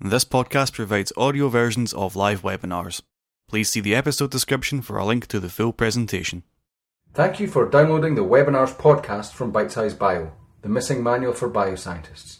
This 0.00 0.24
podcast 0.24 0.74
provides 0.74 1.12
audio 1.16 1.48
versions 1.48 1.92
of 1.92 2.14
live 2.14 2.42
webinars. 2.42 3.02
Please 3.48 3.68
see 3.68 3.80
the 3.80 3.96
episode 3.96 4.30
description 4.30 4.80
for 4.80 4.96
a 4.96 5.04
link 5.04 5.26
to 5.26 5.40
the 5.40 5.48
full 5.48 5.72
presentation. 5.72 6.44
Thank 7.14 7.40
you 7.40 7.48
for 7.48 7.68
downloading 7.68 8.14
the 8.14 8.24
webinars 8.24 8.72
podcast 8.72 9.32
from 9.32 9.50
Bite 9.50 9.72
Size 9.72 9.94
Bio, 9.94 10.30
the 10.62 10.68
missing 10.68 11.02
manual 11.02 11.32
for 11.32 11.50
bioscientists. 11.50 12.38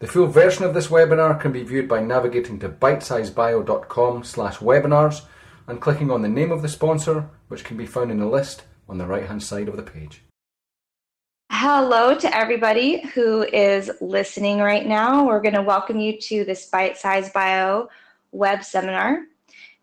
The 0.00 0.08
full 0.08 0.26
version 0.26 0.64
of 0.64 0.74
this 0.74 0.88
webinar 0.88 1.40
can 1.40 1.52
be 1.52 1.62
viewed 1.62 1.88
by 1.88 2.00
navigating 2.00 2.58
to 2.58 2.68
bitesizebio.com 2.68 4.24
slash 4.24 4.56
webinars 4.56 5.22
and 5.68 5.80
clicking 5.80 6.10
on 6.10 6.22
the 6.22 6.28
name 6.28 6.50
of 6.50 6.60
the 6.60 6.68
sponsor, 6.68 7.30
which 7.46 7.62
can 7.62 7.76
be 7.76 7.86
found 7.86 8.10
in 8.10 8.18
the 8.18 8.26
list 8.26 8.64
on 8.88 8.98
the 8.98 9.06
right 9.06 9.26
hand 9.26 9.44
side 9.44 9.68
of 9.68 9.76
the 9.76 9.84
page. 9.84 10.22
Hello 11.52 12.14
to 12.14 12.34
everybody 12.34 13.04
who 13.08 13.42
is 13.42 13.90
listening 14.00 14.60
right 14.60 14.86
now. 14.86 15.26
We're 15.26 15.42
going 15.42 15.56
to 15.56 15.62
welcome 15.62 15.98
you 15.98 16.16
to 16.18 16.44
this 16.44 16.66
Bite 16.66 16.96
Size 16.96 17.30
Bio 17.32 17.88
web 18.30 18.62
seminar. 18.62 19.24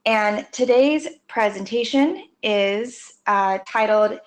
And 0.06 0.48
today's 0.54 1.08
presentation 1.28 2.30
is 2.42 3.16
uh, 3.28 3.60
titled 3.68 4.18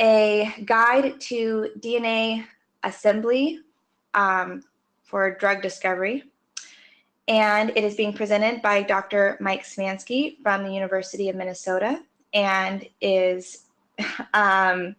A 0.00 0.54
Guide 0.64 1.20
to 1.22 1.70
DNA 1.80 2.46
Assembly 2.84 3.58
um, 4.14 4.62
for 5.02 5.34
Drug 5.34 5.60
Discovery. 5.60 6.22
And 7.26 7.70
it 7.70 7.82
is 7.82 7.96
being 7.96 8.12
presented 8.12 8.62
by 8.62 8.82
Dr. 8.82 9.38
Mike 9.40 9.64
Smansky 9.64 10.40
from 10.40 10.62
the 10.62 10.72
University 10.72 11.28
of 11.28 11.34
Minnesota 11.34 12.00
and 12.32 12.88
is 13.00 13.64
um, 14.34 14.94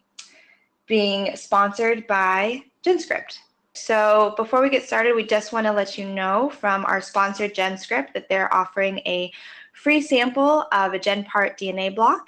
being 0.90 1.34
sponsored 1.38 2.06
by 2.08 2.64
GenScript. 2.84 3.38
So 3.74 4.34
before 4.36 4.62
we 4.62 4.70
get 4.70 4.84
started, 4.84 5.16
we 5.16 5.24
just 5.24 5.54
want 5.54 5.68
to 5.68 5.72
let 5.72 5.98
you 5.98 6.10
know 6.10 6.50
from 6.50 6.84
our 6.86 7.00
sponsor 7.00 7.48
GenScript 7.48 8.14
that 8.14 8.28
they're 8.28 8.54
offering 8.54 8.98
a 9.06 9.32
free 9.72 10.02
sample 10.02 10.66
of 10.74 10.94
a 10.94 11.00
GenPart 11.00 11.58
DNA 11.58 11.96
block 11.96 12.26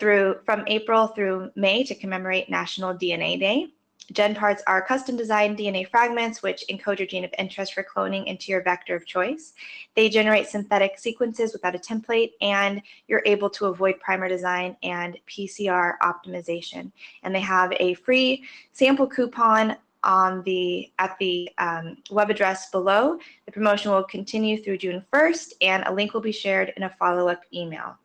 through 0.00 0.36
from 0.44 0.64
April 0.66 1.06
through 1.06 1.52
May 1.54 1.84
to 1.84 1.94
commemorate 1.94 2.50
National 2.50 2.94
DNA 2.94 3.38
Day. 3.38 3.68
GenParts 4.12 4.60
are 4.66 4.82
custom 4.82 5.16
designed 5.16 5.56
DNA 5.56 5.88
fragments 5.88 6.42
which 6.42 6.64
encode 6.70 6.98
your 6.98 7.06
gene 7.06 7.24
of 7.24 7.34
interest 7.38 7.72
for 7.72 7.84
cloning 7.84 8.26
into 8.26 8.50
your 8.50 8.62
vector 8.62 8.96
of 8.96 9.06
choice. 9.06 9.52
They 9.94 10.08
generate 10.08 10.48
synthetic 10.48 10.98
sequences 10.98 11.52
without 11.52 11.74
a 11.74 11.78
template, 11.78 12.32
and 12.40 12.82
you're 13.06 13.22
able 13.24 13.48
to 13.50 13.66
avoid 13.66 14.00
primer 14.00 14.28
design 14.28 14.76
and 14.82 15.16
PCR 15.28 15.94
optimization. 16.02 16.90
And 17.22 17.34
they 17.34 17.40
have 17.40 17.72
a 17.78 17.94
free 17.94 18.44
sample 18.72 19.06
coupon 19.06 19.76
on 20.04 20.42
the 20.42 20.90
at 20.98 21.16
the 21.18 21.48
um, 21.58 21.96
web 22.10 22.28
address 22.28 22.70
below. 22.70 23.18
The 23.46 23.52
promotion 23.52 23.92
will 23.92 24.02
continue 24.02 24.62
through 24.62 24.78
June 24.78 25.04
1st, 25.12 25.52
and 25.60 25.84
a 25.86 25.92
link 25.92 26.12
will 26.12 26.20
be 26.20 26.32
shared 26.32 26.72
in 26.76 26.82
a 26.82 26.90
follow-up 26.90 27.42
email. 27.54 27.96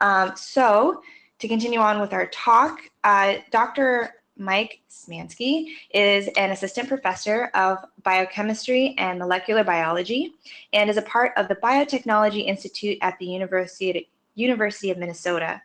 Um, 0.00 0.32
so, 0.34 1.02
to 1.38 1.48
continue 1.48 1.78
on 1.78 2.00
with 2.00 2.12
our 2.12 2.26
talk, 2.26 2.80
uh, 3.04 3.36
Dr. 3.50 4.10
Mike 4.36 4.80
Smansky 4.90 5.66
is 5.92 6.28
an 6.36 6.50
assistant 6.50 6.88
professor 6.88 7.50
of 7.54 7.78
biochemistry 8.02 8.94
and 8.98 9.18
molecular 9.18 9.62
biology 9.62 10.32
and 10.72 10.90
is 10.90 10.96
a 10.96 11.02
part 11.02 11.32
of 11.36 11.48
the 11.48 11.54
Biotechnology 11.56 12.46
Institute 12.46 12.98
at 13.00 13.18
the 13.18 13.26
University, 13.26 14.08
University 14.34 14.90
of 14.90 14.98
Minnesota. 14.98 15.62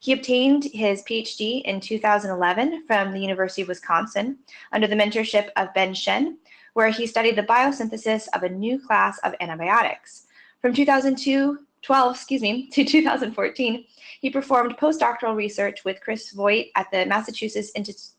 He 0.00 0.12
obtained 0.12 0.64
his 0.64 1.02
PhD 1.02 1.62
in 1.62 1.80
2011 1.80 2.86
from 2.86 3.12
the 3.12 3.20
University 3.20 3.62
of 3.62 3.68
Wisconsin 3.68 4.38
under 4.72 4.86
the 4.86 4.96
mentorship 4.96 5.50
of 5.56 5.72
Ben 5.74 5.94
Shen, 5.94 6.38
where 6.74 6.90
he 6.90 7.06
studied 7.06 7.36
the 7.36 7.42
biosynthesis 7.42 8.26
of 8.34 8.42
a 8.42 8.48
new 8.48 8.80
class 8.80 9.18
of 9.18 9.34
antibiotics. 9.40 10.26
From 10.60 10.74
2002 10.74 11.58
12, 11.82 12.14
excuse 12.14 12.42
me, 12.42 12.68
to 12.72 12.84
2014, 12.84 13.84
he 14.20 14.30
performed 14.30 14.76
postdoctoral 14.76 15.36
research 15.36 15.84
with 15.84 16.00
Chris 16.00 16.32
Voigt 16.32 16.66
at 16.76 16.90
the 16.90 17.06
Massachusetts 17.06 17.72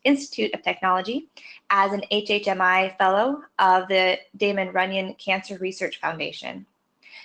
Institute 0.04 0.54
of 0.54 0.62
Technology 0.62 1.30
as 1.70 1.92
an 1.92 2.04
HHMI 2.12 2.98
Fellow 2.98 3.42
of 3.60 3.88
the 3.88 4.18
Damon 4.38 4.72
Runyon 4.72 5.16
Cancer 5.16 5.58
Research 5.58 6.00
Foundation. 6.00 6.66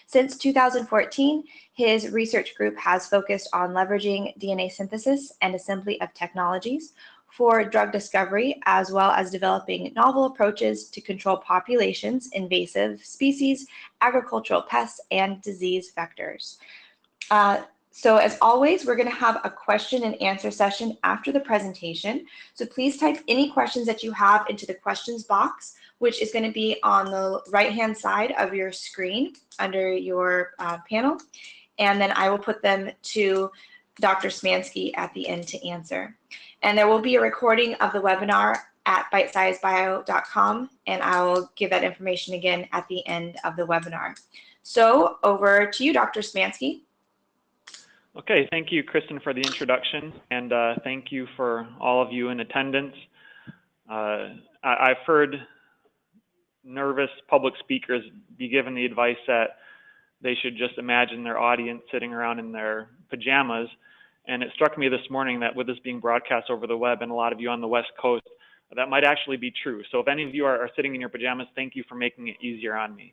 Since 0.07 0.37
2014, 0.39 1.45
his 1.73 2.11
research 2.11 2.55
group 2.55 2.77
has 2.79 3.09
focused 3.09 3.49
on 3.53 3.71
leveraging 3.71 4.39
DNA 4.39 4.71
synthesis 4.71 5.33
and 5.41 5.55
assembly 5.55 6.01
of 6.01 6.13
technologies 6.15 6.93
for 7.31 7.65
drug 7.65 7.91
discovery, 7.91 8.61
as 8.65 8.93
well 8.93 9.11
as 9.11 9.31
developing 9.31 9.93
novel 9.97 10.27
approaches 10.27 10.89
to 10.91 11.01
control 11.01 11.37
populations, 11.37 12.29
invasive 12.33 13.05
species, 13.05 13.67
agricultural 14.03 14.63
pests, 14.63 15.01
and 15.11 15.43
disease 15.43 15.93
vectors. 15.97 16.59
Uh, 17.31 17.63
so 17.97 18.16
as 18.16 18.37
always, 18.43 18.84
we're 18.84 18.97
going 18.97 19.09
to 19.09 19.15
have 19.15 19.41
a 19.44 19.50
question 19.50 20.03
and 20.03 20.21
answer 20.21 20.50
session 20.50 20.99
after 21.05 21.31
the 21.31 21.38
presentation. 21.38 22.27
So 22.55 22.66
please 22.66 22.99
type 22.99 23.19
any 23.28 23.53
questions 23.53 23.87
that 23.87 24.03
you 24.03 24.10
have 24.10 24.47
into 24.50 24.66
the 24.66 24.75
questions 24.75 25.22
box, 25.22 25.77
which 25.99 26.21
is 26.21 26.33
going 26.33 26.44
to 26.44 26.50
be 26.50 26.77
on 26.83 27.12
the 27.12 27.41
right-hand 27.53 27.97
side 27.97 28.34
of 28.37 28.53
your 28.53 28.72
screen 28.72 29.34
under 29.60 29.93
your 29.93 30.54
uh, 30.59 30.78
panel. 30.91 31.19
And 31.78 32.00
then 32.00 32.10
I 32.16 32.31
will 32.31 32.38
put 32.38 32.62
them 32.62 32.91
to 33.15 33.53
Dr. 34.00 34.27
Smansky 34.27 34.91
at 34.97 35.15
the 35.15 35.28
end 35.28 35.47
to 35.47 35.65
answer. 35.65 36.16
And 36.62 36.77
there 36.77 36.88
will 36.88 37.00
be 37.00 37.15
a 37.15 37.21
recording 37.21 37.75
of 37.75 37.93
the 37.93 38.00
webinar 38.00 38.56
at 38.87 39.06
bitesizebio.com, 39.12 40.69
and 40.88 41.00
I 41.00 41.22
will 41.22 41.49
give 41.54 41.71
that 41.71 41.84
information 41.84 42.34
again 42.34 42.66
at 42.72 42.88
the 42.88 43.06
end 43.06 43.37
of 43.44 43.54
the 43.54 43.65
webinar. 43.65 44.21
So 44.65 45.19
over 45.22 45.66
to 45.66 45.84
you, 45.84 45.93
Dr. 45.93 46.21
Smansky. 46.21 46.81
Okay, 48.17 48.47
thank 48.53 48.71
you, 48.71 48.85
Kristen, 48.85 49.19
for 49.19 49.35
the 49.35 49.41
introduction, 49.41 50.13
and 50.31 50.53
uh, 50.53 50.75
thank 50.85 51.11
you 51.11 51.27
for 51.37 51.67
all 51.81 52.01
of 52.01 52.13
you 52.13 52.29
in 52.29 52.39
attendance. 52.39 52.95
Uh, 53.91 54.29
I- 54.63 54.89
have 54.89 55.05
heard 55.05 55.35
nervous 56.63 57.11
public 57.29 57.55
speakers 57.59 58.05
be 58.39 58.49
given 58.49 58.73
the 58.73 58.85
advice 58.85 59.17
that 59.27 59.57
they 60.23 60.37
should 60.41 60.57
just 60.57 60.79
imagine 60.79 61.25
their 61.25 61.41
audience 61.41 61.83
sitting 61.91 62.13
around 62.13 62.39
in 62.39 62.53
their 62.53 62.89
pajamas. 63.11 63.69
And 64.29 64.45
it 64.45 64.51
struck 64.55 64.79
me 64.79 64.89
this 64.89 65.11
morning 65.11 65.41
that 65.41 65.55
with 65.55 65.67
this 65.67 65.79
being 65.83 65.99
broadcast 65.99 66.51
over 66.51 66.69
the 66.69 66.77
web 66.77 67.03
and 67.03 67.11
a 67.11 67.15
lot 67.15 67.33
of 67.33 67.41
you 67.41 67.51
on 67.51 67.61
the 67.61 67.69
West 67.69 67.91
Coast, 68.01 68.25
that 68.77 68.89
might 68.89 69.05
actually 69.05 69.39
be 69.39 69.53
true. 69.63 69.83
So 69.91 69.99
if 69.99 70.07
any 70.07 70.25
of 70.25 70.35
you 70.35 70.47
are, 70.47 70.57
are 70.57 70.71
sitting 70.77 70.95
in 70.95 71.01
your 71.01 71.11
pajamas, 71.11 71.49
thank 71.57 71.75
you 71.75 71.83
for 71.89 71.97
making 71.97 72.29
it 72.29 72.37
easier 72.41 72.77
on 72.77 72.95
me. 72.95 73.13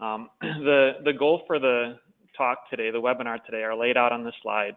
Um, 0.00 0.30
the, 0.40 0.92
the 1.04 1.12
goal 1.12 1.42
for 1.46 1.58
the 1.58 1.98
talk 2.38 2.70
today, 2.70 2.90
the 2.90 3.00
webinar 3.00 3.44
today, 3.44 3.62
are 3.62 3.76
laid 3.76 3.98
out 3.98 4.12
on 4.12 4.24
the 4.24 4.32
slide. 4.42 4.76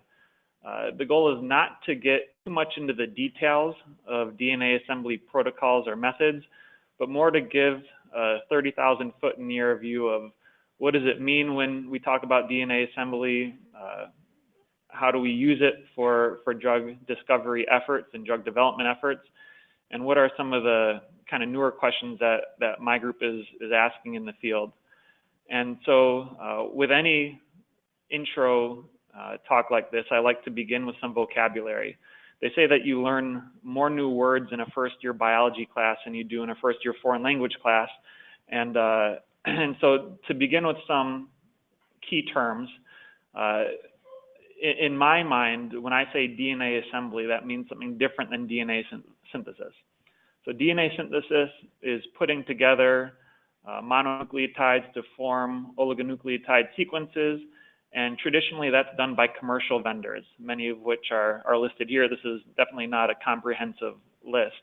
Uh, 0.66 0.88
the 0.97 1.05
goal 1.05 1.35
is 1.35 1.41
not 1.41 1.81
to 1.85 1.95
get 1.95 2.35
too 2.45 2.51
much 2.51 2.73
into 2.77 2.94
the 2.94 3.07
details 3.07 3.75
of 4.07 4.33
DNA 4.33 4.81
assembly 4.83 5.17
protocols 5.17 5.88
or 5.88 5.95
methods, 5.95 6.44
but 6.99 7.07
more 7.07 7.31
to 7.31 7.41
give 7.41 7.81
a 8.16 8.38
30,000 8.49 9.13
foot 9.22 9.38
in 9.38 9.47
the 9.47 9.57
air 9.57 9.77
view 9.77 10.07
of 10.07 10.31
what 10.77 10.94
does 10.94 11.03
it 11.05 11.22
mean 11.22 11.55
when 11.55 11.89
we 11.89 11.99
talk 11.99 12.23
about 12.23 12.49
DNA 12.49 12.91
assembly? 12.91 13.55
Uh, 13.79 14.07
how 14.89 15.11
do 15.11 15.19
we 15.19 15.29
use 15.29 15.59
it 15.61 15.85
for, 15.95 16.39
for 16.43 16.53
drug 16.53 16.95
discovery 17.07 17.66
efforts 17.72 18.07
and 18.13 18.25
drug 18.25 18.43
development 18.43 18.89
efforts? 18.89 19.22
And 19.91 20.03
what 20.03 20.17
are 20.17 20.29
some 20.35 20.53
of 20.53 20.63
the 20.63 21.01
kind 21.29 21.43
of 21.43 21.49
newer 21.49 21.72
questions 21.72 22.19
that, 22.19 22.39
that 22.59 22.81
my 22.81 22.97
group 22.97 23.17
is, 23.22 23.45
is 23.61 23.72
asking 23.75 24.16
in 24.16 24.25
the 24.25 24.33
field? 24.41 24.73
And 25.49 25.78
so 25.85 26.35
uh, 26.41 26.63
with 26.73 26.91
any 26.91 27.39
intro 28.11 28.85
uh, 29.17 29.38
talk 29.47 29.72
like 29.72 29.91
this, 29.91 30.05
I 30.11 30.19
like 30.19 30.44
to 30.45 30.51
begin 30.51 30.85
with 30.85 30.95
some 31.01 31.13
vocabulary. 31.13 31.97
They 32.41 32.49
say 32.55 32.66
that 32.67 32.85
you 32.85 33.01
learn 33.01 33.44
more 33.61 33.89
new 33.89 34.09
words 34.09 34.47
in 34.51 34.61
a 34.61 34.66
first 34.73 34.95
year 35.01 35.13
biology 35.13 35.67
class 35.72 35.97
than 36.05 36.16
you 36.16 36.23
do 36.23 36.44
in 36.44 36.49
a 36.49 36.55
first 36.55 36.79
year 36.83 36.95
foreign 37.01 37.22
language 37.22 37.53
class. 37.61 37.89
And 38.49 38.77
uh, 38.77 39.16
and 39.45 39.75
so 39.79 40.17
to 40.28 40.34
begin 40.34 40.66
with 40.66 40.78
some 40.87 41.29
key 42.09 42.23
terms, 42.34 42.69
uh, 43.35 43.63
in, 44.61 44.85
in, 44.85 44.97
my 44.97 45.23
mind, 45.23 45.73
when 45.81 45.93
I 45.93 46.05
say 46.14 46.28
DNA 46.28 46.87
assembly, 46.87 47.25
that 47.28 47.46
means 47.46 47.67
something 47.69 47.97
different 47.97 48.31
than 48.31 48.47
DNA 48.47 48.84
synthesis. 49.31 49.73
So 50.46 50.52
DNA 50.52 50.96
synthesis 50.97 51.49
is 51.81 52.02
putting 52.17 52.43
together 52.46 53.14
uh, 53.67 53.81
mononucleotides 53.81 54.91
to 54.93 55.03
form 55.16 55.73
oligonucleotide 55.78 56.69
sequences, 56.75 57.40
and 57.93 58.17
traditionally 58.17 58.70
that's 58.70 58.96
done 58.97 59.16
by 59.16 59.28
commercial 59.28 59.82
vendors, 59.82 60.23
many 60.40 60.70
of 60.70 60.79
which 60.79 61.08
are, 61.11 61.41
are 61.46 61.58
listed 61.58 61.90
here. 61.90 62.08
This 62.08 62.20
is 62.23 62.41
definitely 62.58 62.88
not 62.88 63.09
a 63.09 63.14
comprehensive 63.23 63.96
list. 64.26 64.61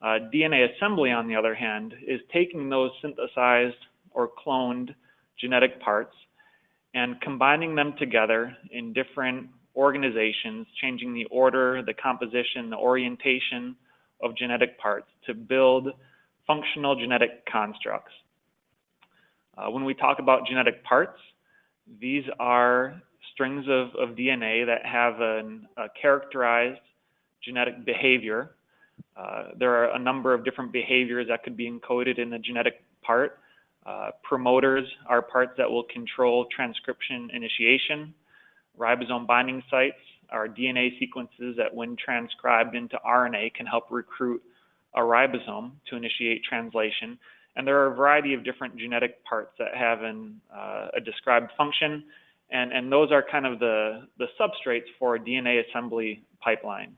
Uh, 0.00 0.18
DNA 0.34 0.66
assembly, 0.74 1.10
on 1.10 1.28
the 1.28 1.36
other 1.36 1.54
hand, 1.54 1.94
is 2.06 2.20
taking 2.32 2.68
those 2.68 2.90
synthesized 3.00 3.76
or 4.10 4.28
cloned 4.44 4.94
genetic 5.40 5.80
parts 5.80 6.14
and 6.94 7.20
combining 7.20 7.74
them 7.74 7.94
together 7.98 8.56
in 8.70 8.92
different 8.92 9.48
organizations, 9.74 10.66
changing 10.80 11.14
the 11.14 11.24
order, 11.26 11.82
the 11.82 11.94
composition, 11.94 12.68
the 12.70 12.76
orientation 12.76 13.74
of 14.22 14.36
genetic 14.36 14.78
parts 14.78 15.06
to 15.26 15.34
build 15.34 15.88
functional 16.46 16.94
genetic 16.94 17.44
constructs. 17.50 18.12
Uh, 19.56 19.70
when 19.70 19.84
we 19.84 19.94
talk 19.94 20.18
about 20.18 20.46
genetic 20.46 20.84
parts, 20.84 21.18
these 22.00 22.24
are 22.38 23.00
strings 23.32 23.66
of, 23.68 23.88
of 23.96 24.16
DNA 24.16 24.66
that 24.66 24.84
have 24.84 25.20
an, 25.20 25.66
a 25.76 25.86
characterized 26.00 26.80
genetic 27.42 27.84
behavior. 27.84 28.52
Uh, 29.16 29.48
there 29.58 29.74
are 29.74 29.94
a 29.94 29.98
number 29.98 30.32
of 30.34 30.44
different 30.44 30.72
behaviors 30.72 31.26
that 31.28 31.42
could 31.42 31.56
be 31.56 31.70
encoded 31.70 32.18
in 32.18 32.30
the 32.30 32.38
genetic 32.38 32.82
part. 33.02 33.38
Uh, 33.84 34.10
promoters 34.22 34.86
are 35.06 35.22
parts 35.22 35.52
that 35.58 35.68
will 35.68 35.84
control 35.84 36.46
transcription 36.54 37.30
initiation. 37.32 38.14
Ribosome 38.78 39.26
binding 39.26 39.62
sites 39.70 39.98
are 40.30 40.48
DNA 40.48 40.98
sequences 40.98 41.56
that, 41.56 41.74
when 41.74 41.96
transcribed 41.96 42.74
into 42.74 42.96
RNA, 43.06 43.54
can 43.54 43.66
help 43.66 43.84
recruit 43.90 44.42
a 44.94 45.00
ribosome 45.00 45.72
to 45.88 45.96
initiate 45.96 46.42
translation. 46.44 47.18
And 47.56 47.66
there 47.66 47.78
are 47.80 47.92
a 47.92 47.94
variety 47.94 48.34
of 48.34 48.44
different 48.44 48.76
genetic 48.76 49.22
parts 49.24 49.52
that 49.58 49.76
have 49.76 50.02
an, 50.02 50.40
uh, 50.54 50.88
a 50.96 51.00
described 51.00 51.50
function, 51.56 52.04
and, 52.50 52.72
and 52.72 52.90
those 52.90 53.12
are 53.12 53.24
kind 53.30 53.46
of 53.46 53.58
the, 53.58 54.06
the 54.18 54.26
substrates 54.40 54.86
for 54.98 55.16
a 55.16 55.20
DNA 55.20 55.62
assembly 55.68 56.22
pipeline. 56.40 56.94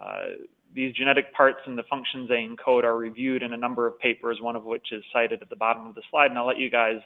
Uh, 0.00 0.46
these 0.74 0.94
genetic 0.94 1.34
parts 1.34 1.58
and 1.66 1.76
the 1.76 1.82
functions 1.90 2.28
they 2.28 2.46
encode 2.46 2.84
are 2.84 2.96
reviewed 2.96 3.42
in 3.42 3.52
a 3.52 3.56
number 3.56 3.86
of 3.86 3.98
papers, 3.98 4.38
one 4.40 4.56
of 4.56 4.64
which 4.64 4.92
is 4.92 5.02
cited 5.12 5.42
at 5.42 5.50
the 5.50 5.56
bottom 5.56 5.86
of 5.86 5.94
the 5.94 6.02
slide, 6.10 6.30
and 6.30 6.38
I'll 6.38 6.46
let 6.46 6.58
you 6.58 6.70
guys 6.70 7.00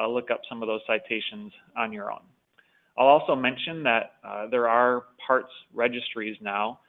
uh, 0.00 0.08
look 0.08 0.30
up 0.30 0.40
some 0.48 0.62
of 0.62 0.68
those 0.68 0.80
citations 0.86 1.52
on 1.76 1.92
your 1.92 2.10
own. 2.10 2.22
I'll 2.98 3.06
also 3.06 3.34
mention 3.34 3.82
that 3.84 4.12
uh, 4.24 4.46
there 4.48 4.68
are 4.68 5.04
parts 5.26 5.50
registries 5.72 6.36
now, 6.40 6.80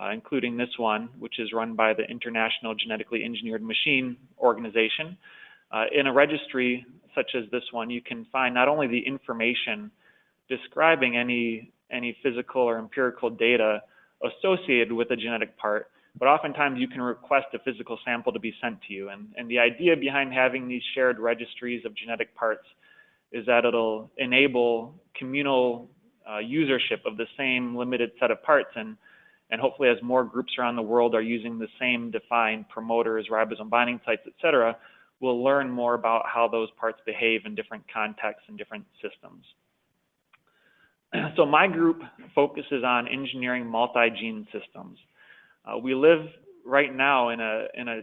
uh, 0.00 0.10
including 0.10 0.56
this 0.56 0.68
one, 0.78 1.08
which 1.18 1.38
is 1.38 1.52
run 1.52 1.74
by 1.74 1.94
the 1.94 2.04
International 2.04 2.74
Genetically 2.74 3.24
Engineered 3.24 3.62
Machine 3.62 4.16
Organization. 4.38 5.16
Uh, 5.72 5.84
in 5.92 6.06
a 6.06 6.12
registry 6.12 6.84
such 7.14 7.32
as 7.34 7.50
this 7.50 7.64
one, 7.72 7.90
you 7.90 8.02
can 8.02 8.26
find 8.30 8.54
not 8.54 8.68
only 8.68 8.86
the 8.86 9.00
information 9.06 9.90
describing 10.48 11.16
any, 11.16 11.72
any 11.90 12.16
physical 12.22 12.62
or 12.62 12.78
empirical 12.78 13.30
data 13.30 13.82
associated 14.22 14.92
with 14.92 15.10
a 15.10 15.16
genetic 15.16 15.56
part, 15.56 15.90
but 16.18 16.28
oftentimes 16.28 16.78
you 16.78 16.88
can 16.88 17.02
request 17.02 17.46
a 17.54 17.58
physical 17.58 17.98
sample 18.04 18.32
to 18.32 18.38
be 18.38 18.54
sent 18.62 18.80
to 18.82 18.92
you. 18.92 19.08
And, 19.08 19.28
and 19.36 19.50
the 19.50 19.58
idea 19.58 19.96
behind 19.96 20.32
having 20.32 20.68
these 20.68 20.82
shared 20.94 21.18
registries 21.18 21.84
of 21.84 21.94
genetic 21.94 22.34
parts 22.34 22.64
is 23.32 23.44
that 23.46 23.64
it'll 23.64 24.10
enable 24.16 24.94
communal 25.14 25.88
uh, 26.26 26.38
usership 26.38 27.04
of 27.04 27.16
the 27.16 27.26
same 27.36 27.76
limited 27.76 28.12
set 28.20 28.30
of 28.30 28.42
parts 28.42 28.70
and 28.76 28.96
and 29.50 29.60
hopefully 29.60 29.88
as 29.88 29.96
more 30.02 30.24
groups 30.24 30.54
around 30.58 30.76
the 30.76 30.82
world 30.82 31.14
are 31.14 31.22
using 31.22 31.58
the 31.58 31.68
same 31.80 32.10
defined 32.10 32.68
promoters, 32.68 33.28
ribosome 33.30 33.70
binding 33.70 34.00
sites, 34.04 34.22
et 34.26 34.32
cetera, 34.42 34.76
we'll 35.20 35.42
learn 35.42 35.70
more 35.70 35.94
about 35.94 36.24
how 36.26 36.48
those 36.48 36.68
parts 36.78 37.00
behave 37.06 37.42
in 37.46 37.54
different 37.54 37.84
contexts 37.92 38.44
and 38.48 38.58
different 38.58 38.84
systems. 39.02 39.44
So 41.36 41.46
my 41.46 41.66
group 41.66 42.02
focuses 42.34 42.82
on 42.84 43.08
engineering 43.08 43.64
multi-gene 43.64 44.46
systems. 44.52 44.98
Uh, 45.64 45.78
we 45.78 45.94
live 45.94 46.26
right 46.64 46.94
now 46.94 47.30
in 47.30 47.40
a, 47.40 47.66
in 47.74 47.88
a 47.88 48.00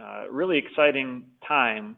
uh, 0.00 0.24
really 0.30 0.58
exciting 0.58 1.24
time 1.46 1.96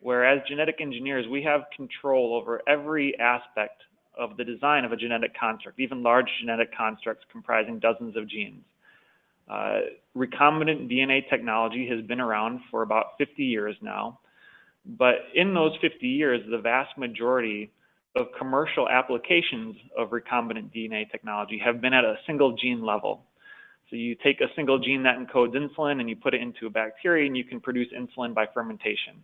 where 0.00 0.24
as 0.24 0.40
genetic 0.48 0.76
engineers, 0.80 1.26
we 1.30 1.42
have 1.42 1.62
control 1.74 2.34
over 2.34 2.62
every 2.68 3.18
aspect 3.18 3.82
of 4.16 4.36
the 4.36 4.44
design 4.44 4.84
of 4.84 4.92
a 4.92 4.96
genetic 4.96 5.38
construct, 5.38 5.78
even 5.78 6.02
large 6.02 6.26
genetic 6.40 6.74
constructs 6.74 7.24
comprising 7.30 7.78
dozens 7.78 8.16
of 8.16 8.28
genes. 8.28 8.62
Uh, 9.48 9.80
recombinant 10.16 10.90
DNA 10.90 11.28
technology 11.30 11.88
has 11.88 12.04
been 12.06 12.20
around 12.20 12.60
for 12.70 12.82
about 12.82 13.18
50 13.18 13.44
years 13.44 13.76
now, 13.80 14.18
but 14.84 15.14
in 15.34 15.54
those 15.54 15.72
50 15.80 16.06
years, 16.06 16.40
the 16.50 16.58
vast 16.58 16.96
majority 16.98 17.70
of 18.16 18.26
commercial 18.38 18.88
applications 18.88 19.76
of 19.96 20.10
recombinant 20.10 20.74
DNA 20.74 21.10
technology 21.10 21.60
have 21.62 21.80
been 21.80 21.92
at 21.92 22.04
a 22.04 22.16
single 22.26 22.56
gene 22.56 22.84
level. 22.84 23.22
So 23.90 23.96
you 23.96 24.16
take 24.16 24.40
a 24.40 24.46
single 24.56 24.78
gene 24.78 25.02
that 25.04 25.16
encodes 25.18 25.54
insulin 25.54 26.00
and 26.00 26.08
you 26.08 26.16
put 26.16 26.34
it 26.34 26.40
into 26.40 26.66
a 26.66 26.70
bacteria 26.70 27.26
and 27.26 27.36
you 27.36 27.44
can 27.44 27.60
produce 27.60 27.88
insulin 27.96 28.34
by 28.34 28.46
fermentation 28.52 29.22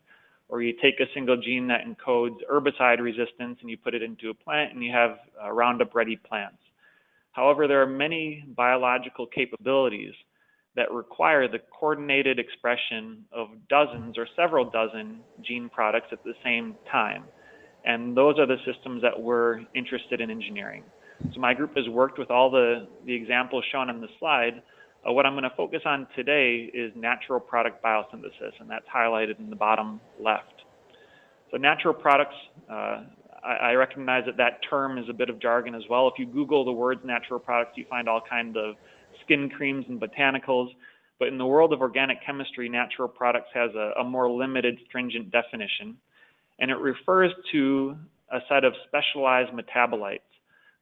or 0.53 0.61
you 0.61 0.75
take 0.83 1.01
a 1.01 1.07
single 1.15 1.39
gene 1.39 1.67
that 1.67 1.81
encodes 1.87 2.37
herbicide 2.53 3.01
resistance 3.01 3.57
and 3.63 3.71
you 3.71 3.77
put 3.79 3.95
it 3.95 4.03
into 4.03 4.29
a 4.29 4.35
plant 4.35 4.75
and 4.75 4.85
you 4.85 4.93
have 4.93 5.17
uh, 5.43 5.51
Roundup 5.51 5.95
ready 5.95 6.15
plants. 6.15 6.59
However, 7.33 7.67
there 7.67 7.81
are 7.81 7.87
many 7.87 8.45
biological 8.55 9.27
capabilities 9.27 10.13
that 10.77 10.93
require 10.93 11.49
the 11.49 11.59
coordinated 11.71 12.39
expression 12.39 13.25
of 13.33 13.49
dozens 13.71 14.19
or 14.19 14.29
several 14.37 14.69
dozen 14.69 15.21
gene 15.43 15.71
products 15.71 16.09
at 16.13 16.23
the 16.23 16.35
same 16.45 16.77
time. 16.91 17.25
And 17.87 18.15
those 18.15 18.39
are 18.39 18.47
the 18.47 18.59
systems 18.71 19.01
that 19.01 19.19
we're 19.19 19.61
interested 19.75 20.21
in 20.21 20.31
engineering. 20.31 20.83
So 21.33 21.41
my 21.41 21.55
group 21.55 21.75
has 21.77 21.89
worked 21.89 22.19
with 22.19 22.31
all 22.31 22.51
the, 22.51 22.89
the 23.07 23.15
examples 23.15 23.65
shown 23.73 23.89
on 23.89 24.03
the 24.03 24.09
slide 24.21 24.61
uh, 25.07 25.13
what 25.13 25.27
I'm 25.27 25.33
going 25.33 25.43
to 25.45 25.57
focus 25.57 25.83
on 25.85 26.07
today 26.15 26.71
is 26.73 26.93
natural 26.95 27.41
product 27.41 27.83
biosynthesis, 27.83 28.53
and 28.61 28.71
that's 28.71 28.87
highlighted 28.95 29.39
in 29.39 29.51
the 29.51 29.57
bottom 29.57 30.01
left. 30.21 30.63
So 31.51 31.57
natural 31.57 31.93
products, 31.93 32.37
uh, 32.71 33.03
I, 33.45 33.57
I, 33.61 33.73
recognize 33.73 34.25
that 34.27 34.37
that 34.37 34.61
term 34.71 34.99
is 34.99 35.05
a 35.11 35.13
bit 35.13 35.29
of 35.29 35.41
jargon 35.41 35.75
as 35.75 35.83
well. 35.91 36.09
If 36.09 36.15
you 36.19 36.27
Google 36.27 36.65
the 36.65 36.73
words 36.73 37.01
natural 37.05 37.41
products, 37.41 37.73
you 37.77 37.85
find 37.91 38.09
all 38.09 38.23
kinds 38.29 38.57
of 38.57 38.77
skin 39.25 39.51
creams 39.51 39.85
and 39.89 40.01
botanicals. 40.01 40.69
But 41.19 41.29
in 41.29 41.39
the 41.39 41.47
world 41.47 41.73
of 41.73 41.81
organic 41.81 42.25
chemistry, 42.25 42.69
natural 42.69 43.09
products 43.09 43.49
has 43.55 43.71
a, 43.75 44.01
a 44.01 44.05
more 44.05 44.31
limited, 44.31 44.79
stringent 44.89 45.31
definition, 45.31 45.97
and 46.59 46.71
it 46.71 46.79
refers 46.79 47.33
to 47.53 47.97
a 48.33 48.39
set 48.49 48.65
of 48.65 48.73
specialized 48.87 49.51
metabolites 49.53 50.21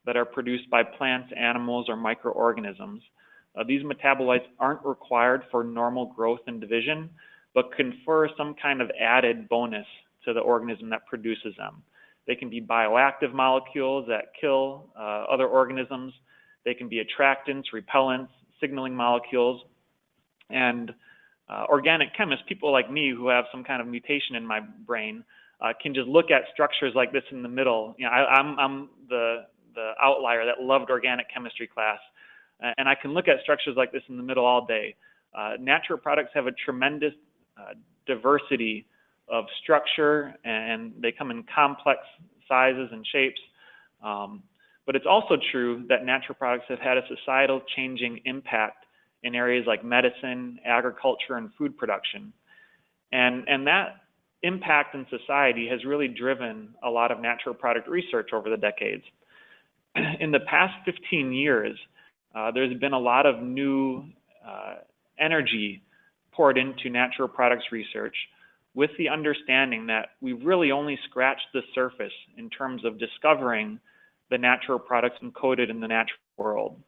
that 0.07 0.17
are 0.17 0.25
produced 0.25 0.71
by 0.71 0.83
plants, 0.83 1.33
animals, 1.37 1.87
or 1.89 1.97
microorganisms 1.97 3.03
uh, 3.57 3.65
these 3.67 3.83
metabolites 3.83 4.47
aren't 4.59 4.85
required 4.85 5.43
for 5.51 5.65
normal 5.65 6.07
growth 6.07 6.41
and 6.47 6.61
division, 6.61 7.11
but 7.55 7.75
confer 7.77 8.29
some 8.37 8.55
kind 8.61 8.81
of 8.81 8.91
added 9.01 9.49
bonus 9.49 9.87
to 10.25 10.33
the 10.33 10.41
organism 10.41 10.91
that 10.91 11.07
produces 11.07 11.55
them. 11.57 11.83
They 12.27 12.35
can 12.37 12.49
be 12.49 12.61
bioactive 12.61 13.33
molecules 13.33 14.07
that 14.09 14.27
kill 14.41 14.91
uh, 14.97 15.25
other 15.31 15.49
organisms. 15.49 16.13
They 16.65 16.75
can 16.75 16.89
be 16.89 17.03
attractants, 17.03 17.65
repellents, 17.75 18.29
signaling 18.61 18.95
molecules. 18.95 19.63
And 20.51 20.93
uh, 21.49 21.65
organic 21.69 22.15
chemists, 22.17 22.45
people 22.49 22.71
like 22.71 22.91
me 22.91 23.11
who 23.11 23.29
have 23.29 23.47
some 23.51 23.65
kind 23.65 23.81
of 23.81 23.89
mutation 23.89 24.37
in 24.37 24.47
my 24.47 24.61
brain, 24.87 25.25
uh, 25.61 25.73
can 25.83 25.93
just 25.93 26.07
look 26.09 26.31
at 26.31 26.43
structures 26.53 26.93
like 26.95 27.13
this 27.13 27.25
in 27.33 27.43
the 27.43 27.49
middle. 27.49 27.95
You 27.99 28.07
know, 28.07 28.13
I, 28.13 28.39
I'm, 28.39 28.59
I'm 28.59 28.89
the, 29.09 29.47
the 29.75 29.93
outlier 30.01 30.45
that 30.47 30.63
loved 30.63 30.91
organic 30.91 31.27
chemistry 31.33 31.67
class 31.67 31.99
and 32.79 32.89
I 32.89 32.95
can 32.95 33.13
look 33.13 33.29
at 33.29 33.37
structures 33.43 33.75
like 33.77 33.93
this 33.93 34.03
in 34.09 34.17
the 34.17 34.23
middle 34.23 34.45
all 34.45 34.67
day. 34.67 34.95
Uh, 35.37 35.53
natural 35.61 35.99
products 35.99 36.31
have 36.35 36.47
a 36.47 36.53
tremendous 36.53 37.15
uh, 37.59 37.75
diversity 38.07 38.87
of 39.29 39.45
structure, 39.63 40.35
and 40.45 40.93
they 41.01 41.13
come 41.13 41.31
in 41.31 41.45
complex 41.55 42.01
sizes 42.49 42.89
and 42.93 43.07
shapes. 43.13 43.41
Um, 44.03 44.43
but 44.87 44.97
it's 44.97 45.07
also 45.09 45.37
true 45.53 45.85
that 45.89 46.05
natural 46.05 46.35
products 46.35 46.65
have 46.69 46.81
had 46.81 46.97
a 46.97 47.03
societal 47.07 47.63
changing 47.77 48.21
impact 48.25 48.87
in 49.23 49.35
areas 49.35 49.65
like 49.67 49.85
medicine, 49.85 50.59
agriculture, 50.65 51.37
and 51.37 51.51
food 51.57 51.77
production. 51.77 52.33
And, 53.13 53.47
and 53.49 53.67
that 53.67 53.97
impact 54.43 54.95
in 54.95 55.07
society 55.11 55.69
has 55.69 55.85
really 55.85 56.09
driven 56.09 56.75
a 56.83 56.89
lot 56.89 57.13
of 57.13 57.21
natural 57.21 57.55
product 57.55 57.89
research 57.89 58.31
over 58.33 58.49
the 58.49 58.57
decades. 58.57 59.05
In 60.21 60.31
the 60.31 60.41
past 60.41 60.75
15 60.85 61.33
years, 61.33 61.79
uh, 62.35 62.51
there's 62.51 62.79
been 62.79 62.93
a 62.93 62.99
lot 62.99 63.27
of 63.27 63.43
new 63.43 64.05
uh, 64.47 64.77
energy 65.19 65.83
poured 66.33 66.57
into 66.59 66.89
natural 66.91 67.29
products 67.29 67.65
research 67.73 68.15
with 68.75 68.91
the 68.99 69.09
understanding 69.09 69.87
that 69.87 70.11
we've 70.21 70.45
really 70.45 70.71
only 70.71 70.99
scratched 71.09 71.47
the 71.53 71.63
surface 71.75 72.13
in 72.37 72.49
terms 72.51 72.85
of 72.85 72.99
discovering 72.99 73.81
the 74.31 74.39
natural 74.39 74.79
products 74.79 75.17
encoded 75.23 75.71
in 75.71 75.81
the 75.81 75.89
natural 75.89 76.19
world. 76.37 76.81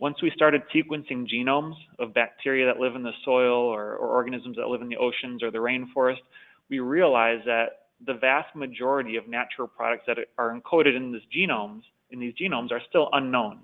Once 0.00 0.22
we 0.22 0.30
started 0.34 0.62
sequencing 0.74 1.26
genomes 1.28 1.74
of 1.98 2.14
bacteria 2.14 2.64
that 2.64 2.80
live 2.80 2.94
in 2.94 3.02
the 3.02 3.12
soil 3.24 3.66
or, 3.66 3.96
or 3.96 4.08
organisms 4.08 4.56
that 4.56 4.68
live 4.68 4.80
in 4.80 4.88
the 4.88 4.96
oceans 4.96 5.42
or 5.42 5.50
the 5.50 5.58
rainforest, 5.58 6.22
we 6.70 6.78
realized 6.78 7.46
that 7.46 7.88
the 8.06 8.14
vast 8.14 8.54
majority 8.54 9.16
of 9.16 9.28
natural 9.28 9.66
products 9.66 10.04
that 10.06 10.16
are 10.38 10.58
encoded 10.58 10.96
in 10.96 11.20
genomes, 11.36 11.82
in 12.10 12.20
these 12.20 12.32
genomes, 12.40 12.70
are 12.70 12.80
still 12.88 13.08
unknown. 13.12 13.58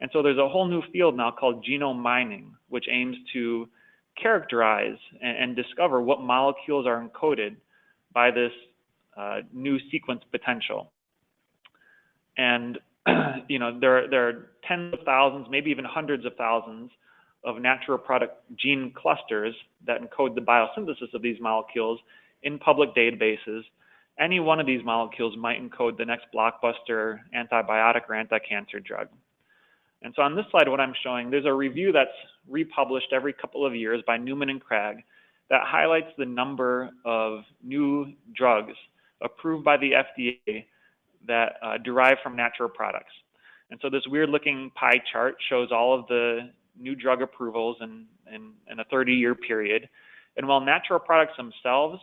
And 0.00 0.10
so 0.12 0.22
there's 0.22 0.38
a 0.38 0.48
whole 0.48 0.66
new 0.66 0.82
field 0.92 1.16
now 1.16 1.30
called 1.30 1.64
genome 1.64 1.98
mining, 1.98 2.54
which 2.68 2.86
aims 2.90 3.16
to 3.32 3.68
characterize 4.20 4.98
and, 5.22 5.36
and 5.38 5.56
discover 5.56 6.00
what 6.00 6.20
molecules 6.20 6.86
are 6.86 7.06
encoded 7.06 7.56
by 8.12 8.30
this 8.30 8.52
uh, 9.16 9.40
new 9.52 9.78
sequence 9.90 10.22
potential. 10.30 10.92
And 12.36 12.78
you 13.48 13.58
know 13.58 13.78
there 13.78 14.08
there 14.08 14.28
are 14.28 14.50
tens 14.66 14.94
of 14.94 15.00
thousands, 15.04 15.46
maybe 15.50 15.70
even 15.70 15.84
hundreds 15.84 16.24
of 16.24 16.34
thousands 16.36 16.90
of 17.44 17.60
natural 17.60 17.98
product 17.98 18.42
gene 18.56 18.92
clusters 18.96 19.54
that 19.86 20.00
encode 20.00 20.34
the 20.34 20.40
biosynthesis 20.40 21.12
of 21.12 21.22
these 21.22 21.38
molecules 21.40 22.00
in 22.42 22.58
public 22.58 22.94
databases. 22.94 23.62
any 24.18 24.40
one 24.40 24.60
of 24.60 24.66
these 24.66 24.82
molecules 24.84 25.36
might 25.36 25.60
encode 25.60 25.96
the 25.98 26.04
next 26.04 26.26
blockbuster 26.34 27.18
antibiotic 27.36 28.02
or 28.08 28.14
anti-cancer 28.14 28.80
drug. 28.80 29.08
And 30.04 30.12
so 30.14 30.22
on 30.22 30.36
this 30.36 30.44
slide, 30.50 30.68
what 30.68 30.80
I'm 30.80 30.92
showing, 31.02 31.30
there's 31.30 31.46
a 31.46 31.52
review 31.52 31.90
that's 31.90 32.10
republished 32.48 33.12
every 33.12 33.32
couple 33.32 33.64
of 33.64 33.74
years 33.74 34.02
by 34.06 34.18
Newman 34.18 34.50
and 34.50 34.62
Cragg 34.62 35.02
that 35.48 35.62
highlights 35.64 36.08
the 36.18 36.26
number 36.26 36.90
of 37.06 37.40
new 37.62 38.12
drugs 38.36 38.74
approved 39.22 39.64
by 39.64 39.78
the 39.78 39.92
FDA 39.92 40.66
that 41.26 41.54
uh, 41.62 41.78
derive 41.78 42.18
from 42.22 42.36
natural 42.36 42.68
products. 42.68 43.12
And 43.70 43.80
so 43.80 43.88
this 43.88 44.02
weird 44.06 44.28
looking 44.28 44.70
pie 44.74 45.00
chart 45.10 45.36
shows 45.48 45.70
all 45.72 45.98
of 45.98 46.06
the 46.08 46.50
new 46.78 46.94
drug 46.94 47.22
approvals 47.22 47.78
in, 47.80 48.04
in, 48.32 48.52
in 48.70 48.80
a 48.80 48.84
30 48.84 49.12
year 49.12 49.34
period. 49.34 49.88
And 50.36 50.46
while 50.46 50.60
natural 50.60 50.98
products 50.98 51.32
themselves 51.38 51.98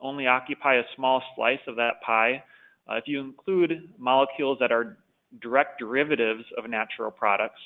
only 0.00 0.26
occupy 0.26 0.76
a 0.76 0.82
small 0.96 1.22
slice 1.34 1.60
of 1.66 1.76
that 1.76 2.02
pie, 2.04 2.42
uh, 2.90 2.96
if 2.96 3.04
you 3.06 3.20
include 3.20 3.88
molecules 3.98 4.58
that 4.60 4.70
are 4.70 4.98
direct 5.40 5.78
derivatives 5.78 6.44
of 6.58 6.68
natural 6.68 7.10
products, 7.10 7.60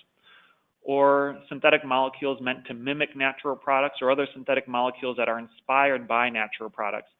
or 0.82 1.38
synthetic 1.48 1.84
molecules 1.84 2.38
meant 2.40 2.64
to 2.66 2.74
mimic 2.74 3.16
natural 3.16 3.56
products, 3.56 3.98
or 4.00 4.10
other 4.10 4.26
synthetic 4.32 4.68
molecules 4.68 5.16
that 5.16 5.28
are 5.28 5.38
inspired 5.38 6.06
by 6.06 6.28
natural 6.28 6.70
products, 6.70 7.10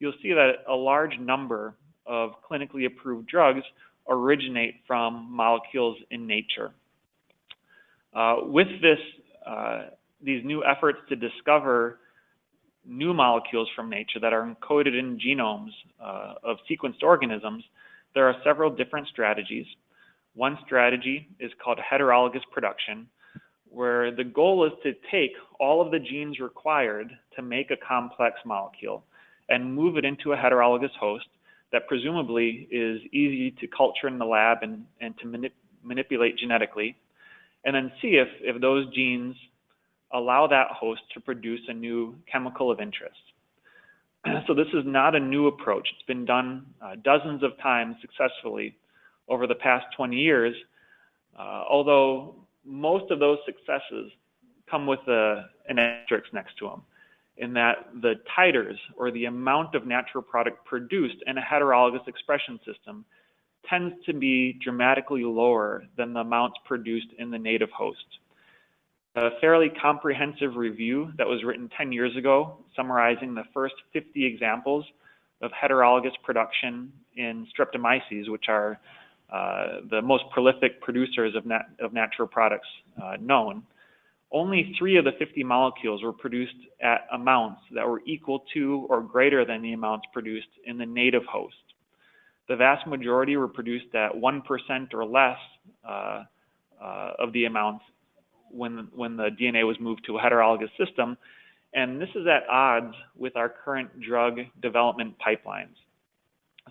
you'll 0.00 0.12
see 0.22 0.32
that 0.32 0.64
a 0.68 0.74
large 0.74 1.18
number 1.20 1.74
of 2.06 2.32
clinically 2.50 2.86
approved 2.86 3.28
drugs 3.28 3.62
originate 4.08 4.80
from 4.86 5.28
molecules 5.30 5.96
in 6.10 6.26
nature. 6.26 6.72
Uh, 8.12 8.36
with 8.42 8.66
this, 8.82 8.98
uh, 9.46 9.84
these 10.20 10.44
new 10.44 10.64
efforts 10.64 10.98
to 11.08 11.16
discover 11.16 12.00
new 12.84 13.14
molecules 13.14 13.68
from 13.76 13.88
nature 13.88 14.18
that 14.20 14.32
are 14.32 14.42
encoded 14.42 14.98
in 14.98 15.18
genomes 15.18 15.70
uh, 16.02 16.34
of 16.42 16.56
sequenced 16.68 17.02
organisms, 17.02 17.62
there 18.14 18.26
are 18.26 18.34
several 18.44 18.70
different 18.70 19.06
strategies. 19.08 19.66
One 20.34 20.58
strategy 20.64 21.28
is 21.38 21.50
called 21.62 21.78
heterologous 21.78 22.42
production, 22.50 23.06
where 23.68 24.14
the 24.14 24.24
goal 24.24 24.66
is 24.66 24.72
to 24.82 24.92
take 25.10 25.32
all 25.60 25.80
of 25.80 25.90
the 25.90 25.98
genes 25.98 26.40
required 26.40 27.10
to 27.36 27.42
make 27.42 27.70
a 27.70 27.76
complex 27.76 28.36
molecule 28.44 29.04
and 29.48 29.74
move 29.74 29.96
it 29.96 30.04
into 30.04 30.32
a 30.32 30.36
heterologous 30.36 30.94
host 30.98 31.26
that 31.72 31.86
presumably 31.86 32.68
is 32.70 33.00
easy 33.12 33.50
to 33.60 33.66
culture 33.66 34.08
in 34.08 34.18
the 34.18 34.24
lab 34.24 34.58
and, 34.62 34.84
and 35.00 35.18
to 35.18 35.26
manip 35.26 35.52
manipulate 35.84 36.38
genetically, 36.38 36.96
and 37.64 37.74
then 37.74 37.90
see 38.00 38.10
if, 38.10 38.28
if 38.40 38.60
those 38.60 38.86
genes 38.94 39.34
allow 40.12 40.46
that 40.46 40.68
host 40.70 41.00
to 41.12 41.18
produce 41.18 41.60
a 41.66 41.72
new 41.72 42.14
chemical 42.30 42.70
of 42.70 42.78
interest. 42.78 43.18
so 44.46 44.54
this 44.54 44.68
is 44.68 44.84
not 44.84 45.16
a 45.16 45.20
new 45.20 45.48
approach. 45.48 45.88
It's 45.92 46.06
been 46.06 46.24
done 46.24 46.66
uh, 46.80 46.94
dozens 47.02 47.42
of 47.42 47.58
times 47.60 47.96
successfully 48.00 48.76
over 49.28 49.46
the 49.46 49.54
past 49.54 49.86
20 49.96 50.16
years, 50.16 50.54
uh, 51.38 51.64
although 51.68 52.34
most 52.64 53.10
of 53.10 53.18
those 53.18 53.38
successes 53.46 54.12
come 54.70 54.86
with 54.86 55.00
a, 55.08 55.46
an 55.68 55.78
asterisk 55.78 56.32
next 56.32 56.56
to 56.58 56.66
them 56.68 56.82
in 57.36 57.54
that 57.54 57.88
the 58.02 58.14
titers 58.38 58.76
or 58.96 59.10
the 59.10 59.24
amount 59.24 59.74
of 59.74 59.86
natural 59.86 60.22
product 60.22 60.64
produced 60.64 61.16
in 61.26 61.38
a 61.38 61.40
heterologous 61.40 62.06
expression 62.06 62.58
system 62.66 63.04
tends 63.68 63.94
to 64.04 64.12
be 64.12 64.58
dramatically 64.62 65.24
lower 65.24 65.84
than 65.96 66.12
the 66.12 66.20
amounts 66.20 66.56
produced 66.64 67.08
in 67.18 67.30
the 67.30 67.38
native 67.38 67.70
host. 67.70 68.04
A 69.14 69.30
fairly 69.40 69.70
comprehensive 69.70 70.56
review 70.56 71.12
that 71.18 71.26
was 71.26 71.44
written 71.44 71.70
10 71.76 71.92
years 71.92 72.16
ago, 72.16 72.58
summarizing 72.74 73.34
the 73.34 73.44
first 73.54 73.74
50 73.92 74.24
examples 74.24 74.84
of 75.42 75.50
heterologous 75.52 76.12
production 76.22 76.92
in 77.16 77.46
streptomyces, 77.56 78.28
which 78.28 78.46
are 78.48 78.78
uh, 79.32 79.80
the 79.90 80.02
most 80.02 80.24
prolific 80.30 80.80
producers 80.80 81.34
of, 81.34 81.46
nat 81.46 81.62
of 81.80 81.92
natural 81.92 82.28
products 82.28 82.68
uh, 83.02 83.16
known, 83.20 83.62
only 84.30 84.74
three 84.78 84.96
of 84.96 85.04
the 85.04 85.12
50 85.18 85.44
molecules 85.44 86.02
were 86.02 86.12
produced 86.12 86.56
at 86.82 87.06
amounts 87.12 87.60
that 87.74 87.86
were 87.86 88.02
equal 88.06 88.44
to 88.54 88.86
or 88.88 89.02
greater 89.02 89.44
than 89.44 89.62
the 89.62 89.72
amounts 89.72 90.06
produced 90.12 90.48
in 90.66 90.78
the 90.78 90.86
native 90.86 91.24
host. 91.24 91.54
The 92.48 92.56
vast 92.56 92.86
majority 92.86 93.36
were 93.36 93.48
produced 93.48 93.94
at 93.94 94.12
1% 94.12 94.94
or 94.94 95.04
less 95.04 95.38
uh, 95.88 96.24
uh, 96.82 97.12
of 97.18 97.32
the 97.32 97.44
amounts 97.44 97.84
when, 98.50 98.88
when 98.94 99.16
the 99.16 99.28
DNA 99.40 99.66
was 99.66 99.76
moved 99.80 100.04
to 100.06 100.18
a 100.18 100.20
heterologous 100.20 100.70
system. 100.82 101.16
And 101.74 102.00
this 102.00 102.10
is 102.14 102.26
at 102.26 102.46
odds 102.50 102.94
with 103.16 103.36
our 103.36 103.48
current 103.48 104.00
drug 104.00 104.40
development 104.60 105.14
pipelines. 105.26 105.76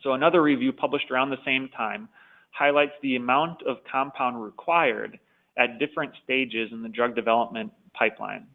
So 0.03 0.13
another 0.13 0.41
review 0.41 0.71
published 0.71 1.09
around 1.09 1.29
the 1.29 1.43
same 1.45 1.69
time 1.69 2.07
highlights 2.51 2.93
the 3.01 3.15
amount 3.15 3.63
of 3.63 3.77
compound 3.89 4.41
required 4.41 5.19
at 5.57 5.79
different 5.79 6.13
stages 6.23 6.69
in 6.71 6.83
the 6.83 6.89
drug 6.89 7.15
development 7.15 7.71
pipeline. 7.93 8.47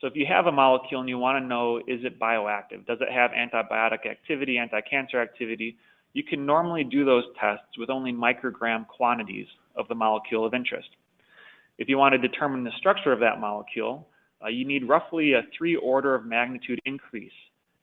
So 0.00 0.08
if 0.08 0.16
you 0.16 0.26
have 0.26 0.46
a 0.46 0.52
molecule 0.52 1.00
and 1.00 1.08
you 1.08 1.18
want 1.18 1.42
to 1.42 1.46
know, 1.46 1.78
is 1.78 2.04
it 2.04 2.18
bioactive? 2.18 2.86
Does 2.86 2.98
it 3.00 3.12
have 3.12 3.30
antibiotic 3.30 4.04
activity, 4.10 4.58
anti-cancer 4.58 5.20
activity? 5.20 5.76
You 6.12 6.24
can 6.24 6.44
normally 6.44 6.84
do 6.84 7.04
those 7.04 7.24
tests 7.40 7.78
with 7.78 7.88
only 7.88 8.12
microgram 8.12 8.86
quantities 8.88 9.46
of 9.76 9.86
the 9.88 9.94
molecule 9.94 10.44
of 10.44 10.54
interest. 10.54 10.88
If 11.78 11.88
you 11.88 11.98
want 11.98 12.12
to 12.12 12.18
determine 12.18 12.64
the 12.64 12.72
structure 12.78 13.12
of 13.12 13.20
that 13.20 13.40
molecule, 13.40 14.08
uh, 14.44 14.48
you 14.48 14.66
need 14.66 14.88
roughly 14.88 15.34
a 15.34 15.42
three 15.56 15.76
order 15.76 16.14
of 16.14 16.26
magnitude 16.26 16.80
increase 16.84 17.32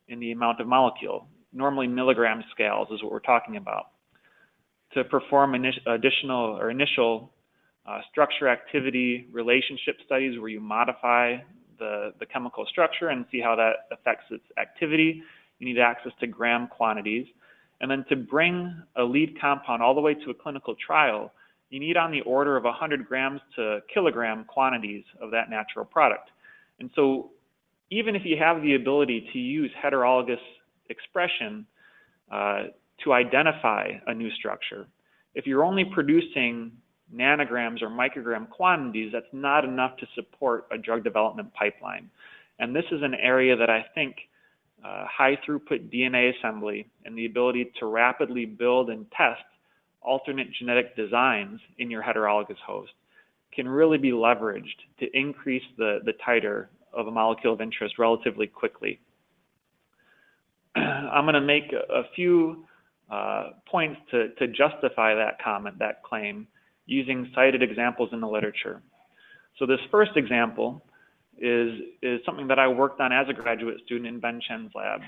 in 0.08 0.20
the 0.20 0.32
amount 0.32 0.60
of 0.60 0.66
molecule. 0.66 1.26
Normally 1.52 1.86
milligram 1.86 2.44
scales 2.52 2.88
is 2.92 3.02
what 3.02 3.12
we're 3.12 3.20
talking 3.20 3.56
about. 3.56 3.92
To 4.94 5.04
perform 5.04 5.54
additional 5.54 6.58
or 6.58 6.70
initial 6.70 7.30
uh, 7.86 8.00
structure 8.10 8.48
activity 8.48 9.28
relationship 9.32 9.96
studies 10.04 10.38
where 10.38 10.48
you 10.48 10.60
modify 10.60 11.36
the, 11.78 12.12
the 12.18 12.26
chemical 12.26 12.66
structure 12.66 13.08
and 13.08 13.24
see 13.30 13.40
how 13.40 13.56
that 13.56 13.86
affects 13.92 14.24
its 14.30 14.44
activity. 14.58 15.22
You 15.58 15.66
need 15.66 15.78
access 15.80 16.12
to 16.20 16.26
gram 16.26 16.68
quantities. 16.68 17.26
And 17.80 17.90
then 17.90 18.04
to 18.08 18.16
bring 18.16 18.82
a 18.96 19.02
lead 19.02 19.40
compound 19.40 19.82
all 19.82 19.94
the 19.94 20.00
way 20.00 20.14
to 20.14 20.30
a 20.30 20.34
clinical 20.34 20.74
trial, 20.74 21.32
you 21.70 21.80
need 21.80 21.96
on 21.96 22.10
the 22.10 22.20
order 22.22 22.56
of 22.56 22.64
100 22.64 23.06
grams 23.06 23.40
to 23.56 23.80
kilogram 23.92 24.44
quantities 24.44 25.04
of 25.20 25.30
that 25.30 25.50
natural 25.50 25.84
product. 25.84 26.30
And 26.78 26.90
so 26.94 27.30
even 27.90 28.14
if 28.14 28.22
you 28.24 28.36
have 28.36 28.62
the 28.62 28.74
ability 28.74 29.28
to 29.32 29.38
use 29.38 29.70
heterologous 29.82 30.40
expression 30.88 31.66
uh, 32.30 32.64
to 33.04 33.12
identify 33.12 33.92
a 34.06 34.14
new 34.14 34.30
structure, 34.32 34.86
if 35.34 35.46
you're 35.46 35.64
only 35.64 35.84
producing 35.84 36.72
nanograms 37.14 37.82
or 37.82 37.88
microgram 37.88 38.48
quantities, 38.48 39.10
that's 39.12 39.26
not 39.32 39.64
enough 39.64 39.96
to 39.98 40.06
support 40.14 40.66
a 40.70 40.78
drug 40.78 41.04
development 41.04 41.52
pipeline. 41.54 42.10
And 42.58 42.74
this 42.74 42.84
is 42.92 43.02
an 43.02 43.14
area 43.14 43.56
that 43.56 43.70
I 43.70 43.84
think 43.94 44.16
uh, 44.84 45.04
high 45.06 45.38
throughput 45.46 45.92
DNA 45.92 46.36
assembly 46.38 46.88
and 47.04 47.16
the 47.16 47.26
ability 47.26 47.72
to 47.80 47.86
rapidly 47.86 48.46
build 48.46 48.90
and 48.90 49.06
test 49.10 49.42
alternate 50.02 50.48
genetic 50.58 50.96
designs 50.96 51.60
in 51.78 51.90
your 51.90 52.02
heterologous 52.02 52.58
host 52.66 52.92
can 53.52 53.68
really 53.68 53.98
be 53.98 54.10
leveraged 54.10 54.78
to 54.98 55.06
increase 55.12 55.62
the, 55.76 55.98
the 56.04 56.12
titer 56.26 56.66
of 56.92 57.06
a 57.06 57.10
molecule 57.10 57.52
of 57.52 57.60
interest 57.60 57.98
relatively 57.98 58.46
quickly. 58.46 59.00
I'm 60.76 61.24
going 61.24 61.34
to 61.34 61.40
make 61.40 61.72
a, 61.72 61.92
a 61.92 62.04
few 62.14 62.64
uh, 63.10 63.50
points 63.68 64.00
to, 64.10 64.28
to 64.34 64.46
justify 64.48 65.14
that 65.14 65.42
comment, 65.42 65.78
that 65.78 66.02
claim, 66.02 66.46
using 66.86 67.30
cited 67.34 67.62
examples 67.62 68.10
in 68.12 68.20
the 68.20 68.28
literature. 68.28 68.82
So 69.58 69.66
this 69.66 69.80
first 69.90 70.12
example 70.16 70.82
is, 71.38 71.80
is 72.02 72.20
something 72.24 72.48
that 72.48 72.58
I 72.58 72.68
worked 72.68 73.00
on 73.00 73.12
as 73.12 73.26
a 73.28 73.32
graduate 73.32 73.78
student 73.84 74.06
in 74.06 74.20
Ben 74.20 74.40
Chen's 74.46 74.72
lab, 74.74 75.00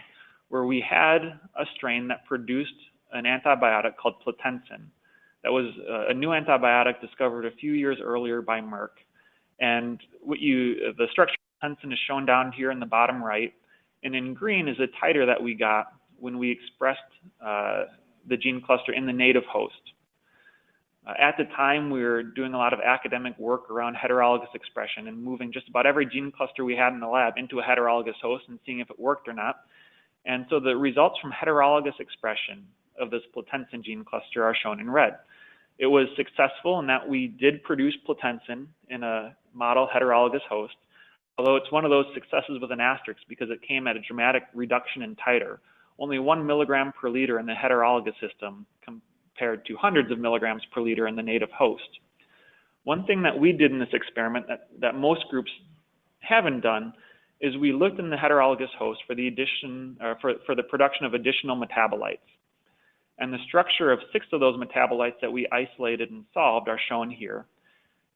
where 0.49 0.65
we 0.65 0.85
had 0.89 1.23
a 1.57 1.65
strain 1.77 2.09
that 2.09 2.25
produced 2.27 2.75
an 3.13 3.25
antibiotic 3.25 3.97
called 3.97 4.15
Platensin. 4.27 4.85
That 5.45 5.53
was 5.53 5.73
a 6.09 6.15
new 6.15 6.29
antibiotic 6.29 7.01
discovered 7.01 7.47
a 7.47 7.51
few 7.51 7.73
years 7.73 7.99
earlier 8.03 8.43
by 8.43 8.61
Merck. 8.61 8.95
And 9.61 10.01
what 10.21 10.41
you, 10.41 10.93
the 10.99 11.07
structure 11.11 11.37
of 11.63 11.71
Platensin 11.71 11.93
is 11.93 11.99
shown 12.07 12.27
down 12.27 12.53
here 12.53 12.71
in 12.71 12.81
the 12.81 12.87
bottom 12.87 13.23
right, 13.23 13.53
and 14.03 14.15
in 14.15 14.35
green 14.35 14.69
is 14.69 14.77
a 14.79 15.05
titer 15.05 15.27
that 15.27 15.43
we 15.43 15.55
got 15.55 15.93
when 16.23 16.39
we 16.39 16.51
expressed 16.53 17.01
uh, 17.45 17.85
the 18.29 18.37
gene 18.37 18.63
cluster 18.65 18.93
in 18.93 19.07
the 19.07 19.13
native 19.13 19.43
host. 19.51 19.75
Uh, 21.05 21.15
at 21.21 21.37
the 21.37 21.45
time, 21.57 21.91
we 21.91 22.01
were 22.01 22.23
doing 22.23 22.55
a 22.55 22.57
lot 22.57 22.73
of 22.73 22.79
academic 22.79 23.37
work 23.41 23.69
around 23.69 23.97
heterologous 23.97 24.55
expression 24.55 25.09
and 25.09 25.21
moving 25.21 25.53
just 25.53 25.69
about 25.69 25.85
every 25.85 26.07
gene 26.07 26.31
cluster 26.31 26.65
we 26.65 26.77
had 26.77 26.93
in 26.93 27.01
the 27.01 27.09
lab 27.09 27.35
into 27.37 27.59
a 27.59 27.63
heterologous 27.63 28.15
host 28.23 28.45
and 28.49 28.61
seeing 28.65 28.79
if 28.79 28.89
it 28.89 29.01
worked 29.01 29.27
or 29.27 29.33
not. 29.33 29.63
And 30.25 30.47
so 30.49 30.61
the 30.61 30.77
results 30.77 31.19
from 31.21 31.33
heterologous 31.33 31.99
expression 31.99 32.65
of 33.01 33.11
this 33.11 33.23
platensin 33.35 33.83
gene 33.83 34.05
cluster 34.05 34.45
are 34.45 34.55
shown 34.63 34.79
in 34.79 34.89
red. 34.89 35.19
It 35.79 35.87
was 35.87 36.07
successful 36.15 36.79
in 36.79 36.87
that 36.87 37.09
we 37.09 37.27
did 37.27 37.65
produce 37.65 37.97
platensin 38.09 38.69
in 38.89 39.03
a 39.03 39.35
model 39.53 39.89
heterologous 39.93 40.47
host, 40.49 40.77
although 41.37 41.57
it's 41.57 41.73
one 41.73 41.85
of 41.85 41.91
those 41.91 42.07
successes 42.15 42.61
with 42.61 42.71
an 42.71 42.81
asterisk 42.81 43.23
because 43.29 43.51
it 43.51 43.61
came 43.67 43.89
at 43.89 43.97
a 43.97 44.01
dramatic 44.01 44.45
reduction 44.55 45.03
in 45.03 45.17
titer, 45.17 45.59
only 45.99 46.19
one 46.19 46.47
milligram 46.47 46.93
per 46.99 47.09
liter 47.09 47.39
in 47.39 47.47
the 47.47 47.53
heterologous 47.53 48.15
system 48.21 48.67
compared 48.85 49.65
to 49.67 49.77
hundreds 49.77 50.11
of 50.11 50.19
milligrams 50.19 50.63
per 50.73 50.81
liter 50.81 51.07
in 51.07 51.17
the 51.17 51.23
native 51.23 51.51
host. 51.51 52.01
One 52.85 53.05
thing 53.05 53.23
that 53.23 53.39
we 53.39 53.53
did 53.53 53.71
in 53.71 53.79
this 53.79 53.93
experiment 53.93 54.47
that, 54.49 54.69
that 54.81 54.95
most 54.97 55.25
groups 55.31 55.51
haven't 56.21 56.61
done 56.61 56.93
is 57.41 57.57
we 57.57 57.73
looked 57.73 57.99
in 57.99 58.11
the 58.11 58.17
heterologous 58.17 58.73
host 58.79 59.01
for 59.07 59.15
the 59.15 59.27
addition 59.27 59.97
uh, 60.01 60.15
for, 60.21 60.35
for 60.47 60.55
the 60.55 60.63
production 60.63 61.05
of 61.07 61.15
additional 61.15 61.57
metabolites. 61.57 62.19
And 63.19 63.33
the 63.33 63.39
structure 63.47 63.93
of 63.93 64.01
six 64.13 64.27
of 64.33 64.41
those 64.41 64.57
metabolites 64.57 65.21
that 65.21 65.31
we 65.31 65.47
isolated 65.53 66.11
and 66.11 66.25
solved 66.33 66.69
are 66.69 66.81
shown 66.89 67.11
here. 67.11 67.47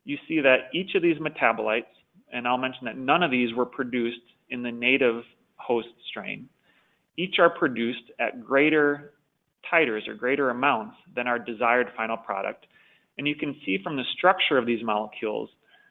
You 0.04 0.16
see 0.28 0.40
that 0.40 0.71
each 0.73 0.95
of 0.95 1.02
these 1.02 1.16
metabolites, 1.18 1.85
and 2.33 2.47
I'll 2.47 2.59
mention 2.59 2.85
that 2.87 2.97
none 2.97 3.23
of 3.23 3.30
these 3.30 3.52
were 3.54 3.66
produced 3.66 4.21
in 4.50 4.62
the 4.62 4.71
native 4.71 5.23
host 5.56 5.88
strain, 6.09 6.49
each 7.16 7.38
are 7.38 7.50
produced 7.50 8.11
at 8.20 8.44
greater 8.44 9.12
titers 9.73 10.06
or 10.08 10.14
greater 10.14 10.50
amounts 10.50 10.96
than 11.14 11.26
our 11.26 11.38
desired 11.38 11.88
final 11.96 12.16
product. 12.16 12.66
And 13.18 13.26
you 13.26 13.35
can 13.35 13.56
see 13.64 13.78
from 13.82 13.96
the 13.96 14.04
structure 14.16 14.58
of 14.58 14.66
these 14.66 14.85
molecules 14.85 15.49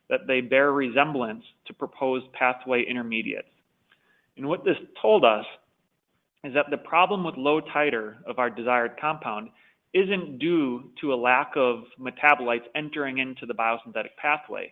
that 0.10 0.27
they 0.27 0.41
bear 0.41 0.72
resemblance 0.72 1.44
to 1.65 1.74
proposed 1.74 2.32
pathway 2.34 2.86
intermediates. 2.88 3.48
And 4.38 4.48
what 4.48 4.63
this 4.63 4.77
told 5.01 5.25
us 5.25 5.46
is 6.44 6.53
that 6.53 6.67
the 6.70 6.77
problem 6.77 7.24
with 7.24 7.36
low 7.38 7.60
titer 7.62 8.15
of 8.27 8.38
our 8.38 8.50
desired 8.50 8.91
compound 9.01 9.50
isn't 9.94 10.38
due 10.38 10.91
to 11.01 11.13
a 11.13 11.15
lack 11.15 11.53
of 11.55 11.86
metabolites 12.00 12.65
entering 12.75 13.17
into 13.17 13.46
the 13.46 13.53
biosynthetic 13.53 14.13
pathway. 14.22 14.72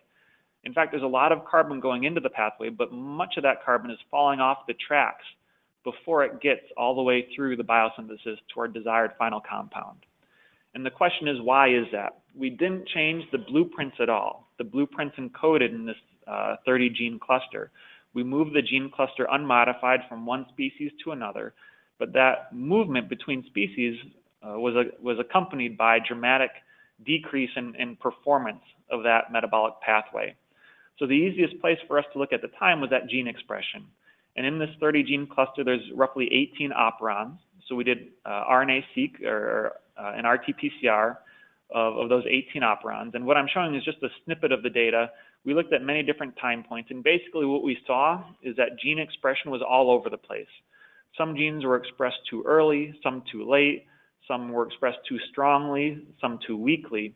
In 0.62 0.72
fact, 0.72 0.92
there's 0.92 1.02
a 1.02 1.06
lot 1.06 1.32
of 1.32 1.44
carbon 1.44 1.80
going 1.80 2.04
into 2.04 2.20
the 2.20 2.30
pathway, 2.30 2.68
but 2.68 2.92
much 2.92 3.34
of 3.36 3.42
that 3.42 3.64
carbon 3.64 3.90
is 3.90 3.98
falling 4.10 4.38
off 4.38 4.58
the 4.68 4.74
tracks 4.74 5.24
before 5.84 6.24
it 6.24 6.40
gets 6.40 6.62
all 6.76 6.94
the 6.94 7.02
way 7.02 7.28
through 7.34 7.56
the 7.56 7.62
biosynthesis 7.62 8.38
to 8.52 8.60
our 8.60 8.68
desired 8.68 9.12
final 9.18 9.40
compound. 9.40 9.98
And 10.74 10.84
the 10.84 10.90
question 10.90 11.28
is, 11.28 11.40
why 11.40 11.68
is 11.68 11.86
that? 11.92 12.18
We 12.34 12.50
didn't 12.50 12.88
change 12.88 13.24
the 13.30 13.38
blueprints 13.38 13.96
at 14.00 14.08
all. 14.08 14.48
The 14.58 14.64
blueprints 14.64 15.16
encoded 15.16 15.72
in 15.72 15.86
this 15.86 15.96
uh, 16.26 16.56
30 16.66 16.90
gene 16.90 17.20
cluster. 17.24 17.70
We 18.14 18.24
moved 18.24 18.54
the 18.54 18.62
gene 18.62 18.90
cluster 18.94 19.26
unmodified 19.30 20.00
from 20.08 20.26
one 20.26 20.46
species 20.50 20.90
to 21.04 21.12
another, 21.12 21.54
but 21.98 22.12
that 22.14 22.52
movement 22.52 23.08
between 23.08 23.44
species 23.46 23.96
uh, 24.42 24.58
was, 24.58 24.74
a, 24.74 25.02
was 25.02 25.18
accompanied 25.20 25.76
by 25.76 25.98
dramatic 26.06 26.50
decrease 27.04 27.50
in, 27.56 27.74
in 27.76 27.96
performance 27.96 28.62
of 28.90 29.02
that 29.02 29.32
metabolic 29.32 29.74
pathway. 29.80 30.34
So 30.98 31.06
the 31.06 31.12
easiest 31.12 31.60
place 31.60 31.78
for 31.86 31.98
us 31.98 32.04
to 32.12 32.18
look 32.18 32.32
at 32.32 32.40
the 32.40 32.50
time 32.58 32.80
was 32.80 32.90
at 32.92 33.08
gene 33.08 33.26
expression. 33.26 33.84
And 34.36 34.46
in 34.46 34.58
this 34.58 34.70
30 34.80 35.04
gene 35.04 35.26
cluster, 35.26 35.64
there's 35.64 35.82
roughly 35.94 36.28
18 36.32 36.70
operons. 36.72 37.38
So 37.68 37.74
we 37.74 37.84
did 37.84 38.08
uh, 38.26 38.44
RNA-seq 38.50 39.22
or 39.24 39.74
uh, 39.96 40.12
an 40.16 40.26
RT-PCR 40.26 41.16
of, 41.74 41.96
of 41.96 42.08
those 42.08 42.24
18 42.28 42.62
operons. 42.62 43.14
And 43.14 43.24
what 43.24 43.36
I'm 43.36 43.46
showing 43.52 43.74
is 43.74 43.84
just 43.84 44.02
a 44.02 44.08
snippet 44.24 44.52
of 44.52 44.62
the 44.62 44.70
data. 44.70 45.10
We 45.44 45.54
looked 45.54 45.72
at 45.72 45.82
many 45.82 46.02
different 46.02 46.36
time 46.40 46.64
points, 46.66 46.90
and 46.90 47.02
basically 47.02 47.46
what 47.46 47.62
we 47.62 47.78
saw 47.86 48.24
is 48.42 48.56
that 48.56 48.78
gene 48.82 48.98
expression 48.98 49.50
was 49.50 49.62
all 49.62 49.90
over 49.90 50.10
the 50.10 50.18
place. 50.18 50.48
Some 51.16 51.36
genes 51.36 51.64
were 51.64 51.76
expressed 51.76 52.18
too 52.28 52.42
early, 52.46 52.94
some 53.02 53.22
too 53.30 53.48
late, 53.48 53.86
some 54.26 54.50
were 54.50 54.66
expressed 54.66 54.98
too 55.08 55.18
strongly, 55.30 56.02
some 56.20 56.38
too 56.46 56.56
weakly. 56.56 57.14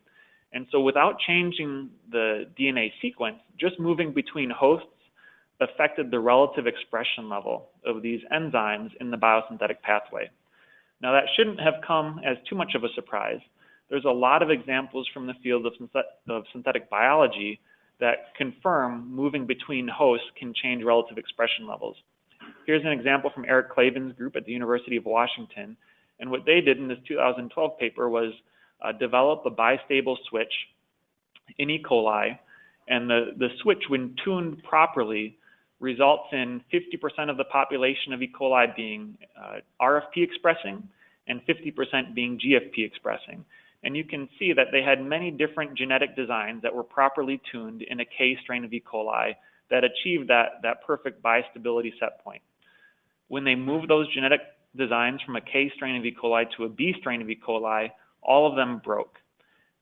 And 0.52 0.66
so 0.70 0.80
without 0.80 1.18
changing 1.26 1.90
the 2.10 2.46
DNA 2.58 2.92
sequence, 3.02 3.38
just 3.58 3.78
moving 3.80 4.12
between 4.12 4.50
hosts 4.50 4.86
affected 5.60 6.10
the 6.10 6.20
relative 6.20 6.66
expression 6.66 7.28
level 7.28 7.68
of 7.84 8.02
these 8.02 8.20
enzymes 8.32 8.90
in 9.00 9.10
the 9.10 9.16
biosynthetic 9.16 9.80
pathway. 9.82 10.30
Now, 11.00 11.12
that 11.12 11.24
shouldn't 11.36 11.60
have 11.60 11.74
come 11.86 12.20
as 12.24 12.36
too 12.48 12.56
much 12.56 12.74
of 12.74 12.84
a 12.84 12.88
surprise. 12.94 13.40
There's 13.90 14.04
a 14.04 14.10
lot 14.10 14.42
of 14.42 14.50
examples 14.50 15.08
from 15.12 15.26
the 15.26 15.34
field 15.42 15.66
of, 15.66 15.72
of 16.28 16.44
synthetic 16.52 16.90
biology 16.90 17.60
that 18.00 18.34
confirm 18.36 19.12
moving 19.12 19.46
between 19.46 19.88
hosts 19.88 20.26
can 20.38 20.52
change 20.54 20.84
relative 20.84 21.18
expression 21.18 21.66
levels. 21.66 21.96
Here's 22.66 22.84
an 22.84 22.92
example 22.92 23.30
from 23.34 23.44
Eric 23.44 23.72
Klavan's 23.72 24.16
group 24.16 24.36
at 24.36 24.44
the 24.44 24.52
University 24.52 24.96
of 24.96 25.04
Washington. 25.04 25.76
And 26.20 26.30
what 26.30 26.44
they 26.46 26.60
did 26.60 26.78
in 26.78 26.88
this 26.88 26.98
2012 27.06 27.78
paper 27.78 28.08
was 28.08 28.32
uh, 28.82 28.92
develop 28.92 29.44
a 29.46 29.50
bistable 29.50 30.16
switch 30.28 30.52
in 31.58 31.70
E. 31.70 31.82
coli. 31.82 32.38
And 32.88 33.10
the, 33.10 33.32
the 33.36 33.48
switch, 33.62 33.84
when 33.88 34.14
tuned 34.24 34.62
properly, 34.64 35.36
results 35.80 36.28
in 36.32 36.62
50% 36.72 37.30
of 37.30 37.36
the 37.36 37.44
population 37.44 38.12
of 38.12 38.22
E. 38.22 38.30
coli 38.32 38.74
being 38.74 39.16
uh, 39.40 39.56
RFP 39.80 40.16
expressing 40.16 40.88
and 41.26 41.40
50% 41.46 42.14
being 42.14 42.38
GFP 42.38 42.84
expressing. 42.84 43.44
And 43.84 43.96
you 43.96 44.04
can 44.04 44.28
see 44.38 44.52
that 44.54 44.68
they 44.72 44.82
had 44.82 45.04
many 45.04 45.30
different 45.30 45.76
genetic 45.76 46.16
designs 46.16 46.62
that 46.62 46.74
were 46.74 46.82
properly 46.82 47.40
tuned 47.52 47.82
in 47.82 48.00
a 48.00 48.04
K 48.04 48.36
strain 48.42 48.64
of 48.64 48.72
E. 48.72 48.82
coli 48.84 49.34
that 49.70 49.84
achieved 49.84 50.28
that, 50.28 50.62
that 50.62 50.84
perfect 50.84 51.22
biostability 51.22 51.92
set 52.00 52.22
point. 52.24 52.42
When 53.28 53.44
they 53.44 53.54
moved 53.54 53.88
those 53.88 54.12
genetic 54.12 54.40
designs 54.76 55.20
from 55.22 55.36
a 55.36 55.40
K 55.40 55.70
strain 55.76 55.96
of 55.96 56.04
E. 56.04 56.16
coli 56.20 56.46
to 56.56 56.64
a 56.64 56.68
B 56.68 56.94
strain 56.98 57.22
of 57.22 57.30
E. 57.30 57.38
coli, 57.46 57.90
all 58.22 58.48
of 58.48 58.56
them 58.56 58.80
broke. 58.84 59.18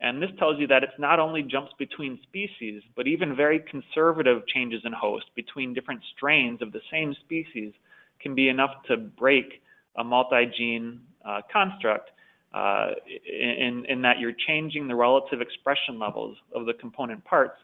And 0.00 0.22
this 0.22 0.30
tells 0.38 0.60
you 0.60 0.66
that 0.66 0.82
it's 0.82 0.98
not 0.98 1.18
only 1.18 1.42
jumps 1.42 1.72
between 1.78 2.18
species, 2.22 2.82
but 2.94 3.06
even 3.06 3.34
very 3.34 3.60
conservative 3.60 4.46
changes 4.46 4.82
in 4.84 4.92
host 4.92 5.26
between 5.34 5.72
different 5.72 6.02
strains 6.14 6.60
of 6.60 6.72
the 6.72 6.80
same 6.90 7.14
species 7.24 7.72
can 8.20 8.34
be 8.34 8.48
enough 8.48 8.70
to 8.88 8.96
break 8.96 9.62
a 9.96 10.04
multi-gene 10.04 11.00
uh, 11.24 11.40
construct 11.50 12.10
uh, 12.54 12.90
in, 13.26 13.84
in 13.88 14.02
that 14.02 14.18
you're 14.18 14.34
changing 14.46 14.88
the 14.88 14.94
relative 14.94 15.40
expression 15.40 15.98
levels 15.98 16.36
of 16.54 16.66
the 16.66 16.74
component 16.74 17.24
parts, 17.24 17.58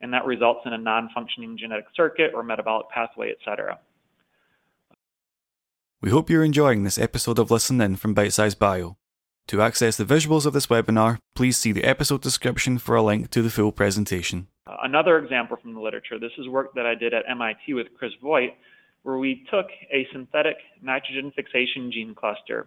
and 0.00 0.12
that 0.12 0.24
results 0.24 0.60
in 0.66 0.72
a 0.74 0.78
non-functioning 0.78 1.56
genetic 1.58 1.86
circuit 1.94 2.32
or 2.34 2.42
metabolic 2.42 2.88
pathway, 2.90 3.30
etc. 3.30 3.78
We 6.00 6.10
hope 6.10 6.30
you're 6.30 6.44
enjoying 6.44 6.84
this 6.84 6.98
episode 6.98 7.38
of 7.38 7.50
Listen 7.50 7.80
In 7.80 7.96
from 7.96 8.14
Bite 8.14 8.32
Size 8.32 8.54
Bio. 8.54 8.96
To 9.48 9.62
access 9.62 9.96
the 9.96 10.04
visuals 10.04 10.44
of 10.44 10.52
this 10.52 10.66
webinar, 10.66 11.20
please 11.34 11.56
see 11.56 11.72
the 11.72 11.84
episode 11.84 12.20
description 12.20 12.76
for 12.76 12.96
a 12.96 13.02
link 13.02 13.30
to 13.30 13.40
the 13.40 13.48
full 13.48 13.72
presentation. 13.72 14.46
Another 14.82 15.16
example 15.18 15.56
from 15.56 15.72
the 15.72 15.80
literature, 15.80 16.18
this 16.18 16.32
is 16.36 16.46
work 16.48 16.74
that 16.74 16.84
I 16.84 16.94
did 16.94 17.14
at 17.14 17.24
MIT 17.26 17.72
with 17.72 17.86
Chris 17.96 18.12
Voigt, 18.22 18.50
where 19.04 19.16
we 19.16 19.46
took 19.50 19.68
a 19.90 20.06
synthetic 20.12 20.58
nitrogen 20.82 21.32
fixation 21.34 21.90
gene 21.90 22.14
cluster 22.14 22.66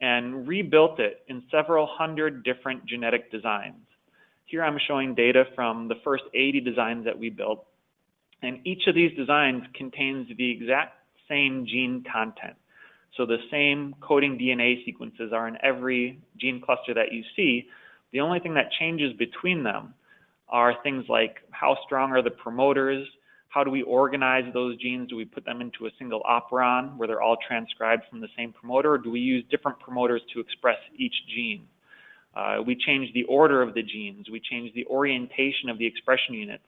and 0.00 0.48
rebuilt 0.48 0.98
it 0.98 1.22
in 1.28 1.44
several 1.48 1.86
hundred 1.86 2.42
different 2.42 2.84
genetic 2.86 3.30
designs. 3.30 3.86
Here 4.46 4.64
I'm 4.64 4.80
showing 4.88 5.14
data 5.14 5.44
from 5.54 5.86
the 5.86 6.00
first 6.02 6.24
80 6.34 6.60
designs 6.62 7.04
that 7.04 7.20
we 7.20 7.30
built. 7.30 7.64
And 8.42 8.66
each 8.66 8.88
of 8.88 8.96
these 8.96 9.16
designs 9.16 9.62
contains 9.74 10.26
the 10.36 10.50
exact 10.50 10.94
same 11.28 11.66
gene 11.66 12.02
content. 12.12 12.56
So 13.20 13.26
the 13.26 13.36
same 13.50 13.94
coding 14.00 14.38
DNA 14.38 14.82
sequences 14.86 15.30
are 15.30 15.46
in 15.46 15.58
every 15.62 16.18
gene 16.38 16.58
cluster 16.58 16.94
that 16.94 17.12
you 17.12 17.22
see. 17.36 17.68
The 18.12 18.20
only 18.20 18.40
thing 18.40 18.54
that 18.54 18.72
changes 18.78 19.12
between 19.18 19.62
them 19.62 19.92
are 20.48 20.72
things 20.82 21.04
like 21.06 21.36
how 21.50 21.76
strong 21.84 22.12
are 22.12 22.22
the 22.22 22.30
promoters, 22.30 23.06
how 23.50 23.62
do 23.62 23.70
we 23.70 23.82
organize 23.82 24.50
those 24.54 24.78
genes? 24.78 25.10
Do 25.10 25.16
we 25.16 25.26
put 25.26 25.44
them 25.44 25.60
into 25.60 25.84
a 25.84 25.90
single 25.98 26.22
operon 26.22 26.96
where 26.96 27.06
they're 27.06 27.20
all 27.20 27.36
transcribed 27.46 28.04
from 28.08 28.22
the 28.22 28.28
same 28.38 28.54
promoter, 28.54 28.92
or 28.92 28.98
do 28.98 29.10
we 29.10 29.20
use 29.20 29.44
different 29.50 29.78
promoters 29.80 30.22
to 30.32 30.40
express 30.40 30.78
each 30.96 31.14
gene? 31.28 31.66
Uh, 32.34 32.62
we 32.66 32.74
change 32.74 33.12
the 33.12 33.24
order 33.24 33.60
of 33.60 33.74
the 33.74 33.82
genes. 33.82 34.30
We 34.32 34.40
change 34.40 34.72
the 34.72 34.86
orientation 34.86 35.68
of 35.68 35.76
the 35.76 35.84
expression 35.84 36.32
units. 36.32 36.64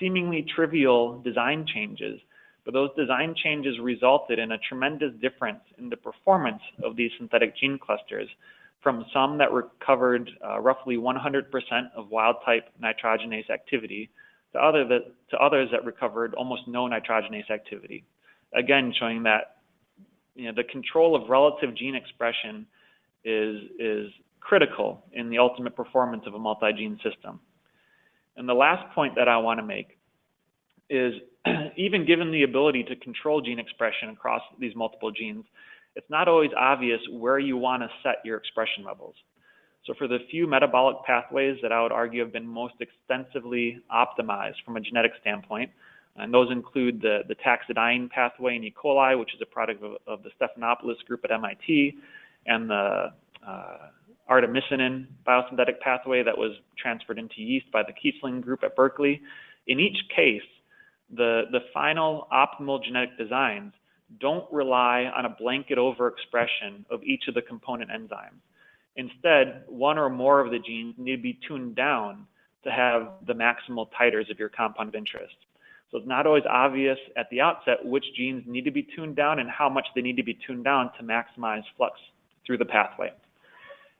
Seemingly 0.00 0.44
trivial 0.52 1.20
design 1.20 1.64
changes 1.72 2.18
but 2.64 2.74
those 2.74 2.90
design 2.96 3.34
changes 3.42 3.78
resulted 3.80 4.38
in 4.38 4.52
a 4.52 4.58
tremendous 4.58 5.12
difference 5.20 5.60
in 5.78 5.88
the 5.88 5.96
performance 5.96 6.62
of 6.82 6.96
these 6.96 7.10
synthetic 7.18 7.56
gene 7.56 7.78
clusters 7.78 8.28
from 8.82 9.04
some 9.12 9.38
that 9.38 9.52
recovered 9.52 10.30
uh, 10.44 10.60
roughly 10.60 10.96
100% 10.96 11.44
of 11.96 12.10
wild 12.10 12.36
type 12.44 12.68
nitrogenase 12.82 13.48
activity 13.50 14.10
to, 14.52 14.58
other 14.58 14.86
that, 14.86 15.12
to 15.30 15.36
others 15.38 15.68
that 15.72 15.84
recovered 15.84 16.34
almost 16.34 16.62
no 16.66 16.88
nitrogenase 16.88 17.50
activity. 17.50 18.04
Again, 18.54 18.92
showing 18.98 19.22
that 19.22 19.56
you 20.34 20.46
know, 20.46 20.52
the 20.54 20.64
control 20.64 21.14
of 21.14 21.28
relative 21.28 21.74
gene 21.76 21.94
expression 21.94 22.66
is, 23.24 23.62
is 23.78 24.10
critical 24.40 25.04
in 25.12 25.30
the 25.30 25.38
ultimate 25.38 25.76
performance 25.76 26.24
of 26.26 26.34
a 26.34 26.38
multi-gene 26.38 26.98
system. 27.02 27.40
And 28.36 28.48
the 28.48 28.54
last 28.54 28.92
point 28.94 29.14
that 29.16 29.28
I 29.28 29.36
want 29.38 29.60
to 29.60 29.66
make 29.66 29.98
is 30.90 31.14
even 31.76 32.06
given 32.06 32.30
the 32.30 32.42
ability 32.42 32.84
to 32.84 32.96
control 32.96 33.40
gene 33.40 33.58
expression 33.58 34.10
across 34.10 34.42
these 34.58 34.74
multiple 34.74 35.10
genes, 35.10 35.44
it's 35.94 36.08
not 36.08 36.28
always 36.28 36.50
obvious 36.56 37.00
where 37.10 37.38
you 37.38 37.56
want 37.56 37.82
to 37.82 37.88
set 38.02 38.16
your 38.24 38.36
expression 38.36 38.84
levels. 38.84 39.14
So 39.86 39.94
for 39.98 40.06
the 40.06 40.18
few 40.30 40.46
metabolic 40.46 40.96
pathways 41.04 41.58
that 41.62 41.72
I 41.72 41.82
would 41.82 41.92
argue 41.92 42.20
have 42.22 42.32
been 42.32 42.46
most 42.46 42.74
extensively 42.80 43.80
optimized 43.92 44.62
from 44.64 44.76
a 44.76 44.80
genetic 44.80 45.12
standpoint, 45.20 45.70
And 46.16 46.32
those 46.32 46.50
include 46.52 47.02
the, 47.02 47.20
the 47.26 47.34
taxidyne 47.34 48.08
pathway 48.10 48.56
in 48.56 48.64
E. 48.64 48.72
coli, 48.72 49.18
which 49.18 49.34
is 49.34 49.40
a 49.42 49.46
product 49.46 49.82
of, 49.82 49.96
of 50.06 50.22
the 50.22 50.30
Stephanopoulos 50.40 51.04
group 51.06 51.22
at 51.24 51.32
MIT, 51.32 51.96
and 52.46 52.70
the 52.70 53.12
uh, 53.46 53.76
artemisinin 54.30 55.06
biosynthetic 55.26 55.80
pathway 55.80 56.22
that 56.22 56.36
was 56.36 56.52
transferred 56.78 57.18
into 57.18 57.40
yeast 57.40 57.66
by 57.72 57.82
the 57.82 57.92
Kiesling 57.92 58.40
group 58.40 58.62
at 58.62 58.76
Berkeley. 58.76 59.20
In 59.66 59.80
each 59.80 59.98
case, 60.14 60.42
the, 61.12 61.42
the 61.50 61.60
final 61.72 62.26
optimal 62.32 62.82
genetic 62.82 63.16
designs 63.18 63.72
don't 64.20 64.50
rely 64.52 65.10
on 65.16 65.24
a 65.24 65.30
blanket 65.30 65.78
overexpression 65.78 66.84
of 66.90 67.02
each 67.02 67.24
of 67.28 67.34
the 67.34 67.42
component 67.42 67.90
enzymes. 67.90 68.40
Instead, 68.96 69.64
one 69.68 69.98
or 69.98 70.10
more 70.10 70.40
of 70.40 70.50
the 70.50 70.58
genes 70.58 70.94
need 70.98 71.16
to 71.16 71.22
be 71.22 71.38
tuned 71.46 71.74
down 71.74 72.26
to 72.64 72.70
have 72.70 73.08
the 73.26 73.32
maximal 73.32 73.88
titers 73.98 74.30
of 74.30 74.38
your 74.38 74.48
compound 74.48 74.88
of 74.88 74.94
interest. 74.94 75.34
So 75.90 75.98
it's 75.98 76.06
not 76.06 76.26
always 76.26 76.44
obvious 76.48 76.98
at 77.16 77.28
the 77.30 77.40
outset 77.40 77.84
which 77.84 78.04
genes 78.16 78.44
need 78.46 78.64
to 78.64 78.70
be 78.70 78.86
tuned 78.96 79.16
down 79.16 79.38
and 79.38 79.50
how 79.50 79.68
much 79.68 79.86
they 79.94 80.00
need 80.00 80.16
to 80.16 80.22
be 80.22 80.38
tuned 80.46 80.64
down 80.64 80.90
to 80.98 81.04
maximize 81.04 81.62
flux 81.76 81.98
through 82.46 82.58
the 82.58 82.64
pathway. 82.64 83.12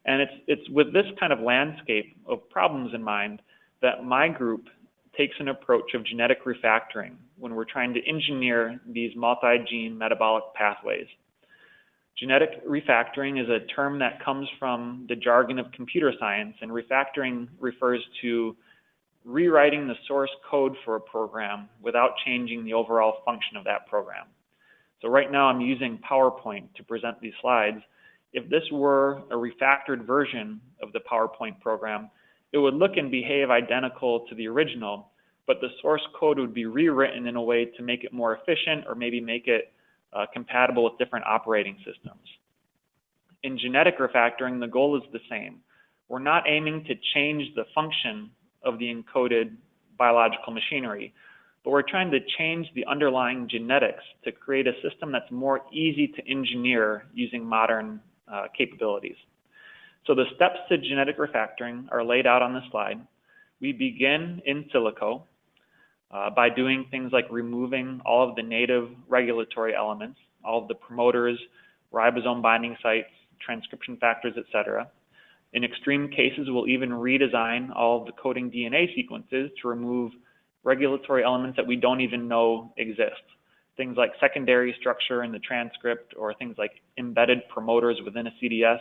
And 0.04 0.22
it's, 0.22 0.32
it's 0.46 0.68
with 0.70 0.92
this 0.92 1.06
kind 1.20 1.32
of 1.32 1.40
landscape 1.40 2.16
of 2.26 2.48
problems 2.50 2.94
in 2.94 3.02
mind 3.02 3.40
that 3.82 4.04
my 4.04 4.28
group 4.28 4.68
takes 5.16 5.34
an 5.40 5.48
approach 5.48 5.94
of 5.94 6.04
genetic 6.04 6.44
refactoring 6.44 7.14
when 7.38 7.54
we're 7.54 7.64
trying 7.64 7.92
to 7.94 8.00
engineer 8.08 8.80
these 8.86 9.14
multi-gene 9.16 9.96
metabolic 9.96 10.44
pathways. 10.54 11.06
Genetic 12.18 12.66
refactoring 12.66 13.42
is 13.42 13.48
a 13.48 13.66
term 13.74 13.98
that 13.98 14.22
comes 14.24 14.48
from 14.58 15.06
the 15.08 15.16
jargon 15.16 15.58
of 15.58 15.70
computer 15.72 16.12
science, 16.20 16.54
and 16.60 16.70
refactoring 16.70 17.48
refers 17.58 18.00
to 18.20 18.56
rewriting 19.24 19.86
the 19.86 19.94
source 20.06 20.30
code 20.50 20.76
for 20.84 20.96
a 20.96 21.00
program 21.00 21.68
without 21.80 22.10
changing 22.24 22.64
the 22.64 22.74
overall 22.74 23.22
function 23.24 23.56
of 23.56 23.64
that 23.64 23.86
program. 23.86 24.26
So 25.00 25.08
right 25.08 25.30
now 25.30 25.46
I'm 25.46 25.60
using 25.60 25.98
PowerPoint 26.08 26.74
to 26.76 26.84
present 26.84 27.20
these 27.20 27.32
slides. 27.40 27.78
If 28.32 28.48
this 28.48 28.62
were 28.70 29.22
a 29.30 29.34
refactored 29.34 30.06
version 30.06 30.60
of 30.82 30.92
the 30.92 31.00
PowerPoint 31.00 31.60
program, 31.60 32.10
it 32.52 32.58
would 32.58 32.74
look 32.74 32.96
and 32.96 33.10
behave 33.10 33.50
identical 33.50 34.26
to 34.28 34.34
the 34.34 34.46
original, 34.46 35.08
but 35.46 35.60
the 35.60 35.68
source 35.80 36.02
code 36.18 36.38
would 36.38 36.54
be 36.54 36.66
rewritten 36.66 37.26
in 37.26 37.36
a 37.36 37.42
way 37.42 37.64
to 37.64 37.82
make 37.82 38.04
it 38.04 38.12
more 38.12 38.36
efficient 38.36 38.84
or 38.86 38.94
maybe 38.94 39.20
make 39.20 39.48
it 39.48 39.72
uh, 40.12 40.26
compatible 40.32 40.84
with 40.84 40.98
different 40.98 41.24
operating 41.26 41.76
systems. 41.78 42.20
In 43.42 43.58
genetic 43.58 43.98
refactoring, 43.98 44.60
the 44.60 44.68
goal 44.68 44.96
is 44.96 45.02
the 45.12 45.20
same. 45.28 45.60
We're 46.08 46.20
not 46.20 46.44
aiming 46.46 46.84
to 46.84 46.94
change 47.14 47.54
the 47.54 47.64
function 47.74 48.30
of 48.62 48.78
the 48.78 48.94
encoded 48.94 49.56
biological 49.98 50.52
machinery, 50.52 51.12
but 51.64 51.70
we're 51.70 51.82
trying 51.82 52.10
to 52.10 52.18
change 52.38 52.66
the 52.74 52.84
underlying 52.86 53.48
genetics 53.48 54.02
to 54.24 54.32
create 54.32 54.66
a 54.66 54.72
system 54.86 55.10
that's 55.10 55.30
more 55.30 55.62
easy 55.72 56.08
to 56.08 56.30
engineer 56.30 57.06
using 57.14 57.44
modern 57.44 58.00
uh, 58.32 58.46
capabilities. 58.56 59.16
So 60.06 60.14
the 60.14 60.24
steps 60.34 60.58
to 60.68 60.78
genetic 60.78 61.18
refactoring 61.18 61.86
are 61.92 62.04
laid 62.04 62.26
out 62.26 62.42
on 62.42 62.52
the 62.52 62.60
slide. 62.70 63.00
We 63.60 63.72
begin 63.72 64.42
in 64.44 64.64
silico 64.74 65.22
uh, 66.10 66.30
by 66.30 66.50
doing 66.50 66.86
things 66.90 67.12
like 67.12 67.26
removing 67.30 68.00
all 68.04 68.28
of 68.28 68.34
the 68.34 68.42
native 68.42 68.90
regulatory 69.08 69.74
elements, 69.74 70.18
all 70.44 70.62
of 70.62 70.68
the 70.68 70.74
promoters, 70.74 71.38
ribosome 71.92 72.42
binding 72.42 72.76
sites, 72.82 73.08
transcription 73.40 73.96
factors, 73.98 74.34
etc. 74.36 74.88
In 75.52 75.64
extreme 75.64 76.08
cases, 76.08 76.48
we'll 76.48 76.68
even 76.68 76.90
redesign 76.90 77.74
all 77.74 78.00
of 78.00 78.06
the 78.06 78.12
coding 78.12 78.50
DNA 78.50 78.94
sequences 78.96 79.50
to 79.60 79.68
remove 79.68 80.12
regulatory 80.64 81.24
elements 81.24 81.56
that 81.56 81.66
we 81.66 81.76
don't 81.76 82.00
even 82.00 82.26
know 82.26 82.72
exist. 82.76 83.22
Things 83.76 83.96
like 83.96 84.10
secondary 84.20 84.74
structure 84.80 85.22
in 85.22 85.32
the 85.32 85.38
transcript 85.38 86.14
or 86.18 86.34
things 86.34 86.56
like 86.58 86.72
embedded 86.98 87.48
promoters 87.48 87.98
within 88.04 88.26
a 88.26 88.32
CDS 88.42 88.80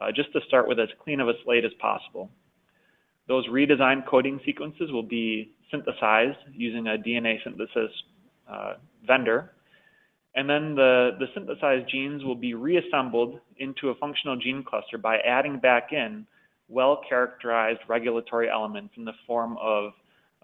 uh, 0.00 0.12
just 0.14 0.32
to 0.32 0.40
start 0.46 0.68
with 0.68 0.78
as 0.80 0.88
clean 1.02 1.20
of 1.20 1.28
a 1.28 1.34
slate 1.44 1.64
as 1.64 1.72
possible. 1.80 2.30
Those 3.28 3.46
redesigned 3.48 4.06
coding 4.06 4.40
sequences 4.44 4.90
will 4.90 5.02
be 5.02 5.52
synthesized 5.70 6.38
using 6.52 6.86
a 6.88 6.98
DNA 6.98 7.42
synthesis 7.44 7.90
uh, 8.50 8.74
vendor. 9.06 9.52
And 10.34 10.48
then 10.48 10.74
the, 10.74 11.10
the 11.18 11.26
synthesized 11.34 11.88
genes 11.90 12.24
will 12.24 12.34
be 12.34 12.54
reassembled 12.54 13.38
into 13.58 13.90
a 13.90 13.94
functional 13.96 14.36
gene 14.36 14.64
cluster 14.64 14.98
by 14.98 15.18
adding 15.18 15.58
back 15.58 15.92
in 15.92 16.26
well-characterized 16.68 17.80
regulatory 17.86 18.48
elements 18.48 18.94
in 18.96 19.04
the 19.04 19.12
form 19.26 19.56
of 19.60 19.92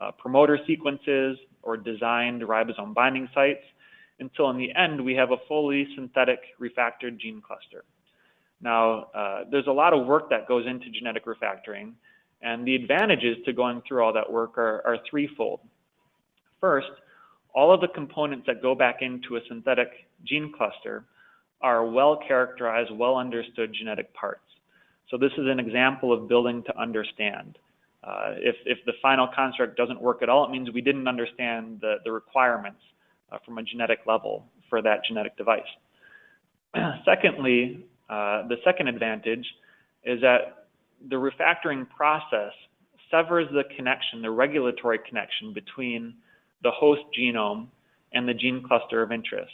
uh, 0.00 0.10
promoter 0.12 0.58
sequences 0.66 1.38
or 1.62 1.76
designed 1.76 2.42
ribosome 2.42 2.94
binding 2.94 3.28
sites 3.34 3.64
until 4.20 4.50
in 4.50 4.58
the 4.58 4.74
end 4.74 5.02
we 5.02 5.14
have 5.14 5.30
a 5.30 5.36
fully 5.48 5.86
synthetic 5.94 6.40
refactored 6.60 7.18
gene 7.18 7.40
cluster. 7.40 7.84
Now, 8.60 9.08
uh, 9.14 9.44
there's 9.50 9.66
a 9.66 9.72
lot 9.72 9.92
of 9.92 10.06
work 10.06 10.30
that 10.30 10.48
goes 10.48 10.66
into 10.66 10.90
genetic 10.90 11.26
refactoring, 11.26 11.92
and 12.42 12.66
the 12.66 12.74
advantages 12.74 13.36
to 13.44 13.52
going 13.52 13.82
through 13.86 14.02
all 14.02 14.12
that 14.12 14.30
work 14.30 14.58
are, 14.58 14.82
are 14.84 14.98
threefold. 15.08 15.60
First, 16.60 16.90
all 17.54 17.72
of 17.72 17.80
the 17.80 17.88
components 17.88 18.44
that 18.46 18.62
go 18.62 18.74
back 18.74 18.98
into 19.00 19.36
a 19.36 19.40
synthetic 19.48 19.90
gene 20.24 20.52
cluster 20.56 21.04
are 21.60 21.86
well 21.86 22.18
characterized, 22.26 22.90
well 22.92 23.16
understood 23.16 23.72
genetic 23.76 24.12
parts. 24.14 24.40
So 25.10 25.16
this 25.16 25.32
is 25.32 25.46
an 25.48 25.58
example 25.58 26.12
of 26.12 26.28
building 26.28 26.62
to 26.64 26.78
understand. 26.78 27.58
Uh, 28.04 28.34
if, 28.36 28.56
if 28.64 28.78
the 28.86 28.92
final 29.02 29.28
construct 29.34 29.76
doesn't 29.76 30.00
work 30.00 30.22
at 30.22 30.28
all, 30.28 30.44
it 30.44 30.50
means 30.50 30.70
we 30.72 30.80
didn't 30.80 31.08
understand 31.08 31.78
the, 31.80 31.96
the 32.04 32.12
requirements 32.12 32.80
uh, 33.32 33.38
from 33.44 33.58
a 33.58 33.62
genetic 33.62 34.00
level 34.06 34.44
for 34.68 34.82
that 34.82 35.00
genetic 35.06 35.36
device. 35.36 35.62
Secondly, 37.04 37.84
uh, 38.08 38.46
the 38.48 38.56
second 38.64 38.88
advantage 38.88 39.46
is 40.04 40.20
that 40.20 40.66
the 41.08 41.16
refactoring 41.16 41.88
process 41.88 42.52
severs 43.10 43.46
the 43.52 43.64
connection, 43.76 44.22
the 44.22 44.30
regulatory 44.30 44.98
connection 45.08 45.52
between 45.52 46.14
the 46.62 46.70
host 46.70 47.02
genome 47.18 47.68
and 48.12 48.28
the 48.28 48.34
gene 48.34 48.62
cluster 48.66 49.02
of 49.02 49.12
interest. 49.12 49.52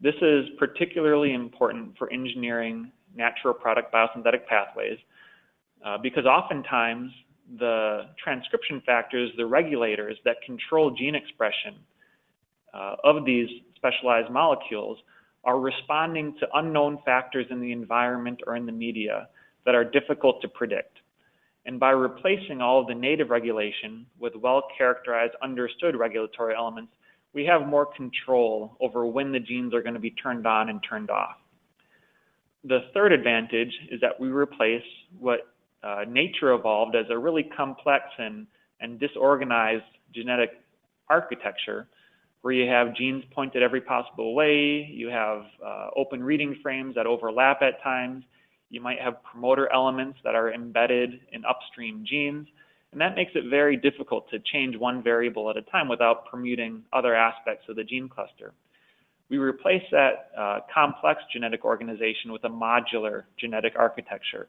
This 0.00 0.14
is 0.22 0.46
particularly 0.58 1.34
important 1.34 1.96
for 1.98 2.12
engineering 2.12 2.92
natural 3.16 3.54
product 3.54 3.92
biosynthetic 3.92 4.46
pathways 4.46 4.98
uh, 5.84 5.98
because 5.98 6.24
oftentimes 6.24 7.10
the 7.58 8.02
transcription 8.22 8.82
factors, 8.84 9.30
the 9.36 9.46
regulators 9.46 10.18
that 10.24 10.36
control 10.44 10.90
gene 10.90 11.14
expression 11.14 11.76
uh, 12.74 12.96
of 13.04 13.24
these 13.24 13.48
specialized 13.76 14.30
molecules 14.30 14.98
are 15.48 15.58
responding 15.58 16.36
to 16.38 16.46
unknown 16.52 16.98
factors 17.06 17.46
in 17.48 17.58
the 17.58 17.72
environment 17.72 18.38
or 18.46 18.54
in 18.54 18.66
the 18.66 18.72
media 18.86 19.28
that 19.64 19.74
are 19.74 19.82
difficult 19.82 20.42
to 20.42 20.48
predict. 20.48 20.98
And 21.64 21.80
by 21.80 21.92
replacing 21.92 22.60
all 22.60 22.82
of 22.82 22.86
the 22.86 22.94
native 22.94 23.30
regulation 23.30 24.04
with 24.18 24.34
well-characterized, 24.36 25.32
understood 25.42 25.96
regulatory 25.96 26.54
elements, 26.54 26.92
we 27.32 27.46
have 27.46 27.66
more 27.66 27.86
control 27.86 28.76
over 28.80 29.06
when 29.06 29.32
the 29.32 29.40
genes 29.40 29.72
are 29.72 29.80
going 29.80 29.94
to 29.94 30.00
be 30.00 30.10
turned 30.10 30.46
on 30.46 30.68
and 30.68 30.80
turned 30.86 31.08
off. 31.08 31.36
The 32.64 32.80
third 32.92 33.12
advantage 33.12 33.72
is 33.90 34.02
that 34.02 34.20
we 34.20 34.28
replace 34.28 34.82
what 35.18 35.54
uh, 35.82 36.04
nature 36.06 36.52
evolved 36.52 36.94
as 36.94 37.06
a 37.08 37.16
really 37.16 37.44
complex 37.56 38.04
and, 38.18 38.46
and 38.82 39.00
disorganized 39.00 39.84
genetic 40.14 40.50
architecture 41.08 41.88
where 42.42 42.54
you 42.54 42.70
have 42.70 42.94
genes 42.94 43.24
pointed 43.34 43.62
every 43.62 43.80
possible 43.80 44.34
way, 44.34 44.88
you 44.92 45.08
have 45.08 45.42
uh, 45.64 45.88
open 45.96 46.22
reading 46.22 46.56
frames 46.62 46.94
that 46.94 47.06
overlap 47.06 47.62
at 47.62 47.82
times, 47.82 48.24
you 48.70 48.80
might 48.80 49.00
have 49.00 49.22
promoter 49.24 49.72
elements 49.72 50.18
that 50.24 50.34
are 50.34 50.52
embedded 50.52 51.20
in 51.32 51.44
upstream 51.44 52.04
genes, 52.06 52.46
and 52.92 53.00
that 53.00 53.16
makes 53.16 53.32
it 53.34 53.50
very 53.50 53.76
difficult 53.76 54.30
to 54.30 54.38
change 54.38 54.76
one 54.76 55.02
variable 55.02 55.50
at 55.50 55.56
a 55.56 55.62
time 55.62 55.88
without 55.88 56.26
permuting 56.26 56.82
other 56.92 57.14
aspects 57.14 57.64
of 57.68 57.76
the 57.76 57.84
gene 57.84 58.08
cluster. 58.08 58.52
We 59.30 59.38
replace 59.38 59.82
that 59.90 60.30
uh, 60.38 60.60
complex 60.72 61.20
genetic 61.32 61.64
organization 61.64 62.32
with 62.32 62.44
a 62.44 62.48
modular 62.48 63.24
genetic 63.38 63.74
architecture, 63.76 64.48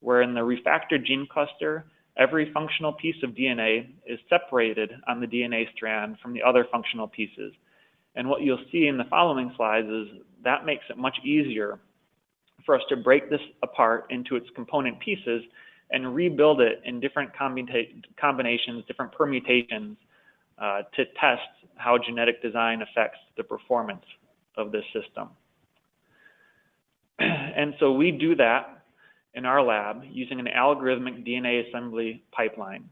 where 0.00 0.22
in 0.22 0.34
the 0.34 0.40
refactored 0.40 1.04
gene 1.04 1.26
cluster, 1.30 1.86
Every 2.16 2.52
functional 2.52 2.92
piece 2.92 3.16
of 3.22 3.30
DNA 3.30 3.88
is 4.06 4.18
separated 4.28 4.92
on 5.08 5.20
the 5.20 5.26
DNA 5.26 5.70
strand 5.74 6.18
from 6.22 6.34
the 6.34 6.42
other 6.42 6.66
functional 6.70 7.08
pieces. 7.08 7.52
And 8.14 8.28
what 8.28 8.42
you'll 8.42 8.64
see 8.70 8.86
in 8.86 8.98
the 8.98 9.04
following 9.04 9.52
slides 9.56 9.88
is 9.88 10.08
that 10.44 10.66
makes 10.66 10.84
it 10.90 10.98
much 10.98 11.16
easier 11.24 11.80
for 12.66 12.74
us 12.76 12.82
to 12.90 12.96
break 12.96 13.30
this 13.30 13.40
apart 13.62 14.06
into 14.10 14.36
its 14.36 14.46
component 14.54 15.00
pieces 15.00 15.42
and 15.90 16.14
rebuild 16.14 16.60
it 16.60 16.82
in 16.84 17.00
different 17.00 17.30
combinations, 17.36 18.84
different 18.86 19.12
permutations 19.12 19.96
uh, 20.58 20.82
to 20.94 21.04
test 21.18 21.42
how 21.76 21.98
genetic 21.98 22.42
design 22.42 22.82
affects 22.82 23.18
the 23.36 23.44
performance 23.44 24.04
of 24.56 24.70
this 24.70 24.84
system. 24.92 25.28
and 27.18 27.74
so 27.80 27.92
we 27.92 28.10
do 28.10 28.34
that 28.36 28.81
in 29.34 29.44
our 29.44 29.62
lab 29.62 30.02
using 30.10 30.40
an 30.40 30.48
algorithmic 30.54 31.26
DNA 31.26 31.68
assembly 31.68 32.22
pipeline. 32.32 32.88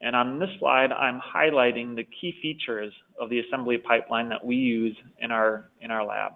And 0.00 0.14
on 0.14 0.38
this 0.38 0.50
slide, 0.58 0.92
I'm 0.92 1.20
highlighting 1.20 1.96
the 1.96 2.04
key 2.04 2.34
features 2.42 2.92
of 3.20 3.30
the 3.30 3.40
assembly 3.40 3.78
pipeline 3.78 4.28
that 4.28 4.44
we 4.44 4.56
use 4.56 4.96
in 5.20 5.30
our, 5.30 5.70
in 5.80 5.90
our 5.90 6.04
lab. 6.04 6.32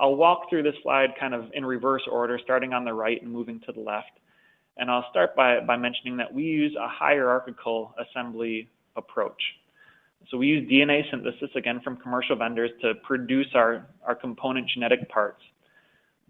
I'll 0.00 0.16
walk 0.16 0.48
through 0.48 0.62
this 0.64 0.74
slide 0.82 1.10
kind 1.18 1.34
of 1.34 1.46
in 1.54 1.64
reverse 1.64 2.02
order, 2.10 2.40
starting 2.42 2.72
on 2.72 2.84
the 2.84 2.92
right 2.92 3.20
and 3.20 3.30
moving 3.30 3.60
to 3.66 3.72
the 3.72 3.80
left. 3.80 4.10
And 4.76 4.90
I'll 4.90 5.06
start 5.10 5.34
by, 5.34 5.60
by 5.60 5.76
mentioning 5.76 6.16
that 6.18 6.32
we 6.32 6.44
use 6.44 6.74
a 6.76 6.88
hierarchical 6.88 7.94
assembly 7.98 8.68
approach. 8.96 9.40
So 10.30 10.36
we 10.36 10.46
use 10.48 10.70
DNA 10.70 11.08
synthesis, 11.10 11.50
again, 11.56 11.80
from 11.82 11.96
commercial 11.96 12.36
vendors 12.36 12.70
to 12.82 12.94
produce 13.02 13.48
our, 13.54 13.86
our 14.04 14.14
component 14.14 14.68
genetic 14.68 15.08
parts. 15.08 15.40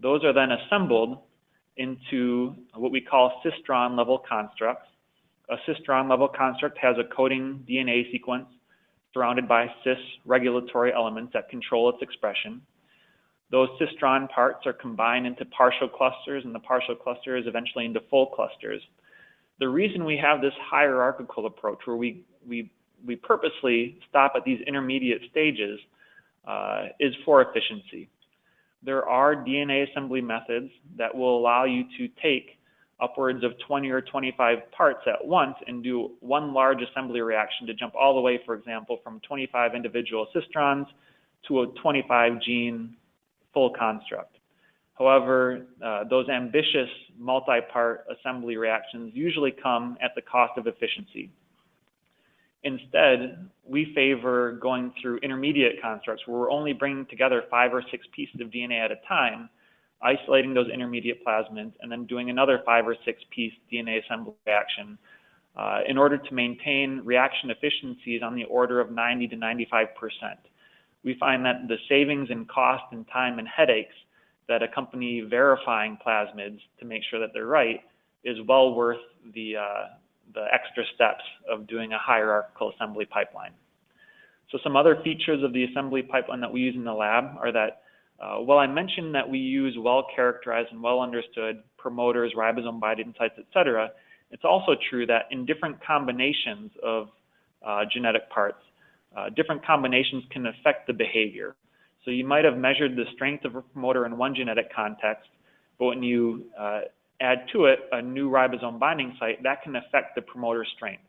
Those 0.01 0.23
are 0.23 0.33
then 0.33 0.51
assembled 0.51 1.19
into 1.79 2.53
what 2.75 2.91
we 2.91 3.01
call 3.01 3.41
cistron 3.43 3.97
level 3.97 4.21
constructs. 4.29 4.87
A 5.49 5.55
cistron 5.67 6.07
level 6.09 6.27
construct 6.27 6.77
has 6.77 6.95
a 6.99 7.15
coding 7.15 7.65
DNA 7.67 8.11
sequence 8.11 8.45
surrounded 9.13 9.47
by 9.47 9.65
cis 9.83 9.97
regulatory 10.25 10.93
elements 10.93 11.33
that 11.33 11.49
control 11.49 11.89
its 11.89 11.97
expression. 12.01 12.61
Those 13.49 13.69
cistron 13.79 14.29
parts 14.29 14.67
are 14.67 14.73
combined 14.73 15.25
into 15.25 15.45
partial 15.45 15.87
clusters, 15.87 16.45
and 16.45 16.53
the 16.53 16.59
partial 16.59 16.95
clusters 16.95 17.45
eventually 17.47 17.85
into 17.85 18.01
full 18.09 18.27
clusters. 18.27 18.81
The 19.59 19.67
reason 19.67 20.05
we 20.05 20.17
have 20.17 20.41
this 20.41 20.53
hierarchical 20.61 21.47
approach, 21.47 21.79
where 21.85 21.95
we, 21.95 22.23
we, 22.47 22.71
we 23.03 23.15
purposely 23.15 23.97
stop 24.07 24.33
at 24.35 24.43
these 24.43 24.59
intermediate 24.67 25.21
stages, 25.31 25.79
uh, 26.47 26.87
is 26.99 27.13
for 27.25 27.41
efficiency. 27.41 28.09
There 28.83 29.07
are 29.07 29.35
DNA 29.35 29.89
assembly 29.89 30.21
methods 30.21 30.69
that 30.97 31.13
will 31.13 31.37
allow 31.37 31.65
you 31.65 31.83
to 31.97 32.07
take 32.21 32.59
upwards 33.01 33.43
of 33.43 33.53
20 33.65 33.89
or 33.89 34.01
25 34.01 34.71
parts 34.71 35.01
at 35.07 35.25
once 35.25 35.55
and 35.67 35.83
do 35.83 36.11
one 36.19 36.53
large 36.53 36.79
assembly 36.81 37.21
reaction 37.21 37.65
to 37.67 37.73
jump 37.73 37.93
all 37.95 38.15
the 38.15 38.21
way, 38.21 38.39
for 38.45 38.55
example, 38.55 38.99
from 39.03 39.19
25 39.21 39.75
individual 39.75 40.27
cistrons 40.33 40.87
to 41.47 41.61
a 41.61 41.67
25 41.81 42.41
gene 42.41 42.95
full 43.53 43.71
construct. 43.71 44.35
However, 44.97 45.65
uh, 45.83 46.03
those 46.09 46.27
ambitious 46.27 46.89
multi-part 47.17 48.05
assembly 48.11 48.57
reactions 48.57 49.11
usually 49.15 49.51
come 49.51 49.97
at 50.03 50.11
the 50.15 50.21
cost 50.21 50.57
of 50.57 50.67
efficiency. 50.67 51.31
Instead, 52.63 53.49
we 53.65 53.93
favor 53.95 54.57
going 54.61 54.91
through 55.01 55.17
intermediate 55.19 55.81
constructs 55.81 56.27
where 56.27 56.39
we're 56.39 56.51
only 56.51 56.73
bringing 56.73 57.05
together 57.05 57.43
five 57.49 57.73
or 57.73 57.83
six 57.89 58.05
pieces 58.13 58.41
of 58.41 58.47
DNA 58.47 58.83
at 58.83 58.91
a 58.91 58.97
time, 59.07 59.49
isolating 60.01 60.53
those 60.53 60.69
intermediate 60.69 61.25
plasmids, 61.25 61.71
and 61.81 61.91
then 61.91 62.05
doing 62.05 62.29
another 62.29 62.61
five 62.65 62.87
or 62.87 62.95
six 63.05 63.21
piece 63.29 63.53
DNA 63.71 64.03
assembly 64.03 64.33
reaction 64.45 64.97
uh, 65.55 65.79
in 65.87 65.97
order 65.97 66.17
to 66.17 66.33
maintain 66.33 67.01
reaction 67.03 67.49
efficiencies 67.49 68.21
on 68.21 68.35
the 68.35 68.43
order 68.45 68.79
of 68.79 68.91
90 68.91 69.27
to 69.29 69.35
95 69.35 69.87
percent. 69.95 70.39
We 71.03 71.15
find 71.17 71.45
that 71.45 71.67
the 71.67 71.77
savings 71.87 72.29
in 72.29 72.45
cost 72.45 72.83
and 72.91 73.05
time 73.07 73.39
and 73.39 73.47
headaches 73.47 73.95
that 74.49 74.63
accompany 74.63 75.21
verifying 75.21 75.97
plasmids 76.05 76.59
to 76.79 76.85
make 76.85 77.03
sure 77.09 77.19
that 77.19 77.29
they're 77.33 77.45
right 77.45 77.81
is 78.23 78.37
well 78.47 78.73
worth 78.73 78.99
the, 79.33 79.55
uh, 79.57 79.85
the 80.33 80.45
extra 80.53 80.83
steps 80.95 81.23
of 81.49 81.67
doing 81.67 81.93
a 81.93 81.97
hierarchical 81.97 82.71
assembly 82.71 83.05
pipeline. 83.05 83.51
So 84.51 84.57
some 84.63 84.75
other 84.75 84.99
features 85.03 85.43
of 85.43 85.53
the 85.53 85.65
assembly 85.65 86.01
pipeline 86.01 86.41
that 86.41 86.51
we 86.51 86.61
use 86.61 86.75
in 86.75 86.83
the 86.83 86.93
lab 86.93 87.37
are 87.39 87.51
that 87.51 87.81
uh, 88.19 88.37
while 88.37 88.57
I 88.57 88.67
mentioned 88.67 89.15
that 89.15 89.29
we 89.29 89.39
use 89.39 89.77
well-characterized 89.79 90.71
and 90.71 90.81
well-understood 90.81 91.63
promoters, 91.77 92.33
ribosome 92.35 92.79
binding 92.79 93.13
sites, 93.17 93.35
etc., 93.39 93.91
it's 94.31 94.43
also 94.43 94.75
true 94.89 95.05
that 95.05 95.23
in 95.31 95.45
different 95.45 95.77
combinations 95.83 96.71
of 96.83 97.07
uh, 97.65 97.81
genetic 97.91 98.29
parts, 98.29 98.61
uh, 99.15 99.29
different 99.29 99.65
combinations 99.65 100.23
can 100.31 100.47
affect 100.47 100.87
the 100.87 100.93
behavior. 100.93 101.55
So 102.05 102.11
you 102.11 102.25
might 102.25 102.45
have 102.45 102.57
measured 102.57 102.95
the 102.95 103.05
strength 103.13 103.45
of 103.45 103.55
a 103.55 103.61
promoter 103.61 104.05
in 104.05 104.17
one 104.17 104.35
genetic 104.35 104.73
context, 104.73 105.29
but 105.77 105.85
when 105.85 106.03
you 106.03 106.45
uh, 106.59 106.81
add 107.21 107.45
to 107.53 107.65
it 107.65 107.79
a 107.91 108.01
new 108.01 108.29
ribosome 108.29 108.79
binding 108.79 109.15
site, 109.19 109.41
that 109.43 109.61
can 109.63 109.75
affect 109.75 110.15
the 110.15 110.21
promoter 110.21 110.65
strength. 110.75 111.03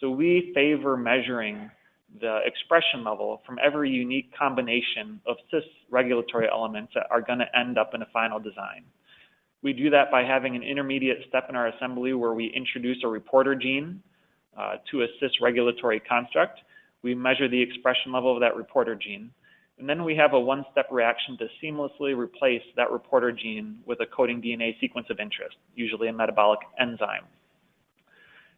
So 0.00 0.10
we 0.10 0.52
favor 0.54 0.96
measuring 0.96 1.70
the 2.20 2.40
expression 2.44 3.04
level 3.04 3.42
from 3.46 3.58
every 3.62 3.90
unique 3.90 4.32
combination 4.36 5.20
of 5.26 5.36
cis 5.50 5.62
regulatory 5.90 6.48
elements 6.50 6.92
that 6.94 7.06
are 7.10 7.20
going 7.20 7.38
to 7.38 7.58
end 7.58 7.78
up 7.78 7.94
in 7.94 8.02
a 8.02 8.06
final 8.12 8.40
design. 8.40 8.84
We 9.62 9.72
do 9.72 9.90
that 9.90 10.10
by 10.10 10.22
having 10.22 10.56
an 10.56 10.62
intermediate 10.62 11.18
step 11.28 11.46
in 11.48 11.54
our 11.54 11.68
assembly 11.68 12.14
where 12.14 12.32
we 12.32 12.46
introduce 12.46 12.98
a 13.04 13.08
reporter 13.08 13.54
gene 13.54 14.02
uh, 14.58 14.76
to 14.90 15.02
a 15.02 15.06
cis 15.20 15.30
regulatory 15.40 16.00
construct 16.00 16.60
we 17.02 17.14
measure 17.14 17.48
the 17.48 17.60
expression 17.60 18.12
level 18.12 18.34
of 18.34 18.40
that 18.40 18.56
reporter 18.56 18.94
gene. 18.94 19.30
And 19.80 19.88
then 19.88 20.04
we 20.04 20.14
have 20.16 20.34
a 20.34 20.40
one-step 20.40 20.88
reaction 20.90 21.38
to 21.38 21.46
seamlessly 21.62 22.14
replace 22.14 22.60
that 22.76 22.90
reporter 22.90 23.32
gene 23.32 23.78
with 23.86 24.00
a 24.00 24.06
coding 24.06 24.42
DNA 24.42 24.78
sequence 24.78 25.06
of 25.08 25.18
interest, 25.18 25.56
usually 25.74 26.08
a 26.08 26.12
metabolic 26.12 26.58
enzyme. 26.78 27.24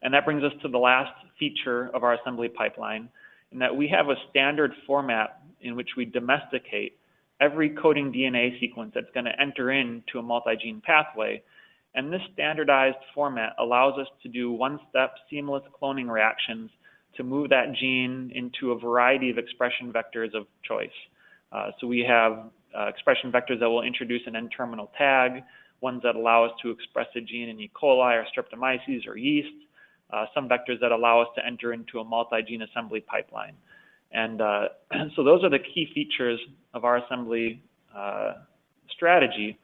And 0.02 0.12
that 0.12 0.24
brings 0.24 0.42
us 0.42 0.52
to 0.62 0.68
the 0.68 0.78
last 0.78 1.12
feature 1.38 1.90
of 1.94 2.02
our 2.02 2.14
assembly 2.14 2.48
pipeline, 2.48 3.08
in 3.52 3.60
that 3.60 3.76
we 3.76 3.86
have 3.86 4.08
a 4.08 4.16
standard 4.30 4.72
format 4.84 5.42
in 5.60 5.76
which 5.76 5.90
we 5.96 6.04
domesticate 6.04 6.98
every 7.40 7.70
coding 7.70 8.12
DNA 8.12 8.58
sequence 8.58 8.90
that's 8.92 9.10
going 9.14 9.26
to 9.26 9.40
enter 9.40 9.70
into 9.70 10.18
a 10.18 10.22
multi-gene 10.22 10.82
pathway. 10.84 11.40
And 11.94 12.12
this 12.12 12.22
standardized 12.32 12.96
format 13.14 13.54
allows 13.60 13.96
us 13.96 14.08
to 14.24 14.28
do 14.28 14.50
one-step 14.50 15.14
seamless 15.30 15.62
cloning 15.80 16.10
reactions 16.10 16.70
to 17.16 17.22
move 17.22 17.50
that 17.50 17.74
gene 17.78 18.32
into 18.34 18.72
a 18.72 18.78
variety 18.78 19.30
of 19.30 19.38
expression 19.38 19.92
vectors 19.92 20.34
of 20.34 20.46
choice. 20.64 20.90
Uh, 21.52 21.70
so 21.80 21.86
we 21.86 22.04
have 22.06 22.50
uh, 22.78 22.86
expression 22.86 23.30
vectors 23.30 23.60
that 23.60 23.68
will 23.68 23.82
introduce 23.82 24.22
an 24.26 24.36
N-terminal 24.36 24.90
tag, 24.96 25.42
ones 25.80 26.02
that 26.02 26.14
allow 26.14 26.44
us 26.44 26.52
to 26.62 26.70
express 26.70 27.06
a 27.16 27.20
gene 27.20 27.48
in 27.48 27.60
E. 27.60 27.70
coli 27.74 28.22
or 28.22 28.26
streptomyces 28.34 29.06
or 29.06 29.16
yeast, 29.16 29.48
uh, 30.12 30.26
some 30.34 30.48
vectors 30.48 30.80
that 30.80 30.92
allow 30.92 31.20
us 31.20 31.28
to 31.36 31.44
enter 31.44 31.72
into 31.72 31.98
a 31.98 32.04
multi-gene 32.04 32.62
assembly 32.62 33.00
pipeline. 33.00 33.54
And 34.12 34.40
uh, 34.40 34.68
so 35.16 35.24
those 35.24 35.42
are 35.44 35.50
the 35.50 35.58
key 35.58 35.88
features 35.94 36.40
of 36.74 36.84
our 36.84 36.98
assembly 36.98 37.62
uh, 37.94 38.34
strategy. 38.94 39.58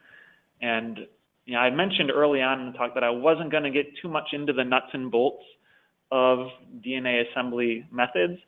And 0.60 1.00
you 1.46 1.54
know, 1.54 1.60
I 1.60 1.70
mentioned 1.70 2.10
early 2.10 2.42
on 2.42 2.60
in 2.60 2.72
the 2.72 2.78
talk 2.78 2.94
that 2.94 3.04
I 3.04 3.10
wasn't 3.10 3.50
going 3.50 3.62
to 3.62 3.70
get 3.70 3.86
too 4.02 4.08
much 4.08 4.28
into 4.32 4.52
the 4.52 4.64
nuts 4.64 4.88
and 4.92 5.10
bolts 5.10 5.44
of 6.10 6.48
DNA 6.86 7.30
assembly 7.30 7.86
methods. 7.90 8.38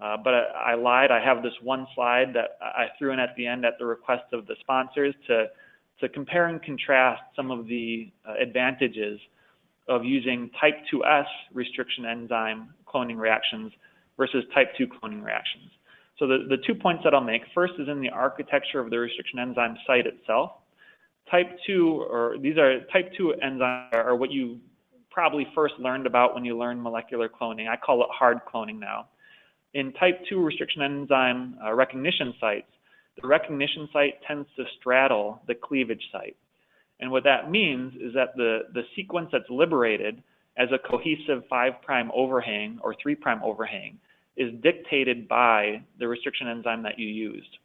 Uh, 0.00 0.16
but 0.16 0.32
I, 0.32 0.72
I, 0.72 0.74
lied. 0.74 1.10
I 1.10 1.22
have 1.22 1.42
this 1.42 1.52
one 1.62 1.86
slide 1.94 2.32
that 2.34 2.56
I 2.60 2.86
threw 2.98 3.12
in 3.12 3.18
at 3.18 3.36
the 3.36 3.46
end 3.46 3.64
at 3.66 3.74
the 3.78 3.84
request 3.84 4.24
of 4.32 4.46
the 4.46 4.54
sponsors 4.60 5.14
to, 5.26 5.46
to 6.00 6.08
compare 6.08 6.46
and 6.46 6.62
contrast 6.62 7.22
some 7.36 7.50
of 7.50 7.66
the 7.66 8.10
uh, 8.26 8.32
advantages 8.40 9.20
of 9.88 10.04
using 10.04 10.50
type 10.58 10.74
2S 10.92 11.26
restriction 11.52 12.06
enzyme 12.06 12.72
cloning 12.86 13.18
reactions 13.18 13.72
versus 14.16 14.44
type 14.54 14.68
2 14.78 14.86
cloning 14.86 15.22
reactions. 15.22 15.70
So 16.18 16.26
the, 16.26 16.46
the 16.48 16.58
two 16.66 16.74
points 16.74 17.02
that 17.04 17.14
I'll 17.14 17.20
make, 17.20 17.42
first 17.54 17.74
is 17.78 17.88
in 17.88 18.00
the 18.00 18.10
architecture 18.10 18.80
of 18.80 18.90
the 18.90 18.98
restriction 18.98 19.38
enzyme 19.38 19.76
site 19.86 20.06
itself. 20.06 20.52
Type 21.30 21.48
2, 21.66 22.06
or 22.10 22.36
these 22.40 22.56
are 22.56 22.80
type 22.92 23.12
2 23.16 23.34
enzymes 23.44 23.92
are 23.92 24.14
what 24.16 24.30
you 24.30 24.58
probably 25.10 25.46
first 25.54 25.74
learned 25.78 26.06
about 26.06 26.34
when 26.34 26.44
you 26.44 26.56
learned 26.56 26.82
molecular 26.82 27.28
cloning. 27.28 27.68
I 27.68 27.76
call 27.76 28.02
it 28.02 28.08
hard 28.12 28.38
cloning 28.52 28.78
now. 28.78 29.06
In 29.74 29.92
type 29.92 30.20
2 30.28 30.42
restriction 30.42 30.82
enzyme 30.82 31.56
uh, 31.64 31.72
recognition 31.72 32.34
sites, 32.40 32.70
the 33.20 33.26
recognition 33.26 33.88
site 33.92 34.14
tends 34.26 34.48
to 34.56 34.64
straddle 34.78 35.40
the 35.46 35.54
cleavage 35.54 36.02
site. 36.10 36.36
And 37.00 37.10
what 37.10 37.24
that 37.24 37.50
means 37.50 37.94
is 37.94 38.12
that 38.14 38.36
the, 38.36 38.60
the 38.74 38.82
sequence 38.94 39.28
that's 39.32 39.48
liberated 39.48 40.22
as 40.56 40.68
a 40.72 40.88
cohesive 40.88 41.44
5' 41.48 41.72
overhang 42.14 42.78
or 42.82 42.94
3' 43.00 43.16
overhang 43.42 43.98
is 44.36 44.52
dictated 44.62 45.28
by 45.28 45.82
the 45.98 46.08
restriction 46.08 46.48
enzyme 46.48 46.82
that 46.82 46.98
you 46.98 47.08
used. 47.08 47.58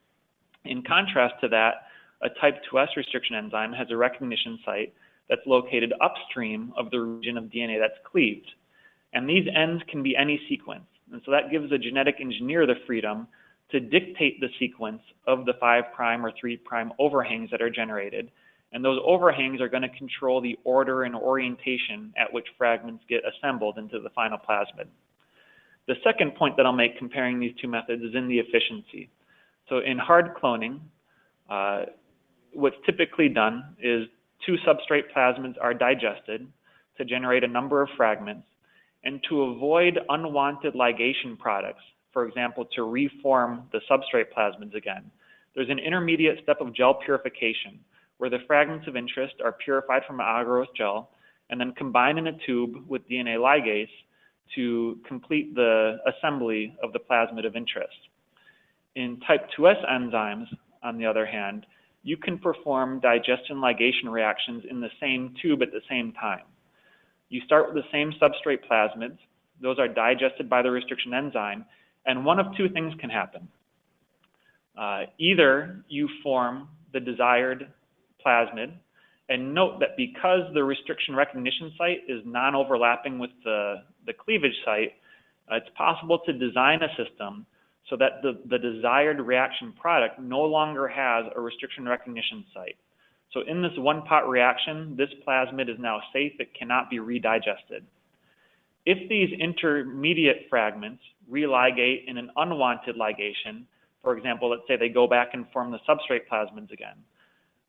In 0.65 0.81
contrast 0.83 1.35
to 1.41 1.47
that, 1.49 1.87
a 2.21 2.29
type 2.41 2.61
2S 2.71 2.95
restriction 2.95 3.35
enzyme 3.35 3.73
has 3.73 3.87
a 3.91 3.97
recognition 3.97 4.59
site 4.65 4.93
that's 5.29 5.41
located 5.45 5.93
upstream 6.01 6.73
of 6.77 6.91
the 6.91 6.99
region 6.99 7.37
of 7.37 7.45
DNA 7.45 7.79
that's 7.79 7.99
cleaved. 8.09 8.49
And 9.13 9.27
these 9.27 9.47
ends 9.53 9.83
can 9.89 10.03
be 10.03 10.15
any 10.15 10.39
sequence. 10.49 10.85
And 11.11 11.21
so 11.25 11.31
that 11.31 11.51
gives 11.51 11.71
a 11.71 11.77
genetic 11.77 12.15
engineer 12.19 12.65
the 12.65 12.75
freedom 12.85 13.27
to 13.71 13.79
dictate 13.79 14.39
the 14.39 14.49
sequence 14.59 15.01
of 15.27 15.45
the 15.45 15.53
5' 15.59 15.83
or 15.99 16.31
3' 16.39 16.59
overhangs 16.99 17.49
that 17.51 17.61
are 17.61 17.69
generated. 17.69 18.31
And 18.71 18.83
those 18.83 18.99
overhangs 19.05 19.61
are 19.61 19.69
going 19.69 19.83
to 19.83 19.97
control 19.97 20.41
the 20.41 20.57
order 20.63 21.03
and 21.03 21.15
orientation 21.15 22.13
at 22.17 22.31
which 22.31 22.45
fragments 22.57 23.03
get 23.09 23.21
assembled 23.25 23.77
into 23.77 23.99
the 23.99 24.09
final 24.09 24.37
plasmid. 24.37 24.87
The 25.87 25.95
second 26.03 26.35
point 26.35 26.57
that 26.57 26.65
I'll 26.65 26.73
make 26.73 26.97
comparing 26.97 27.39
these 27.39 27.53
two 27.61 27.67
methods 27.67 28.03
is 28.03 28.15
in 28.15 28.27
the 28.27 28.39
efficiency. 28.39 29.09
So 29.69 29.79
in 29.79 29.97
hard 29.97 30.35
cloning, 30.35 30.79
uh, 31.49 31.85
what's 32.53 32.75
typically 32.85 33.29
done 33.29 33.75
is 33.81 34.07
two 34.45 34.57
substrate 34.67 35.13
plasmids 35.15 35.55
are 35.61 35.73
digested 35.73 36.47
to 36.97 37.05
generate 37.05 37.43
a 37.43 37.47
number 37.47 37.81
of 37.81 37.89
fragments, 37.95 38.47
And 39.05 39.23
to 39.29 39.43
avoid 39.43 39.99
unwanted 40.09 40.73
ligation 40.73 41.37
products, 41.37 41.83
for 42.11 42.27
example, 42.27 42.65
to 42.75 42.83
reform 42.83 43.63
the 43.71 43.79
substrate 43.89 44.33
plasmids 44.35 44.75
again, 44.75 45.11
there's 45.53 45.69
an 45.69 45.79
intermediate 45.79 46.39
step 46.43 46.59
of 46.59 46.73
gel 46.73 46.95
purification 46.95 47.79
where 48.17 48.29
the 48.29 48.39
fragments 48.47 48.87
of 48.87 48.95
interest 48.95 49.35
are 49.43 49.53
purified 49.53 50.01
from 50.07 50.17
agarose 50.17 50.73
gel 50.75 51.11
and 51.49 51.59
then 51.59 51.71
combined 51.73 52.17
in 52.17 52.27
a 52.27 52.37
tube 52.45 52.83
with 52.87 53.07
DNA 53.07 53.37
ligase 53.37 53.87
to 54.55 54.99
complete 55.07 55.53
the 55.55 55.97
assembly 56.07 56.75
of 56.83 56.91
the 56.93 56.99
plasmid 56.99 57.45
of 57.45 57.55
interest. 57.55 57.95
In 58.95 59.19
type 59.27 59.47
2S 59.57 59.85
enzymes, 59.89 60.47
on 60.83 60.97
the 60.97 61.05
other 61.05 61.25
hand, 61.25 61.65
you 62.03 62.17
can 62.17 62.37
perform 62.37 62.99
digestion 62.99 63.57
ligation 63.57 64.09
reactions 64.09 64.63
in 64.69 64.79
the 64.79 64.89
same 64.99 65.33
tube 65.41 65.61
at 65.61 65.71
the 65.71 65.81
same 65.89 66.13
time. 66.13 66.43
You 67.29 67.41
start 67.41 67.73
with 67.73 67.83
the 67.83 67.89
same 67.91 68.13
substrate 68.21 68.59
plasmids. 68.69 69.17
Those 69.61 69.79
are 69.79 69.88
digested 69.88 70.49
by 70.49 70.61
the 70.61 70.71
restriction 70.71 71.13
enzyme, 71.13 71.65
and 72.05 72.25
one 72.25 72.39
of 72.39 72.47
two 72.55 72.69
things 72.69 72.93
can 72.99 73.09
happen. 73.09 73.47
Uh, 74.77 75.03
either 75.17 75.83
you 75.88 76.09
form 76.21 76.67
the 76.93 76.99
desired 76.99 77.71
plasmid, 78.25 78.73
and 79.29 79.53
note 79.53 79.79
that 79.79 79.97
because 79.97 80.41
the 80.53 80.63
restriction 80.63 81.15
recognition 81.15 81.73
site 81.77 82.01
is 82.07 82.21
non-overlapping 82.25 83.17
with 83.17 83.31
the, 83.43 83.83
the 84.05 84.13
cleavage 84.13 84.55
site, 84.63 84.93
uh, 85.51 85.55
it's 85.55 85.69
possible 85.75 86.19
to 86.19 86.33
design 86.33 86.81
a 86.83 86.89
system 86.89 87.45
so 87.89 87.95
that 87.97 88.21
the, 88.21 88.39
the 88.49 88.57
desired 88.57 89.19
reaction 89.19 89.73
product 89.79 90.19
no 90.19 90.41
longer 90.41 90.88
has 90.88 91.25
a 91.35 91.39
restriction 91.39 91.88
recognition 91.88 92.43
site. 92.53 92.77
So 93.35 93.41
in 93.45 93.61
this 93.61 93.73
one 93.77 94.01
pot 94.03 94.29
reaction, 94.29 94.95
this 94.97 95.09
plasmid 95.27 95.69
is 95.69 95.77
now 95.77 95.99
safe, 96.13 96.31
it 96.39 96.53
cannot 96.57 96.89
be 96.89 96.99
redigested. 96.99 97.83
If 98.85 99.09
these 99.09 99.29
intermediate 99.37 100.47
fragments 100.49 101.03
religate 101.27 102.05
in 102.07 102.17
an 102.17 102.31
unwanted 102.37 102.95
ligation, 102.95 103.65
for 104.01 104.15
example, 104.17 104.49
let's 104.49 104.61
say 104.69 104.77
they 104.77 104.87
go 104.87 105.05
back 105.05 105.31
and 105.33 105.45
form 105.51 105.71
the 105.71 105.79
substrate 105.87 106.21
plasmids 106.31 106.71
again, 106.71 106.95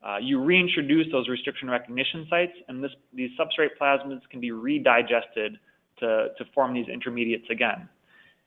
uh, 0.06 0.18
you 0.18 0.40
reintroduce 0.40 1.10
those 1.10 1.28
restriction 1.28 1.68
recognition 1.68 2.28
sites, 2.30 2.52
and 2.68 2.84
this, 2.84 2.92
these 3.12 3.30
substrate 3.36 3.70
plasmids 3.80 4.20
can 4.30 4.38
be 4.38 4.50
redigested 4.50 5.56
to, 5.98 6.28
to 6.38 6.44
form 6.54 6.74
these 6.74 6.86
intermediates 6.86 7.46
again. 7.50 7.88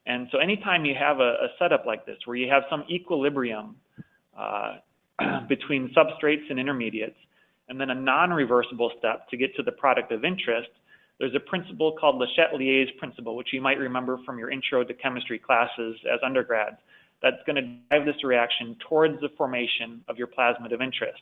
And 0.05 0.29
so 0.31 0.37
anytime 0.37 0.85
you 0.85 0.95
have 0.97 1.19
a, 1.19 1.33
a 1.33 1.47
setup 1.57 1.85
like 1.85 2.05
this, 2.05 2.17
where 2.23 2.37
you 2.37 2.49
have 2.49 2.63
some 2.69 2.85
equilibrium 2.89 3.75
uh, 4.37 4.75
between 5.49 5.93
substrates 5.95 6.49
and 6.49 6.59
intermediates, 6.59 7.17
and 7.67 7.79
then 7.79 7.89
a 7.89 7.95
non-reversible 7.95 8.91
step 8.97 9.27
to 9.29 9.37
get 9.37 9.55
to 9.55 9.63
the 9.63 9.71
product 9.71 10.11
of 10.11 10.25
interest, 10.25 10.69
there's 11.19 11.35
a 11.35 11.39
principle 11.39 11.95
called 11.99 12.15
Le 12.17 12.27
Chatelier's 12.35 12.89
principle, 12.97 13.35
which 13.35 13.49
you 13.51 13.61
might 13.61 13.77
remember 13.77 14.19
from 14.25 14.39
your 14.39 14.49
intro 14.49 14.83
to 14.83 14.93
chemistry 14.93 15.37
classes 15.37 15.97
as 16.11 16.19
undergrads, 16.25 16.77
that's 17.21 17.37
going 17.45 17.57
to 17.57 17.61
drive 17.89 18.05
this 18.05 18.23
reaction 18.23 18.77
towards 18.87 19.19
the 19.19 19.29
formation 19.37 20.01
of 20.07 20.17
your 20.17 20.27
plasmid 20.27 20.73
of 20.73 20.81
interest. 20.81 21.21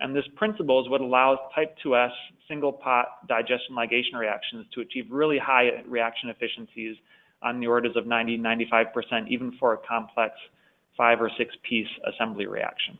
And 0.00 0.14
this 0.14 0.24
principle 0.36 0.82
is 0.82 0.90
what 0.90 1.00
allows 1.00 1.38
type 1.54 1.76
2S 1.84 2.10
single 2.48 2.72
pot 2.72 3.26
digestion 3.28 3.74
ligation 3.74 4.18
reactions 4.18 4.66
to 4.74 4.80
achieve 4.80 5.06
really 5.10 5.38
high 5.38 5.82
reaction 5.88 6.28
efficiencies 6.28 6.96
on 7.42 7.60
the 7.60 7.66
orders 7.66 7.96
of 7.96 8.06
90, 8.06 8.38
95%, 8.38 9.28
even 9.28 9.52
for 9.58 9.74
a 9.74 9.78
complex 9.78 10.34
five 10.96 11.20
or 11.20 11.30
six 11.38 11.54
piece 11.68 11.88
assembly 12.06 12.46
reaction. 12.46 12.98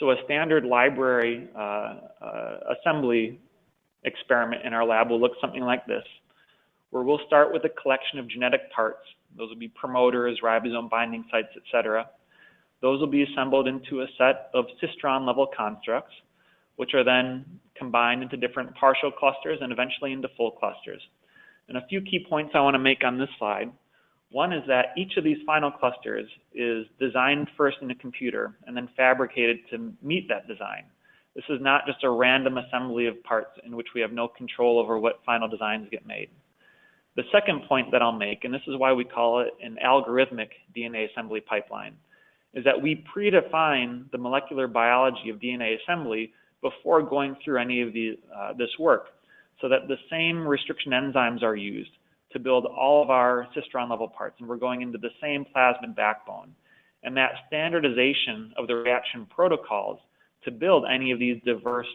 So 0.00 0.10
a 0.10 0.16
standard 0.24 0.64
library 0.64 1.46
uh, 1.54 1.94
uh, 2.22 2.58
assembly 2.80 3.38
experiment 4.04 4.64
in 4.64 4.72
our 4.72 4.84
lab 4.84 5.10
will 5.10 5.20
look 5.20 5.32
something 5.42 5.60
like 5.60 5.86
this, 5.86 6.04
where 6.88 7.02
we'll 7.02 7.20
start 7.26 7.52
with 7.52 7.64
a 7.64 7.68
collection 7.68 8.18
of 8.18 8.26
genetic 8.26 8.72
parts. 8.72 9.06
Those 9.36 9.50
will 9.50 9.58
be 9.58 9.68
promoters, 9.68 10.40
ribosome 10.42 10.88
binding 10.88 11.26
sites, 11.30 11.48
etc. 11.54 12.08
Those 12.80 12.98
will 12.98 13.08
be 13.08 13.24
assembled 13.24 13.68
into 13.68 14.00
a 14.00 14.06
set 14.16 14.48
of 14.54 14.64
cistron 14.82 15.26
level 15.26 15.46
constructs, 15.54 16.14
which 16.76 16.94
are 16.94 17.04
then 17.04 17.44
combined 17.76 18.22
into 18.22 18.38
different 18.38 18.74
partial 18.74 19.10
clusters 19.10 19.58
and 19.60 19.70
eventually 19.70 20.12
into 20.12 20.28
full 20.34 20.52
clusters. 20.52 21.02
And 21.68 21.76
a 21.76 21.86
few 21.88 22.00
key 22.00 22.24
points 22.26 22.52
I 22.54 22.60
want 22.60 22.74
to 22.74 22.78
make 22.78 23.04
on 23.04 23.18
this 23.18 23.28
slide. 23.38 23.70
One 24.30 24.52
is 24.52 24.62
that 24.68 24.92
each 24.96 25.16
of 25.16 25.24
these 25.24 25.38
final 25.44 25.70
clusters 25.70 26.28
is 26.54 26.86
designed 27.00 27.48
first 27.56 27.78
in 27.82 27.90
a 27.90 27.94
computer 27.96 28.54
and 28.66 28.76
then 28.76 28.88
fabricated 28.96 29.58
to 29.70 29.92
meet 30.02 30.28
that 30.28 30.46
design. 30.46 30.84
This 31.34 31.44
is 31.48 31.60
not 31.60 31.86
just 31.86 32.04
a 32.04 32.10
random 32.10 32.58
assembly 32.58 33.06
of 33.06 33.22
parts 33.24 33.58
in 33.64 33.76
which 33.76 33.88
we 33.94 34.00
have 34.00 34.12
no 34.12 34.28
control 34.28 34.78
over 34.78 34.98
what 34.98 35.20
final 35.26 35.48
designs 35.48 35.88
get 35.90 36.06
made. 36.06 36.28
The 37.16 37.24
second 37.32 37.62
point 37.68 37.90
that 37.90 38.02
I'll 38.02 38.12
make, 38.12 38.44
and 38.44 38.54
this 38.54 38.62
is 38.68 38.76
why 38.76 38.92
we 38.92 39.04
call 39.04 39.40
it 39.40 39.48
an 39.62 39.78
algorithmic 39.84 40.50
DNA 40.76 41.10
assembly 41.10 41.40
pipeline, 41.40 41.96
is 42.54 42.64
that 42.64 42.80
we 42.80 43.04
predefine 43.14 44.10
the 44.12 44.18
molecular 44.18 44.68
biology 44.68 45.30
of 45.30 45.38
DNA 45.40 45.76
assembly 45.82 46.32
before 46.62 47.02
going 47.02 47.36
through 47.44 47.60
any 47.60 47.80
of 47.82 47.92
the, 47.92 48.18
uh, 48.34 48.52
this 48.52 48.70
work 48.78 49.06
so 49.60 49.68
that 49.68 49.88
the 49.88 49.96
same 50.08 50.46
restriction 50.46 50.92
enzymes 50.92 51.42
are 51.42 51.56
used 51.56 51.90
to 52.32 52.38
build 52.38 52.66
all 52.66 53.02
of 53.02 53.10
our 53.10 53.48
cistron 53.56 53.90
level 53.90 54.08
parts 54.08 54.36
and 54.38 54.48
we're 54.48 54.56
going 54.56 54.82
into 54.82 54.98
the 54.98 55.10
same 55.20 55.44
plasmid 55.54 55.96
backbone. 55.96 56.54
And 57.02 57.16
that 57.16 57.32
standardization 57.46 58.52
of 58.56 58.66
the 58.66 58.74
reaction 58.74 59.26
protocols 59.26 59.98
to 60.44 60.50
build 60.50 60.84
any 60.90 61.10
of 61.12 61.18
these 61.18 61.40
diverse 61.44 61.88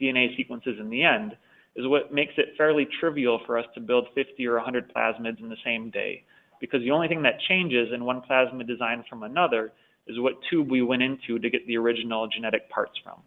DNA 0.00 0.36
sequences 0.36 0.76
in 0.78 0.90
the 0.90 1.02
end 1.02 1.36
is 1.74 1.86
what 1.86 2.12
makes 2.12 2.34
it 2.36 2.54
fairly 2.56 2.86
trivial 3.00 3.40
for 3.46 3.58
us 3.58 3.64
to 3.74 3.80
build 3.80 4.06
50 4.14 4.46
or 4.46 4.56
100 4.56 4.92
plasmids 4.94 5.40
in 5.40 5.48
the 5.48 5.56
same 5.64 5.90
day 5.90 6.24
because 6.60 6.80
the 6.82 6.90
only 6.90 7.08
thing 7.08 7.22
that 7.22 7.40
changes 7.48 7.88
in 7.92 8.04
one 8.04 8.22
plasmid 8.22 8.66
design 8.68 9.04
from 9.08 9.24
another 9.24 9.72
is 10.06 10.18
what 10.20 10.34
tube 10.50 10.70
we 10.70 10.82
went 10.82 11.02
into 11.02 11.38
to 11.38 11.50
get 11.50 11.66
the 11.66 11.76
original 11.76 12.28
genetic 12.28 12.68
parts 12.70 12.92
from. 13.02 13.20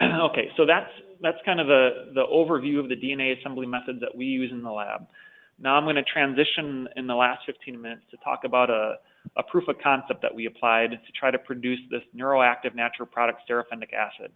okay, 0.30 0.50
so 0.56 0.66
that's 0.66 0.90
that's 1.22 1.38
kind 1.44 1.60
of 1.60 1.66
the, 1.66 2.12
the 2.14 2.24
overview 2.32 2.78
of 2.80 2.88
the 2.88 2.96
DNA 2.96 3.38
assembly 3.38 3.66
methods 3.66 4.00
that 4.00 4.14
we 4.16 4.24
use 4.24 4.50
in 4.52 4.62
the 4.62 4.70
lab. 4.70 5.06
Now 5.58 5.74
I'm 5.74 5.84
going 5.84 5.96
to 5.96 6.02
transition 6.02 6.88
in 6.96 7.06
the 7.06 7.14
last 7.14 7.40
15 7.46 7.80
minutes 7.80 8.02
to 8.10 8.16
talk 8.18 8.44
about 8.44 8.70
a, 8.70 8.94
a 9.36 9.42
proof 9.42 9.68
of 9.68 9.76
concept 9.82 10.22
that 10.22 10.34
we 10.34 10.46
applied 10.46 10.90
to 10.90 11.12
try 11.18 11.30
to 11.30 11.38
produce 11.38 11.80
this 11.90 12.02
neuroactive 12.16 12.74
natural 12.74 13.06
product 13.06 13.42
seraphendic 13.48 13.92
acid. 13.92 14.32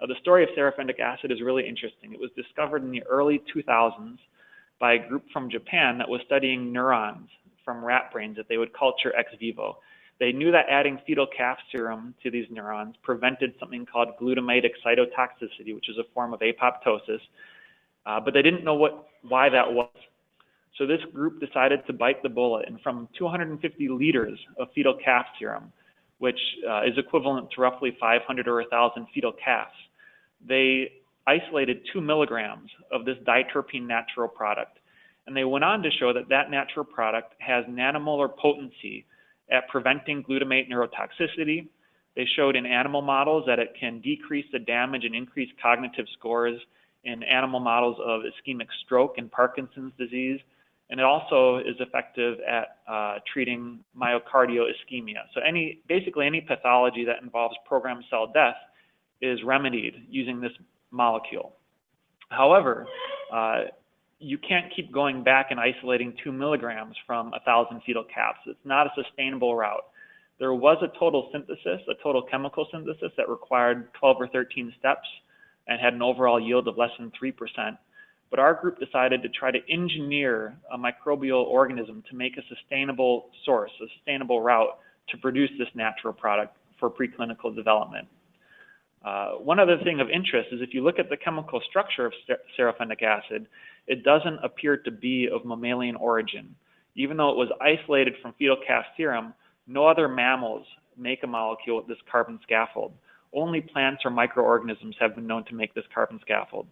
Uh, 0.00 0.06
the 0.06 0.14
story 0.20 0.42
of 0.42 0.50
seraphendic 0.56 1.00
acid 1.00 1.32
is 1.32 1.40
really 1.40 1.66
interesting. 1.66 2.12
It 2.12 2.20
was 2.20 2.30
discovered 2.36 2.82
in 2.82 2.90
the 2.90 3.02
early 3.04 3.42
2000s 3.54 4.18
by 4.78 4.94
a 4.94 5.08
group 5.08 5.24
from 5.32 5.50
Japan 5.50 5.96
that 5.98 6.08
was 6.08 6.20
studying 6.26 6.72
neurons 6.72 7.28
from 7.64 7.82
rat 7.82 8.10
brains 8.12 8.36
that 8.36 8.46
they 8.48 8.58
would 8.58 8.72
culture 8.74 9.14
ex 9.18 9.30
vivo. 9.40 9.78
They 10.18 10.32
knew 10.32 10.50
that 10.52 10.66
adding 10.70 10.98
fetal 11.06 11.26
calf 11.26 11.58
serum 11.70 12.14
to 12.22 12.30
these 12.30 12.46
neurons 12.50 12.94
prevented 13.02 13.54
something 13.60 13.84
called 13.84 14.08
glutamate 14.20 14.64
excitotoxicity, 14.64 15.74
which 15.74 15.88
is 15.88 15.98
a 15.98 16.04
form 16.14 16.32
of 16.32 16.40
apoptosis, 16.40 17.20
uh, 18.06 18.20
but 18.20 18.32
they 18.32 18.42
didn't 18.42 18.64
know 18.64 18.74
what 18.74 19.08
why 19.28 19.48
that 19.48 19.72
was. 19.72 19.90
So 20.78 20.86
this 20.86 21.00
group 21.12 21.40
decided 21.40 21.86
to 21.86 21.92
bite 21.92 22.22
the 22.22 22.28
bullet, 22.28 22.66
and 22.68 22.80
from 22.80 23.08
250 23.18 23.88
liters 23.88 24.38
of 24.58 24.68
fetal 24.74 24.96
calf 25.02 25.26
serum, 25.38 25.72
which 26.18 26.38
uh, 26.68 26.82
is 26.82 26.96
equivalent 26.96 27.50
to 27.52 27.60
roughly 27.60 27.96
500 27.98 28.48
or 28.48 28.60
1,000 28.60 29.06
fetal 29.14 29.32
calves, 29.32 29.72
they 30.46 30.92
isolated 31.26 31.80
two 31.92 32.00
milligrams 32.00 32.70
of 32.92 33.04
this 33.04 33.16
diterpene 33.26 33.86
natural 33.86 34.28
product. 34.28 34.78
And 35.26 35.36
they 35.36 35.44
went 35.44 35.64
on 35.64 35.82
to 35.82 35.90
show 35.90 36.12
that 36.12 36.28
that 36.28 36.50
natural 36.50 36.84
product 36.84 37.34
has 37.38 37.64
nanomolar 37.64 38.34
potency 38.36 39.04
at 39.50 39.68
preventing 39.68 40.22
glutamate 40.24 40.70
neurotoxicity. 40.70 41.68
They 42.14 42.26
showed 42.36 42.56
in 42.56 42.66
animal 42.66 43.02
models 43.02 43.44
that 43.46 43.58
it 43.58 43.74
can 43.78 44.00
decrease 44.00 44.46
the 44.52 44.58
damage 44.58 45.04
and 45.04 45.14
increase 45.14 45.50
cognitive 45.62 46.06
scores 46.18 46.58
in 47.04 47.22
animal 47.22 47.60
models 47.60 47.98
of 48.04 48.22
ischemic 48.22 48.68
stroke 48.84 49.14
and 49.18 49.30
Parkinson's 49.30 49.92
disease. 49.98 50.40
And 50.88 51.00
it 51.00 51.04
also 51.04 51.58
is 51.58 51.76
effective 51.80 52.38
at 52.48 52.78
uh, 52.88 53.18
treating 53.32 53.80
myocardial 53.96 54.66
ischemia. 54.70 55.22
So 55.34 55.40
any, 55.46 55.80
basically 55.88 56.26
any 56.26 56.40
pathology 56.40 57.04
that 57.04 57.22
involves 57.22 57.56
programmed 57.66 58.04
cell 58.08 58.30
death 58.32 58.56
is 59.20 59.42
remedied 59.44 60.06
using 60.08 60.40
this 60.40 60.52
molecule. 60.90 61.54
However, 62.30 62.86
uh, 63.32 63.64
you 64.18 64.38
can't 64.38 64.72
keep 64.74 64.92
going 64.92 65.22
back 65.22 65.48
and 65.50 65.60
isolating 65.60 66.14
two 66.24 66.32
milligrams 66.32 66.96
from 67.06 67.32
a 67.34 67.40
thousand 67.40 67.82
fetal 67.84 68.04
calves. 68.04 68.38
It's 68.46 68.58
not 68.64 68.86
a 68.86 68.90
sustainable 69.02 69.54
route. 69.54 69.84
There 70.38 70.54
was 70.54 70.78
a 70.82 70.98
total 70.98 71.28
synthesis, 71.32 71.80
a 71.88 72.02
total 72.02 72.22
chemical 72.22 72.66
synthesis 72.70 73.12
that 73.16 73.28
required 73.28 73.92
12 73.94 74.16
or 74.20 74.28
13 74.28 74.72
steps 74.78 75.08
and 75.66 75.80
had 75.80 75.94
an 75.94 76.02
overall 76.02 76.40
yield 76.40 76.68
of 76.68 76.78
less 76.78 76.90
than 76.98 77.10
3%. 77.22 77.32
But 78.30 78.38
our 78.38 78.54
group 78.54 78.78
decided 78.78 79.22
to 79.22 79.28
try 79.28 79.50
to 79.50 79.58
engineer 79.70 80.56
a 80.72 80.78
microbial 80.78 81.44
organism 81.44 82.02
to 82.10 82.16
make 82.16 82.36
a 82.36 82.42
sustainable 82.48 83.28
source, 83.44 83.70
a 83.82 83.86
sustainable 83.96 84.42
route 84.42 84.78
to 85.08 85.16
produce 85.18 85.50
this 85.58 85.68
natural 85.74 86.12
product 86.12 86.56
for 86.78 86.90
preclinical 86.90 87.54
development. 87.54 88.08
Uh, 89.04 89.32
one 89.34 89.60
other 89.60 89.78
thing 89.84 90.00
of 90.00 90.10
interest 90.10 90.48
is 90.50 90.60
if 90.60 90.74
you 90.74 90.82
look 90.82 90.98
at 90.98 91.08
the 91.08 91.16
chemical 91.16 91.60
structure 91.68 92.06
of 92.06 92.12
seraphenic 92.56 93.02
acid, 93.02 93.46
it 93.86 94.02
doesn't 94.02 94.44
appear 94.44 94.76
to 94.78 94.90
be 94.90 95.28
of 95.32 95.44
mammalian 95.44 95.96
origin. 95.96 96.54
Even 96.94 97.16
though 97.16 97.30
it 97.30 97.36
was 97.36 97.50
isolated 97.60 98.14
from 98.20 98.34
fetal 98.38 98.56
calf 98.66 98.84
serum, 98.96 99.34
no 99.66 99.86
other 99.86 100.08
mammals 100.08 100.66
make 100.96 101.22
a 101.22 101.26
molecule 101.26 101.76
with 101.76 101.86
this 101.86 101.98
carbon 102.10 102.40
scaffold. 102.42 102.92
Only 103.34 103.60
plants 103.60 104.02
or 104.04 104.10
microorganisms 104.10 104.96
have 104.98 105.14
been 105.14 105.26
known 105.26 105.44
to 105.46 105.54
make 105.54 105.74
this 105.74 105.84
carbon 105.94 106.18
scaffold. 106.22 106.66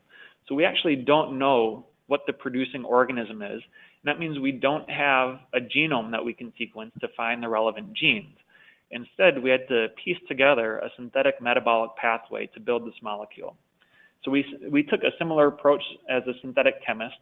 So 0.49 0.55
we 0.55 0.65
actually 0.65 0.97
don't 0.97 1.39
know 1.39 1.87
what 2.07 2.23
the 2.27 2.33
producing 2.33 2.85
organism 2.85 3.43
is. 3.43 3.63
And 3.63 4.05
that 4.05 4.19
means 4.19 4.39
we 4.39 4.53
don't 4.53 4.89
have 4.91 5.41
a 5.55 5.61
genome 5.61 6.11
that 6.11 6.25
we 6.25 6.33
can 6.33 6.53
sequence 6.59 6.93
to 7.01 7.09
find 7.17 7.43
the 7.43 7.49
relevant 7.49 7.93
genes. 7.95 8.37
Instead, 8.91 9.43
we 9.43 9.51
had 9.51 9.67
to 9.69 9.89
piece 10.03 10.19
together 10.29 10.79
a 10.79 10.91
synthetic 10.97 11.41
metabolic 11.41 11.91
pathway 11.97 12.47
to 12.49 12.61
build 12.61 12.87
this 12.87 12.95
molecule. 13.03 13.57
So 14.25 14.31
we, 14.31 14.45
we 14.71 14.83
took 14.83 15.03
a 15.03 15.11
similar 15.19 15.49
approach 15.49 15.83
as 16.09 16.23
a 16.27 16.33
synthetic 16.41 16.75
chemist. 16.85 17.17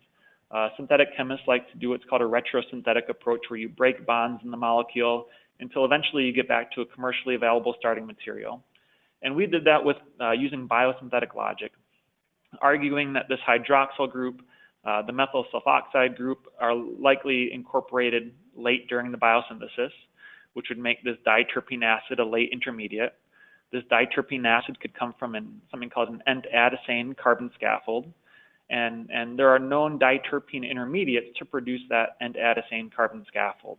Uh, 0.50 0.68
synthetic 0.76 1.08
chemists 1.16 1.44
like 1.48 1.70
to 1.72 1.78
do 1.78 1.90
what's 1.90 2.04
called 2.04 2.22
a 2.22 2.24
retrosynthetic 2.24 3.08
approach 3.08 3.40
where 3.48 3.58
you 3.58 3.68
break 3.68 4.06
bonds 4.06 4.40
in 4.44 4.50
the 4.50 4.56
molecule 4.56 5.26
until 5.60 5.84
eventually 5.84 6.24
you 6.24 6.32
get 6.32 6.46
back 6.46 6.70
to 6.72 6.82
a 6.82 6.86
commercially 6.86 7.34
available 7.34 7.74
starting 7.78 8.06
material. 8.06 8.62
And 9.22 9.34
we 9.34 9.46
did 9.46 9.64
that 9.64 9.82
with 9.82 9.96
uh, 10.20 10.32
using 10.32 10.68
biosynthetic 10.68 11.34
logic, 11.34 11.72
arguing 12.60 13.12
that 13.14 13.26
this 13.28 13.38
hydroxyl 13.48 14.10
group, 14.10 14.42
uh, 14.84 15.02
the 15.02 15.12
methyl 15.12 15.46
sulfoxide 15.52 16.16
group, 16.16 16.46
are 16.60 16.74
likely 16.74 17.50
incorporated 17.52 18.32
late 18.54 18.88
during 18.88 19.10
the 19.10 19.18
biosynthesis 19.18 19.90
which 20.54 20.66
would 20.68 20.78
make 20.78 21.02
this 21.02 21.16
diterpene 21.26 21.84
acid 21.84 22.18
a 22.18 22.24
late 22.24 22.50
intermediate. 22.52 23.14
This 23.72 23.82
diterpene 23.90 24.46
acid 24.46 24.78
could 24.80 24.94
come 24.94 25.14
from 25.18 25.34
an, 25.34 25.60
something 25.70 25.90
called 25.90 26.10
an 26.10 26.22
N-adisane 26.26 27.16
carbon 27.16 27.50
scaffold. 27.54 28.06
And, 28.70 29.10
and 29.10 29.38
there 29.38 29.48
are 29.48 29.58
known 29.58 29.98
diterpene 29.98 30.68
intermediates 30.68 31.36
to 31.38 31.44
produce 31.44 31.80
that 31.88 32.16
N-adisane 32.20 32.94
carbon 32.94 33.24
scaffold. 33.28 33.78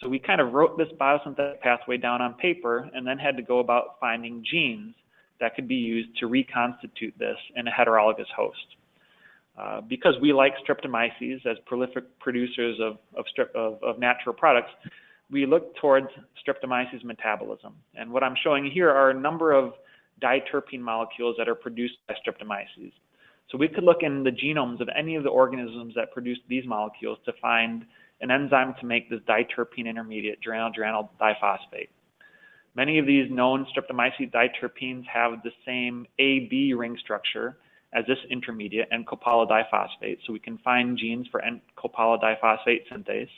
So 0.00 0.08
we 0.08 0.18
kind 0.18 0.40
of 0.40 0.52
wrote 0.52 0.76
this 0.76 0.88
biosynthetic 1.00 1.60
pathway 1.60 1.96
down 1.96 2.20
on 2.20 2.34
paper 2.34 2.90
and 2.92 3.06
then 3.06 3.18
had 3.18 3.36
to 3.36 3.42
go 3.42 3.60
about 3.60 4.00
finding 4.00 4.44
genes 4.44 4.94
that 5.40 5.54
could 5.54 5.68
be 5.68 5.76
used 5.76 6.16
to 6.18 6.26
reconstitute 6.26 7.14
this 7.18 7.36
in 7.56 7.68
a 7.68 7.70
heterologous 7.70 8.30
host. 8.36 8.76
Uh, 9.58 9.80
because 9.82 10.14
we 10.20 10.32
like 10.32 10.54
streptomyces 10.66 11.44
as 11.44 11.58
prolific 11.66 12.04
producers 12.18 12.78
of, 12.80 12.96
of, 13.16 13.26
of, 13.54 13.82
of 13.82 13.98
natural 13.98 14.34
products, 14.34 14.70
we 15.32 15.46
look 15.46 15.74
towards 15.76 16.08
streptomyces 16.46 17.02
metabolism. 17.02 17.74
And 17.94 18.12
what 18.12 18.22
I'm 18.22 18.36
showing 18.44 18.70
here 18.70 18.90
are 18.90 19.10
a 19.10 19.14
number 19.14 19.52
of 19.52 19.72
diterpene 20.22 20.80
molecules 20.80 21.36
that 21.38 21.48
are 21.48 21.54
produced 21.54 21.94
by 22.06 22.14
streptomyces. 22.14 22.92
So 23.50 23.58
we 23.58 23.66
could 23.66 23.82
look 23.82 24.02
in 24.02 24.22
the 24.22 24.30
genomes 24.30 24.80
of 24.80 24.88
any 24.96 25.16
of 25.16 25.24
the 25.24 25.30
organisms 25.30 25.94
that 25.96 26.12
produce 26.12 26.38
these 26.48 26.64
molecules 26.66 27.18
to 27.24 27.32
find 27.40 27.84
an 28.20 28.30
enzyme 28.30 28.74
to 28.80 28.86
make 28.86 29.10
this 29.10 29.20
diterpene 29.20 29.86
intermediate, 29.86 30.38
geranyl 30.46 31.08
diphosphate. 31.20 31.88
Many 32.74 32.98
of 32.98 33.06
these 33.06 33.30
known 33.30 33.66
streptomyces 33.66 34.32
diterpenes 34.32 35.06
have 35.06 35.42
the 35.42 35.50
same 35.66 36.06
AB 36.18 36.74
ring 36.74 36.96
structure 37.02 37.56
as 37.94 38.04
this 38.06 38.18
intermediate, 38.30 38.88
N-copala 38.92 39.48
diphosphate. 39.48 40.18
So 40.26 40.32
we 40.32 40.38
can 40.38 40.58
find 40.58 40.96
genes 40.96 41.26
for 41.30 41.42
N-copala 41.42 42.22
diphosphate 42.22 42.88
synthase. 42.90 43.28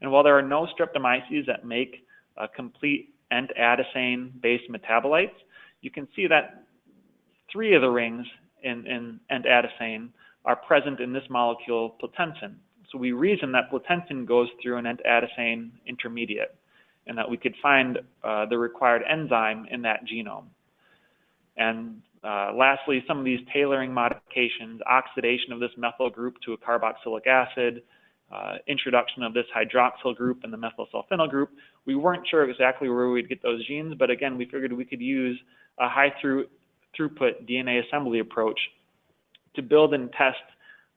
And 0.00 0.10
while 0.10 0.22
there 0.22 0.36
are 0.38 0.42
no 0.42 0.66
streptomyces 0.66 1.46
that 1.46 1.64
make 1.64 2.06
a 2.36 2.48
complete 2.48 3.14
N-adisane-based 3.30 4.64
metabolites, 4.70 5.36
you 5.82 5.90
can 5.90 6.08
see 6.16 6.26
that 6.26 6.64
three 7.52 7.74
of 7.74 7.82
the 7.82 7.90
rings 7.90 8.26
in, 8.62 8.86
in 8.86 9.20
N-adisane 9.30 10.08
are 10.44 10.56
present 10.56 11.00
in 11.00 11.12
this 11.12 11.24
molecule 11.28 11.96
platensin. 12.02 12.54
So 12.90 12.98
we 12.98 13.12
reason 13.12 13.52
that 13.52 13.70
platensin 13.70 14.26
goes 14.26 14.48
through 14.62 14.78
an 14.78 14.86
N-adisane 14.86 15.70
intermediate 15.86 16.56
and 17.06 17.16
that 17.16 17.28
we 17.28 17.36
could 17.36 17.54
find 17.62 17.98
uh, 18.24 18.46
the 18.46 18.58
required 18.58 19.02
enzyme 19.08 19.66
in 19.70 19.82
that 19.82 20.00
genome. 20.06 20.44
And 21.56 22.02
uh, 22.22 22.52
lastly, 22.54 23.02
some 23.06 23.18
of 23.18 23.24
these 23.24 23.40
tailoring 23.52 23.92
modifications, 23.92 24.80
oxidation 24.86 25.52
of 25.52 25.60
this 25.60 25.70
methyl 25.76 26.10
group 26.10 26.36
to 26.44 26.52
a 26.52 26.58
carboxylic 26.58 27.26
acid, 27.26 27.82
uh, 28.30 28.54
introduction 28.66 29.22
of 29.22 29.34
this 29.34 29.46
hydroxyl 29.56 30.16
group 30.16 30.40
and 30.44 30.52
the 30.52 30.56
methylsulfonyl 30.56 31.28
group, 31.28 31.50
we 31.86 31.94
weren't 31.94 32.26
sure 32.28 32.48
exactly 32.48 32.88
where 32.88 33.08
we'd 33.08 33.28
get 33.28 33.42
those 33.42 33.66
genes, 33.66 33.94
but 33.98 34.10
again, 34.10 34.36
we 34.36 34.44
figured 34.44 34.72
we 34.72 34.84
could 34.84 35.00
use 35.00 35.38
a 35.78 35.88
high 35.88 36.12
through, 36.20 36.46
throughput 36.98 37.48
DNA 37.48 37.84
assembly 37.86 38.20
approach 38.20 38.58
to 39.54 39.62
build 39.62 39.94
and 39.94 40.12
test 40.12 40.38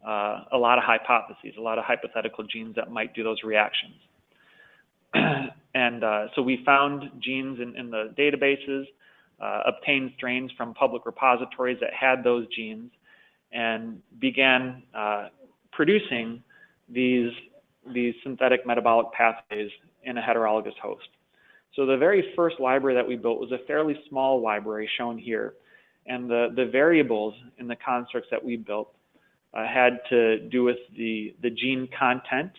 uh, 0.08 0.44
a 0.52 0.58
lot 0.58 0.78
of 0.78 0.84
hypotheses, 0.84 1.54
a 1.58 1.62
lot 1.62 1.78
of 1.78 1.86
hypothetical 1.86 2.44
genes 2.44 2.76
that 2.76 2.92
might 2.92 3.14
do 3.14 3.24
those 3.24 3.42
reactions. 3.44 3.96
and 5.14 6.04
uh, 6.04 6.28
so 6.36 6.42
we 6.42 6.62
found 6.66 7.04
genes 7.20 7.60
in, 7.60 7.76
in 7.78 7.90
the 7.90 8.14
databases, 8.18 8.86
uh, 9.42 9.62
obtained 9.66 10.12
strains 10.18 10.52
from 10.58 10.74
public 10.74 11.06
repositories 11.06 11.78
that 11.80 11.94
had 11.94 12.24
those 12.24 12.46
genes, 12.56 12.92
and 13.52 14.02
began 14.20 14.84
uh, 14.94 15.28
producing 15.72 16.44
these, 16.90 17.32
these 17.94 18.14
synthetic 18.24 18.66
metabolic 18.66 19.08
pathways 19.14 19.70
in 20.04 20.18
a 20.18 20.22
heterologous 20.22 20.78
host. 20.82 21.08
So 21.76 21.86
the 21.86 21.98
very 21.98 22.34
first 22.36 22.60
library 22.60 22.96
that 22.96 23.08
we 23.08 23.16
built 23.16 23.40
was 23.40 23.52
a 23.52 23.66
fairly 23.66 24.00
small 24.10 24.42
library 24.42 24.90
shown 24.98 25.18
here. 25.18 25.56
And 26.06 26.30
the, 26.30 26.50
the 26.56 26.66
variables 26.66 27.34
in 27.58 27.68
the 27.68 27.76
constructs 27.76 28.30
that 28.30 28.44
we 28.44 28.58
built 28.58 28.94
uh, 29.54 29.66
had 29.66 30.00
to 30.10 30.40
do 30.50 30.64
with 30.64 30.78
the, 30.98 31.34
the 31.42 31.50
gene 31.50 31.88
content 31.98 32.52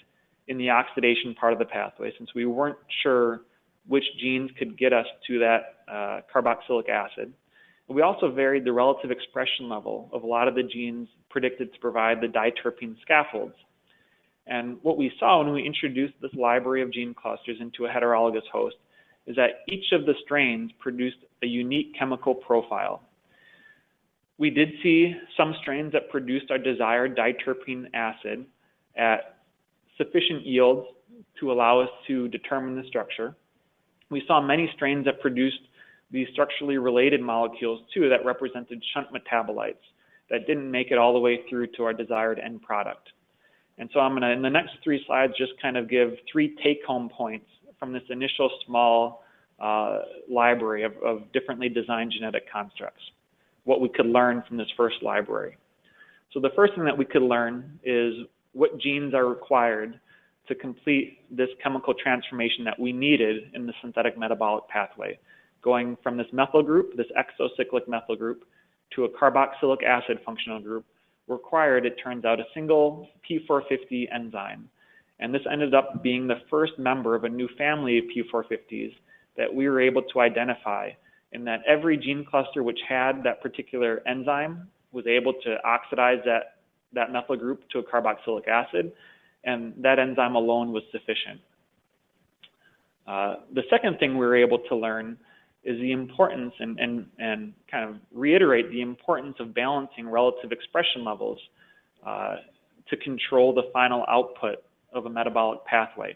in 0.48 0.58
the 0.58 0.70
oxidation 0.70 1.34
part 1.34 1.52
of 1.52 1.58
the 1.58 1.64
pathway, 1.64 2.12
since 2.18 2.34
we 2.34 2.46
weren't 2.46 2.78
sure 3.02 3.42
which 3.86 4.04
genes 4.20 4.50
could 4.58 4.78
get 4.78 4.92
us 4.92 5.06
to 5.26 5.38
that 5.38 5.60
uh, 5.88 6.20
carboxylic 6.34 6.88
acid. 6.88 7.32
We 7.88 8.02
also 8.02 8.30
varied 8.30 8.64
the 8.64 8.72
relative 8.72 9.10
expression 9.10 9.68
level 9.68 10.08
of 10.12 10.22
a 10.22 10.26
lot 10.26 10.48
of 10.48 10.54
the 10.54 10.62
genes 10.62 11.08
predicted 11.28 11.72
to 11.74 11.78
provide 11.80 12.20
the 12.20 12.28
diterpene 12.28 12.96
scaffolds. 13.02 13.54
And 14.47 14.78
what 14.82 14.99
we 14.99 15.11
saw 15.18 15.42
when 15.42 15.53
we 15.53 15.64
introduced 15.64 16.14
this 16.20 16.34
library 16.34 16.82
of 16.82 16.92
gene 16.92 17.14
clusters 17.14 17.57
into 17.61 17.86
a 17.86 17.88
heterologous 17.88 18.47
host 18.53 18.76
is 19.26 19.36
that 19.36 19.62
each 19.68 19.92
of 19.92 20.05
the 20.05 20.14
strains 20.22 20.70
produced 20.78 21.16
a 21.42 21.47
unique 21.47 21.95
chemical 21.99 22.34
profile. 22.34 23.03
We 24.36 24.51
did 24.51 24.68
see 24.82 25.14
some 25.36 25.55
strains 25.62 25.92
that 25.92 26.11
produced 26.11 26.51
our 26.51 26.59
desired 26.59 27.16
diterpene 27.16 27.86
acid 27.95 28.45
at 28.97 29.38
sufficient 29.97 30.45
yields 30.45 30.86
to 31.40 31.53
allow 31.53 31.80
us 31.80 31.88
to 32.09 32.28
determine 32.28 32.76
the 32.76 32.86
structure. 32.88 33.36
We 34.11 34.22
saw 34.26 34.40
many 34.40 34.70
strains 34.74 35.05
that 35.07 35.20
produced 35.20 35.61
these 36.11 36.28
structurally 36.32 36.78
related 36.78 37.20
molecules 37.20 37.80
too 37.95 38.09
that 38.09 38.24
represented 38.24 38.82
shunt 38.92 39.09
metabolites 39.12 39.82
that 40.30 40.47
didn't 40.47 40.70
make 40.70 40.90
it 40.90 40.99
all 40.99 41.12
the 41.12 41.18
way 41.18 41.40
through 41.49 41.68
to 41.76 41.84
our 41.84 41.92
desired 41.92 42.38
end 42.38 42.62
product. 42.62 43.11
And 43.78 43.90
so 43.92 44.00
I'm 44.00 44.12
going 44.12 44.22
to, 44.22 44.30
in 44.30 44.42
the 44.42 44.50
next 44.50 44.72
three 44.82 45.02
slides, 45.06 45.32
just 45.36 45.52
kind 45.60 45.76
of 45.76 45.88
give 45.88 46.10
three 46.30 46.56
take-home 46.62 47.08
points 47.08 47.46
from 47.78 47.92
this 47.92 48.02
initial 48.08 48.50
small 48.66 49.24
uh, 49.60 49.98
library 50.30 50.84
of, 50.84 50.92
of 51.04 51.32
differently 51.32 51.68
designed 51.68 52.12
genetic 52.12 52.50
constructs, 52.50 53.02
what 53.64 53.80
we 53.80 53.88
could 53.88 54.06
learn 54.06 54.42
from 54.46 54.56
this 54.56 54.68
first 54.76 55.02
library. 55.02 55.56
So 56.32 56.40
the 56.40 56.50
first 56.56 56.74
thing 56.74 56.84
that 56.84 56.96
we 56.96 57.04
could 57.04 57.22
learn 57.22 57.78
is 57.84 58.14
what 58.52 58.78
genes 58.78 59.14
are 59.14 59.26
required 59.26 60.00
to 60.48 60.54
complete 60.54 61.18
this 61.30 61.48
chemical 61.62 61.94
transformation 61.94 62.64
that 62.64 62.78
we 62.78 62.92
needed 62.92 63.50
in 63.54 63.66
the 63.66 63.72
synthetic 63.80 64.18
metabolic 64.18 64.68
pathway, 64.68 65.18
going 65.62 65.96
from 66.02 66.16
this 66.16 66.26
methyl 66.32 66.62
group, 66.62 66.96
this 66.96 67.06
exocyclic 67.16 67.88
methyl 67.88 68.16
group, 68.16 68.44
to 68.94 69.04
a 69.04 69.08
carboxylic 69.08 69.82
acid 69.82 70.18
functional 70.24 70.60
group, 70.60 70.84
required, 71.28 71.86
it 71.86 71.96
turns 72.02 72.24
out, 72.24 72.40
a 72.40 72.44
single 72.54 73.08
P450 73.28 74.06
enzyme. 74.14 74.68
And 75.20 75.34
this 75.34 75.42
ended 75.50 75.74
up 75.74 76.02
being 76.02 76.26
the 76.26 76.40
first 76.50 76.72
member 76.78 77.14
of 77.14 77.24
a 77.24 77.28
new 77.28 77.48
family 77.56 77.98
of 77.98 78.04
P450s 78.04 78.94
that 79.36 79.52
we 79.52 79.68
were 79.68 79.80
able 79.80 80.02
to 80.02 80.20
identify 80.20 80.90
in 81.32 81.44
that 81.44 81.60
every 81.66 81.96
gene 81.96 82.24
cluster 82.28 82.62
which 82.62 82.78
had 82.88 83.22
that 83.24 83.42
particular 83.42 84.02
enzyme 84.06 84.68
was 84.92 85.06
able 85.06 85.32
to 85.32 85.56
oxidize 85.64 86.18
that, 86.24 86.58
that 86.92 87.12
methyl 87.12 87.36
group 87.36 87.68
to 87.70 87.80
a 87.80 87.82
carboxylic 87.82 88.46
acid, 88.46 88.92
and 89.44 89.74
that 89.78 89.98
enzyme 89.98 90.36
alone 90.36 90.72
was 90.72 90.82
sufficient. 90.92 91.40
Uh, 93.06 93.36
the 93.52 93.62
second 93.68 93.98
thing 93.98 94.12
we 94.12 94.24
were 94.24 94.36
able 94.36 94.58
to 94.58 94.76
learn 94.76 95.18
is 95.64 95.80
the 95.80 95.92
importance 95.92 96.52
and, 96.60 96.78
and, 96.78 97.06
and 97.18 97.54
kind 97.70 97.88
of 97.88 97.96
reiterate 98.12 98.70
the 98.70 98.82
importance 98.82 99.36
of 99.40 99.54
balancing 99.54 100.08
relative 100.08 100.52
expression 100.52 101.04
levels 101.04 101.38
uh, 102.06 102.36
to 102.88 102.96
control 102.98 103.54
the 103.54 103.62
final 103.72 104.04
output 104.08 104.58
of 104.92 105.06
a 105.06 105.10
metabolic 105.10 105.64
pathway. 105.64 106.14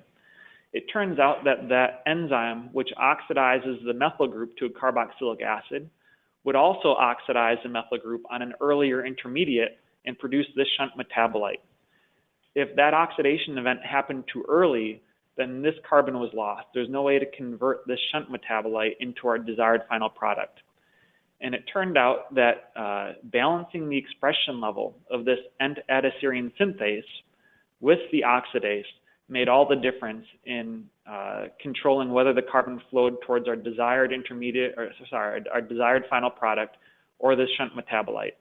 It 0.73 0.85
turns 0.93 1.19
out 1.19 1.45
that 1.45 1.69
that 1.71 2.03
enzyme, 2.07 2.69
which 2.73 2.91
oxidizes 3.01 3.85
the 3.87 3.95
methyl 3.95 4.29
group 4.29 4.55
to 4.59 4.67
a 4.67 4.71
carboxylic 4.71 5.41
acid, 5.41 5.89
would 6.45 6.57
also 6.57 6.89
oxidize 6.89 7.57
the 7.63 7.71
methyl 7.71 7.99
group 7.99 8.23
on 8.31 8.43
an 8.43 8.53
earlier 8.61 9.05
intermediate 9.05 9.79
and 10.05 10.19
produce 10.19 10.47
this 10.57 10.67
shunt 10.77 10.93
metabolite. 10.99 11.61
If 12.55 12.77
that 12.77 12.93
oxidation 12.93 13.57
event 13.57 13.81
happened 13.83 14.25
too 14.33 14.45
early, 14.49 15.03
then 15.39 15.63
this 15.63 15.75
carbon 15.89 16.19
was 16.19 16.31
lost. 16.35 16.67
There's 16.75 16.91
no 16.91 17.03
way 17.03 17.19
to 17.19 17.27
convert 17.37 17.87
this 17.87 17.99
shunt 18.13 18.27
metabolite 18.31 18.97
into 19.01 19.29
our 19.29 19.39
desired 19.39 19.83
final 19.89 20.11
product. 20.11 20.61
And 21.41 21.55
it 21.55 21.63
turned 21.73 21.97
out 21.97 22.35
that 22.35 22.73
uh, 22.77 23.13
balancing 23.23 23.89
the 23.89 23.97
expression 23.97 24.61
level 24.61 24.97
of 25.11 25.25
this 25.25 25.39
N-addaserine 25.61 26.53
synthase 26.61 27.03
with 27.81 28.01
the 28.11 28.25
oxidase 28.27 28.83
made 29.29 29.49
all 29.49 29.69
the 29.69 29.77
difference 29.77 30.27
in 30.45 30.85
uh, 31.09 31.45
controlling 31.61 32.13
whether 32.13 32.33
the 32.33 32.43
carbon 32.43 32.81
flowed 32.91 33.17
towards 33.25 33.47
our 33.47 33.55
desired 33.55 34.13
intermediate, 34.13 34.75
or 34.77 34.91
sorry, 35.09 35.45
our 35.53 35.61
desired 35.61 36.05
final 36.11 36.31
product 36.31 36.77
or 37.21 37.37
this 37.37 37.49
shunt 37.57 37.73
metabolite. 37.77 38.33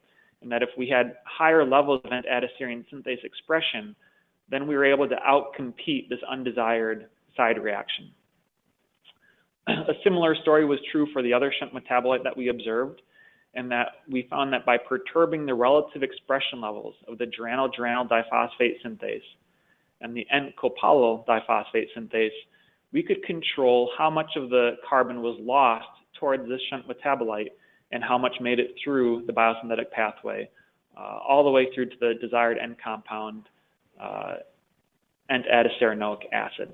And 0.42 0.52
that 0.52 0.64
if 0.64 0.70
we 0.78 0.88
had 0.88 1.18
higher 1.26 1.64
levels 1.66 2.02
of 2.04 2.12
N-addaserine 2.12 2.86
synthase 2.92 3.24
expression, 3.24 3.96
then 4.50 4.68
we 4.68 4.76
were 4.76 4.86
able 4.86 5.08
to 5.08 5.16
outcompete 5.16 6.10
this 6.10 6.20
undesired 6.30 7.08
side 7.36 7.62
reaction. 7.62 8.12
A 9.68 9.94
similar 10.04 10.36
story 10.36 10.66
was 10.66 10.80
true 10.92 11.08
for 11.12 11.22
the 11.22 11.34
other 11.34 11.54
shunt 11.60 11.74
metabolite 11.74 12.24
that 12.24 12.38
we 12.38 12.48
observed, 12.48 13.02
and 13.54 13.70
that 13.72 13.88
we 14.10 14.28
found 14.30 14.54
that 14.54 14.66
by 14.66 14.78
perturbing 14.78 15.46
the 15.46 15.54
relative 15.54 16.04
expression 16.04 16.62
levels 16.62 16.96
of 17.08 17.18
the 17.18 17.26
geranyl-geranyl 17.26 18.08
diphosphate 18.08 18.76
synthase 18.86 19.20
and 20.00 20.16
the 20.16 20.26
N-copolyl 20.32 21.26
diphosphate 21.26 21.88
synthase, 21.98 22.30
we 22.94 23.04
could 23.04 23.22
control 23.24 23.92
how 23.98 24.10
much 24.10 24.30
of 24.38 24.50
the 24.50 24.78
carbon 24.88 25.22
was 25.22 25.38
lost 25.42 25.88
towards 26.20 26.48
this 26.48 26.62
shunt 26.70 26.86
metabolite 26.88 27.50
and 27.92 28.04
how 28.04 28.18
much 28.18 28.36
made 28.40 28.60
it 28.60 28.76
through 28.82 29.24
the 29.28 29.34
biosynthetic 29.34 29.92
pathway, 29.92 30.50
uh, 30.98 31.18
all 31.28 31.44
the 31.44 31.50
way 31.50 31.68
through 31.74 31.88
to 31.88 31.96
the 32.00 32.14
desired 32.22 32.58
N 32.62 32.76
compound 32.82 33.44
uh, 34.00 34.36
and 35.30 35.44
N-addaceranoic 35.46 36.32
acid. 36.32 36.72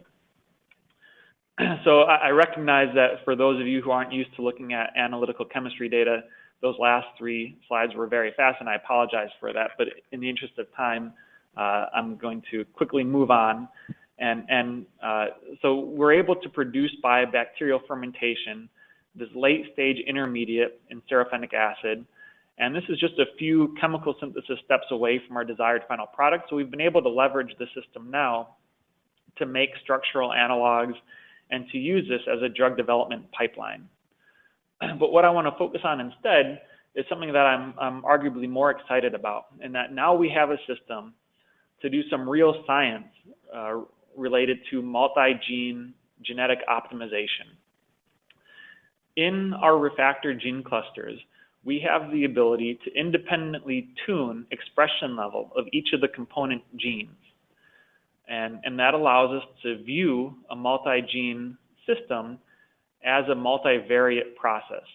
so 1.84 2.01
I 2.01 2.30
recognize 2.30 2.93
that 2.95 3.24
for 3.24 3.36
those 3.36 3.61
of 3.61 3.67
you 3.67 3.82
who 3.82 3.91
aren't 3.91 4.11
used 4.11 4.36
to 4.36 4.41
looking 4.41 4.74
at 4.74 4.91
analytical 4.97 5.45
chemistry 5.45 5.89
data, 5.89 6.24
those 6.61 6.76
last 6.80 7.07
three 7.17 7.57
slides 7.67 7.93
were 7.93 8.07
very 8.07 8.34
fast, 8.36 8.57
and 8.59 8.69
I 8.69 8.76
apologize 8.76 9.30
for 9.39 9.53
that. 9.53 9.71
But 9.78 9.88
in 10.11 10.19
the 10.19 10.30
interest 10.30 10.57
of 10.57 10.65
time, 10.76 11.13
uh, 11.57 11.86
I'm 11.93 12.15
going 12.15 12.41
to 12.51 12.65
quickly 12.74 13.03
move 13.03 13.32
on. 13.32 13.67
And, 14.17 14.45
and 14.49 14.86
uh, 15.03 15.26
so 15.61 15.80
we're 15.80 16.13
able 16.13 16.36
to 16.38 16.49
produce 16.49 16.95
by 17.03 17.26
bacterial 17.26 17.82
fermentation 17.88 18.69
this 19.15 19.30
late 19.36 19.65
stage 19.74 19.97
intermediate 20.07 20.82
in 20.89 21.01
stereophenic 21.01 21.53
acid. 21.53 22.05
And 22.58 22.76
this 22.76 22.84
is 22.88 22.99
just 22.99 23.18
a 23.20 23.26
few 23.38 23.76
chemical 23.80 24.16
synthesis 24.20 24.60
steps 24.64 24.86
away 24.91 25.22
from 25.28 25.38
our 25.38 25.43
desired 25.43 25.84
final 25.88 26.06
product. 26.06 26.49
So 26.49 26.56
we've 26.56 26.70
been 26.70 26.82
able 26.82 27.01
to 27.01 27.10
leverage 27.10 27.56
the 27.58 27.66
system 27.80 28.12
now 28.12 28.56
to 29.38 29.45
make 29.45 29.70
structural 29.82 30.30
analogs 30.30 30.93
and 31.49 31.68
to 31.72 31.78
use 31.78 32.08
this 32.08 32.22
as 32.32 32.41
a 32.41 32.49
drug 32.49 32.78
development 32.78 33.26
pipeline. 33.32 33.88
But 34.99 35.12
what 35.12 35.26
I 35.26 35.30
want 35.30 35.47
to 35.47 35.58
focus 35.58 35.82
on 35.84 35.99
instead 35.99 36.62
is 36.95 37.06
something 37.10 37.32
that 37.34 37.45
I'm, 37.45 37.74
I'm 37.80 38.01
arguably 38.04 38.47
more 38.49 38.70
excited 38.70 39.16
about, 39.16 39.45
in 39.62 39.72
that 39.72 39.93
now 39.93 40.14
we 40.14 40.30
have 40.30 40.51
a 40.51 40.58
system 40.68 41.14
to 41.82 41.89
do 41.89 42.01
some 42.10 42.30
real 42.30 42.64
science 42.68 43.08
uh, 43.56 43.82
related 44.16 44.60
to 44.72 44.82
multi-gene 44.82 45.93
genetic 46.22 46.60
optimization. 46.68 47.58
In 49.16 49.54
our 49.54 49.74
refactor 49.74 50.39
gene 50.39 50.64
clusters, 50.64 51.20
we 51.66 51.80
have 51.80 52.11
the 52.11 52.26
ability 52.26 52.80
to 52.84 52.93
independently 52.93 53.89
tune 54.05 54.45
expression 54.51 55.16
level 55.16 55.51
of 55.55 55.66
each 55.72 55.89
of 55.93 56.01
the 56.01 56.07
component 56.09 56.61
genes. 56.78 57.16
And, 58.28 58.59
and 58.64 58.78
that 58.80 58.93
allows 58.93 59.41
us 59.41 59.47
to 59.64 59.84
view 59.84 60.36
a 60.49 60.55
multi-gene 60.55 61.57
system 61.86 62.39
as 63.05 63.26
a 63.30 63.36
multivariate 63.36 64.36
process 64.36 64.86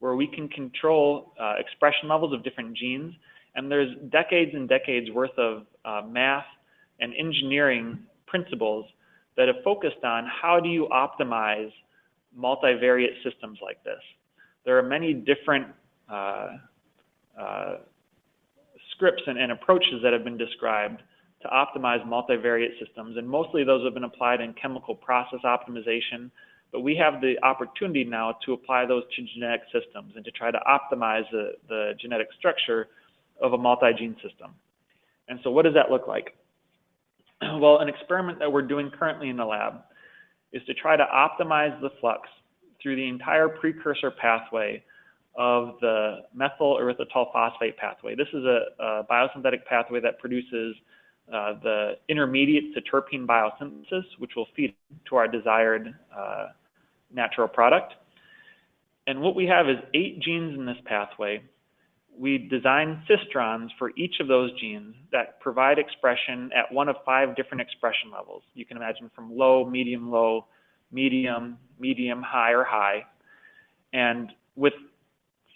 where 0.00 0.14
we 0.14 0.26
can 0.26 0.48
control 0.48 1.32
uh, 1.40 1.54
expression 1.58 2.08
levels 2.08 2.32
of 2.34 2.42
different 2.44 2.76
genes. 2.76 3.14
And 3.54 3.70
there's 3.70 3.94
decades 4.10 4.50
and 4.54 4.68
decades 4.68 5.10
worth 5.10 5.38
of 5.38 5.66
uh, 5.84 6.02
math 6.06 6.44
and 7.00 7.12
engineering 7.18 7.98
principles 8.26 8.86
that 9.36 9.48
have 9.48 9.62
focused 9.64 10.04
on 10.04 10.26
how 10.26 10.60
do 10.60 10.68
you 10.68 10.88
optimize 10.92 11.70
multivariate 12.38 13.22
systems 13.22 13.58
like 13.62 13.82
this. 13.84 14.00
There 14.64 14.78
are 14.78 14.82
many 14.82 15.12
different 15.12 15.66
Uh, 16.10 16.48
uh, 17.40 17.76
scripts 18.92 19.22
and, 19.26 19.38
and 19.38 19.50
approaches 19.52 20.00
that 20.02 20.12
have 20.12 20.24
been 20.24 20.36
described 20.36 21.02
to 21.42 21.48
optimize 21.48 22.04
multivariate 22.06 22.78
systems, 22.84 23.16
and 23.16 23.28
mostly 23.28 23.64
those 23.64 23.84
have 23.84 23.94
been 23.94 24.04
applied 24.04 24.40
in 24.40 24.54
chemical 24.54 24.94
process 24.94 25.40
optimization, 25.44 26.30
but 26.72 26.80
we 26.80 26.96
have 26.96 27.20
the 27.20 27.34
opportunity 27.42 28.04
now 28.04 28.36
to 28.44 28.52
apply 28.52 28.86
those 28.86 29.02
to 29.14 29.22
genetic 29.34 29.62
systems 29.72 30.12
and 30.16 30.24
to 30.24 30.30
try 30.30 30.50
to 30.50 30.58
optimize 30.66 31.24
the, 31.30 31.52
the 31.68 31.92
genetic 32.00 32.28
structure 32.38 32.88
of 33.42 33.52
a 33.52 33.58
multi-gene 33.58 34.16
system. 34.22 34.52
And 35.28 35.38
so 35.42 35.50
what 35.50 35.64
does 35.64 35.74
that 35.74 35.90
look 35.90 36.06
like? 36.06 36.36
Well, 37.60 37.80
an 37.80 37.88
experiment 37.88 38.38
that 38.38 38.50
we're 38.50 38.62
doing 38.62 38.90
currently 38.90 39.28
in 39.28 39.36
the 39.36 39.44
lab 39.44 39.82
is 40.52 40.62
to 40.66 40.72
try 40.72 40.96
to 40.96 41.04
optimize 41.04 41.78
the 41.80 41.90
flux 42.00 42.28
through 42.82 42.96
the 42.96 43.06
entire 43.06 43.48
precursor 43.48 44.10
pathway 44.10 44.82
of 45.36 45.74
the 45.80 46.18
methyl 46.34 46.78
erythritol 46.78 47.32
phosphate 47.32 47.76
pathway. 47.76 48.14
This 48.14 48.28
is 48.32 48.44
a, 48.44 48.60
a 48.78 49.04
biosynthetic 49.10 49.64
pathway 49.68 50.00
that 50.00 50.18
produces 50.18 50.76
uh, 51.32 51.54
the 51.62 51.92
intermediate 52.08 52.74
to 52.74 52.80
terpene 52.82 53.26
biosynthesis, 53.26 54.04
which 54.18 54.32
will 54.36 54.46
feed 54.54 54.74
to 55.08 55.16
our 55.16 55.26
desired 55.26 55.94
uh, 56.16 56.48
natural 57.12 57.48
product. 57.48 57.94
And 59.06 59.20
what 59.20 59.34
we 59.34 59.46
have 59.46 59.68
is 59.68 59.76
eight 59.92 60.20
genes 60.20 60.56
in 60.58 60.66
this 60.66 60.76
pathway. 60.84 61.42
We 62.16 62.38
design 62.38 63.02
cistrons 63.08 63.72
for 63.78 63.90
each 63.96 64.20
of 64.20 64.28
those 64.28 64.52
genes 64.60 64.94
that 65.10 65.40
provide 65.40 65.78
expression 65.78 66.50
at 66.56 66.72
one 66.72 66.88
of 66.88 66.96
five 67.04 67.34
different 67.34 67.60
expression 67.60 68.10
levels. 68.12 68.42
You 68.54 68.64
can 68.64 68.76
imagine 68.76 69.10
from 69.14 69.36
low, 69.36 69.68
medium, 69.68 70.10
low, 70.10 70.46
medium, 70.92 71.58
medium, 71.78 72.22
high, 72.22 72.52
or 72.52 72.64
high. 72.64 73.04
And 73.92 74.30
with 74.54 74.74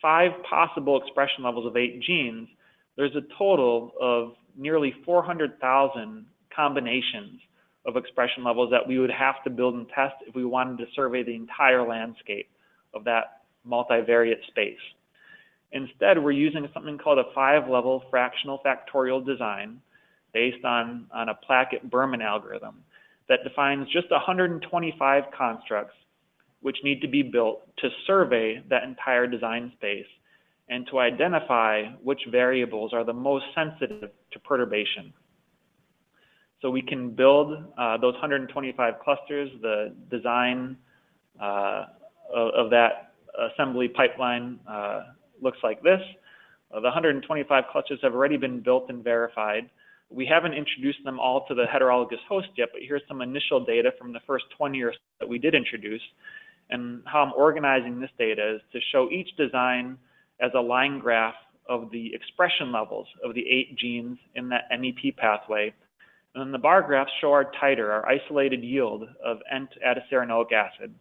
five 0.01 0.31
possible 0.49 1.01
expression 1.01 1.45
levels 1.45 1.67
of 1.67 1.77
eight 1.77 2.01
genes, 2.01 2.49
there's 2.97 3.15
a 3.15 3.23
total 3.37 3.93
of 4.01 4.33
nearly 4.57 4.95
400,000 5.05 6.27
combinations 6.55 7.41
of 7.87 7.97
expression 7.97 8.45
levels 8.45 8.71
that 8.71 8.87
we 8.87 8.99
would 8.99 9.11
have 9.11 9.43
to 9.45 9.51
build 9.51 9.75
and 9.75 9.89
test 9.89 10.15
if 10.27 10.35
we 10.35 10.45
wanted 10.45 10.79
to 10.79 10.87
survey 10.95 11.23
the 11.23 11.35
entire 11.35 11.87
landscape 11.87 12.49
of 12.95 13.05
that 13.05 13.43
multivariate 13.67 14.45
space. 14.49 14.79
Instead, 15.73 16.23
we're 16.23 16.33
using 16.33 16.69
something 16.73 16.99
called 16.99 17.19
a 17.19 17.33
five-level 17.35 18.05
fractional 18.11 18.61
factorial 18.65 19.25
design 19.25 19.81
based 20.33 20.65
on, 20.65 21.07
on 21.13 21.29
a 21.29 21.39
Plackett-Berman 21.49 22.23
algorithm 22.23 22.83
that 23.29 23.45
defines 23.45 23.87
just 23.91 24.11
125 24.11 25.25
constructs 25.37 25.95
which 26.61 26.77
need 26.83 27.01
to 27.01 27.09
be 27.09 27.23
built 27.23 27.63
to 27.79 27.89
survey 28.07 28.63
that 28.69 28.83
entire 28.83 29.27
design 29.27 29.73
space 29.77 30.07
and 30.69 30.87
to 30.91 30.99
identify 30.99 31.85
which 32.03 32.21
variables 32.31 32.93
are 32.93 33.05
the 33.05 33.13
most 33.13 33.45
sensitive 33.55 34.11
to 34.33 34.39
perturbation. 34.41 35.13
So 36.61 36.71
we 36.71 36.83
can 36.83 37.11
build 37.11 37.53
uh, 37.79 37.97
those 37.99 38.15
125 38.15 38.95
clusters. 39.03 39.51
The 39.63 39.95
design 40.11 40.77
uh, 41.41 41.85
of, 42.35 42.71
that 42.71 43.15
assembly 43.53 43.89
pipeline 43.89 44.59
uh, 44.69 45.03
looks 45.41 45.59
like 45.63 45.83
this. 45.83 46.01
Uh, 46.75 46.81
the 46.81 46.89
125 46.89 47.65
clusters 47.71 48.01
have 48.03 48.13
already 48.13 48.37
been 48.37 48.61
built 48.61 48.91
and 48.91 49.03
verified. 49.05 49.71
We 50.11 50.27
haven't 50.27 50.55
introduced 50.55 51.05
them 51.05 51.21
all 51.21 51.47
to 51.47 51.55
the 51.55 51.65
heterologous 51.65 52.25
host 52.29 52.49
yet, 52.57 52.71
but 52.73 52.83
here's 52.83 53.03
some 53.07 53.23
initial 53.23 53.65
data 53.65 53.93
from 53.99 54.13
the 54.13 54.21
first 54.27 54.47
20 54.57 54.83
or 54.83 54.93
so 54.93 54.99
that 55.21 55.29
we 55.29 55.39
did 55.39 55.55
introduce. 55.55 56.03
And 56.71 57.03
how 57.07 57.23
I'm 57.23 57.33
organizing 57.33 58.01
this 58.01 58.11
data 58.19 58.57
is 58.57 58.61
to 58.73 58.81
show 58.93 59.09
each 59.11 59.37
design 59.37 59.99
as 60.41 60.51
a 60.55 60.61
line 60.61 60.99
graph 60.99 61.35
of 61.69 61.91
the 61.91 62.15
expression 62.15 62.73
levels 62.73 63.07
of 63.25 63.35
the 63.35 63.45
eight 63.49 63.77
genes 63.77 64.19
in 64.35 64.49
that 64.51 64.71
MEP 64.73 65.17
pathway 65.17 65.73
and 66.35 66.47
then 66.47 66.53
the 66.53 66.59
bar 66.59 66.83
graphs 66.83 67.11
show 67.21 67.33
our 67.33 67.51
titer, 67.61 67.91
our 67.91 68.09
isolated 68.09 68.63
yield 68.63 69.05
of 69.25 69.39
N-addaceranoic 69.51 70.53
acid, 70.53 70.95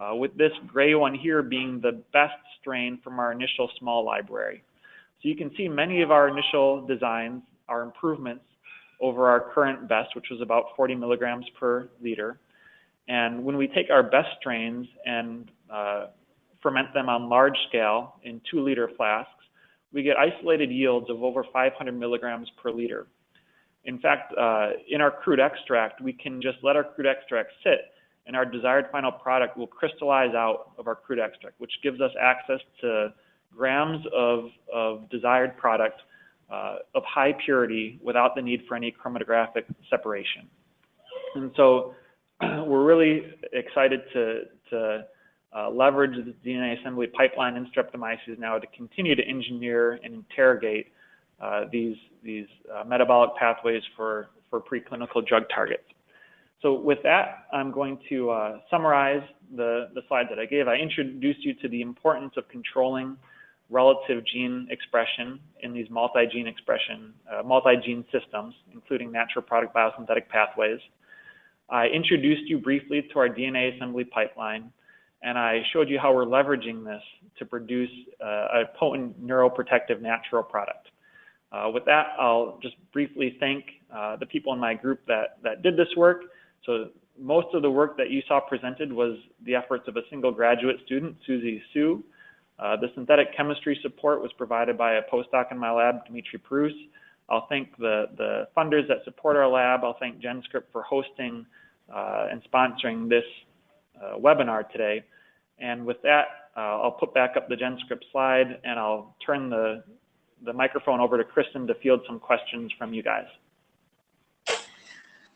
uh, 0.00 0.14
with 0.14 0.34
this 0.38 0.52
gray 0.66 0.94
one 0.94 1.14
here 1.14 1.42
being 1.42 1.80
the 1.82 2.02
best 2.14 2.32
strain 2.60 2.98
from 3.02 3.18
our 3.18 3.32
initial 3.32 3.68
small 3.78 4.04
library. 4.04 4.62
So 5.22 5.28
you 5.28 5.36
can 5.36 5.50
see 5.56 5.68
many 5.68 6.00
of 6.00 6.10
our 6.10 6.28
initial 6.28 6.86
designs 6.86 7.42
are 7.68 7.82
improvements 7.82 8.44
over 9.02 9.28
our 9.28 9.52
current 9.52 9.86
best, 9.88 10.14
which 10.14 10.26
was 10.30 10.40
about 10.40 10.66
40 10.76 10.94
milligrams 10.94 11.44
per 11.58 11.90
liter. 12.02 12.38
And 13.10 13.42
when 13.42 13.56
we 13.56 13.66
take 13.66 13.90
our 13.90 14.04
best 14.04 14.28
strains 14.38 14.86
and 15.04 15.50
uh, 15.68 16.06
ferment 16.62 16.94
them 16.94 17.08
on 17.08 17.28
large 17.28 17.56
scale 17.68 18.14
in 18.22 18.40
two 18.48 18.62
liter 18.62 18.88
flasks, 18.96 19.32
we 19.92 20.04
get 20.04 20.16
isolated 20.16 20.70
yields 20.70 21.10
of 21.10 21.24
over 21.24 21.44
500 21.52 21.90
milligrams 21.90 22.48
per 22.62 22.70
liter. 22.70 23.08
In 23.84 23.98
fact, 23.98 24.32
uh, 24.38 24.70
in 24.88 25.00
our 25.00 25.10
crude 25.10 25.40
extract, 25.40 26.00
we 26.00 26.12
can 26.12 26.40
just 26.40 26.58
let 26.62 26.76
our 26.76 26.84
crude 26.84 27.08
extract 27.08 27.50
sit 27.64 27.80
and 28.28 28.36
our 28.36 28.44
desired 28.44 28.86
final 28.92 29.10
product 29.10 29.56
will 29.56 29.66
crystallize 29.66 30.32
out 30.36 30.70
of 30.78 30.86
our 30.86 30.94
crude 30.94 31.18
extract, 31.18 31.58
which 31.58 31.72
gives 31.82 32.00
us 32.00 32.12
access 32.20 32.60
to 32.80 33.12
grams 33.52 34.06
of, 34.14 34.50
of 34.72 35.10
desired 35.10 35.56
product 35.56 36.00
uh, 36.48 36.76
of 36.94 37.02
high 37.04 37.34
purity 37.44 37.98
without 38.04 38.36
the 38.36 38.42
need 38.42 38.60
for 38.68 38.76
any 38.76 38.94
chromatographic 39.04 39.64
separation. 39.88 40.48
And 41.34 41.50
so 41.56 41.94
we're 42.66 42.84
really 42.84 43.22
excited 43.52 44.00
to, 44.12 45.04
uh, 45.52 45.68
leverage 45.68 46.12
the 46.14 46.48
DNA 46.48 46.78
assembly 46.78 47.08
pipeline 47.08 47.56
in 47.56 47.66
streptomyces 47.66 48.38
now 48.38 48.56
to 48.56 48.66
continue 48.68 49.16
to 49.16 49.22
engineer 49.26 49.98
and 50.04 50.14
interrogate 50.14 50.92
uh, 51.40 51.64
these, 51.72 51.96
these 52.22 52.46
uh, 52.72 52.84
metabolic 52.84 53.30
pathways 53.36 53.82
for, 53.96 54.28
preclinical 54.52 55.24
drug 55.26 55.44
targets. 55.54 55.84
So 56.60 56.74
with 56.74 56.98
that, 57.04 57.46
I'm 57.52 57.70
going 57.70 57.98
to 58.08 58.58
summarize 58.68 59.22
the, 59.56 59.86
slides 60.08 60.28
that 60.28 60.38
I 60.38 60.44
gave. 60.44 60.66
I 60.68 60.74
introduced 60.74 61.44
you 61.44 61.54
to 61.54 61.68
the 61.68 61.82
importance 61.82 62.32
of 62.36 62.48
controlling 62.48 63.16
relative 63.70 64.24
gene 64.26 64.66
expression 64.70 65.38
in 65.62 65.72
these 65.72 65.88
multi-gene 65.88 66.48
expression, 66.48 67.14
multi-gene 67.44 68.04
systems, 68.12 68.54
including 68.72 69.12
natural 69.12 69.42
product 69.42 69.74
biosynthetic 69.74 70.28
pathways. 70.28 70.80
I 71.70 71.86
introduced 71.86 72.48
you 72.48 72.58
briefly 72.58 73.06
to 73.12 73.18
our 73.18 73.28
DNA 73.28 73.74
assembly 73.76 74.04
pipeline, 74.04 74.72
and 75.22 75.38
I 75.38 75.62
showed 75.72 75.88
you 75.88 75.98
how 75.98 76.12
we're 76.14 76.24
leveraging 76.24 76.84
this 76.84 77.02
to 77.38 77.44
produce 77.46 77.90
uh, 78.22 78.26
a 78.26 78.62
potent 78.78 79.24
neuroprotective 79.24 80.00
natural 80.00 80.42
product. 80.42 80.88
Uh, 81.52 81.70
with 81.72 81.84
that, 81.84 82.08
I'll 82.18 82.58
just 82.62 82.76
briefly 82.92 83.36
thank 83.40 83.64
uh, 83.94 84.16
the 84.16 84.26
people 84.26 84.52
in 84.52 84.58
my 84.58 84.74
group 84.74 85.00
that, 85.06 85.38
that 85.42 85.62
did 85.62 85.76
this 85.76 85.88
work. 85.96 86.22
So 86.64 86.88
most 87.18 87.48
of 87.54 87.62
the 87.62 87.70
work 87.70 87.96
that 87.98 88.10
you 88.10 88.22
saw 88.26 88.40
presented 88.40 88.92
was 88.92 89.16
the 89.44 89.54
efforts 89.54 89.88
of 89.88 89.96
a 89.96 90.02
single 90.10 90.32
graduate 90.32 90.76
student, 90.86 91.16
Susie 91.26 91.62
Sue. 91.72 92.02
Uh, 92.58 92.76
the 92.76 92.88
synthetic 92.94 93.34
chemistry 93.36 93.78
support 93.82 94.20
was 94.20 94.30
provided 94.36 94.76
by 94.76 94.94
a 94.94 95.02
postdoc 95.12 95.50
in 95.50 95.58
my 95.58 95.70
lab, 95.70 96.04
Dimitri 96.06 96.38
Prus. 96.38 96.72
I'll 97.28 97.46
thank 97.48 97.76
the, 97.78 98.06
the 98.16 98.48
funders 98.56 98.86
that 98.88 98.98
support 99.04 99.36
our 99.36 99.48
lab. 99.48 99.80
I'll 99.84 99.96
thank 99.98 100.20
GenScript 100.20 100.64
for 100.72 100.82
hosting 100.82 101.46
and 102.30 102.42
sponsoring 102.52 103.08
this 103.08 103.24
uh, 104.02 104.16
webinar 104.16 104.68
today. 104.70 105.04
And 105.58 105.84
with 105.84 106.00
that, 106.02 106.26
uh, 106.56 106.60
I'll 106.60 106.92
put 106.92 107.14
back 107.14 107.36
up 107.36 107.48
the 107.48 107.56
GenScript 107.56 108.02
slide 108.12 108.58
and 108.64 108.78
I'll 108.78 109.14
turn 109.24 109.50
the, 109.50 109.84
the 110.44 110.52
microphone 110.52 111.00
over 111.00 111.18
to 111.18 111.24
Kristen 111.24 111.66
to 111.66 111.74
field 111.74 112.00
some 112.06 112.18
questions 112.18 112.72
from 112.78 112.92
you 112.94 113.02
guys. 113.02 113.26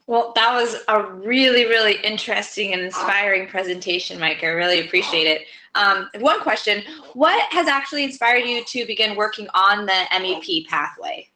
Well, 0.06 0.32
that 0.34 0.52
was 0.54 0.82
a 0.88 1.02
really, 1.02 1.64
really 1.64 1.96
interesting 2.02 2.74
and 2.74 2.82
inspiring 2.82 3.48
presentation, 3.48 4.20
Mike. 4.20 4.42
I 4.42 4.48
really 4.48 4.86
appreciate 4.86 5.26
it. 5.26 5.42
Um, 5.74 6.10
one 6.20 6.40
question 6.40 6.82
What 7.14 7.50
has 7.52 7.68
actually 7.68 8.04
inspired 8.04 8.44
you 8.44 8.64
to 8.64 8.86
begin 8.86 9.16
working 9.16 9.48
on 9.54 9.86
the 9.86 10.04
MEP 10.12 10.66
pathway? 10.66 11.28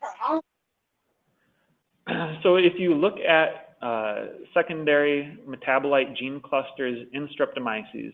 So, 2.42 2.56
if 2.56 2.78
you 2.78 2.94
look 2.94 3.18
at 3.20 3.67
uh, 3.82 4.26
secondary 4.54 5.38
metabolite 5.46 6.16
gene 6.16 6.40
clusters 6.40 7.06
in 7.12 7.28
streptomyces, 7.28 8.12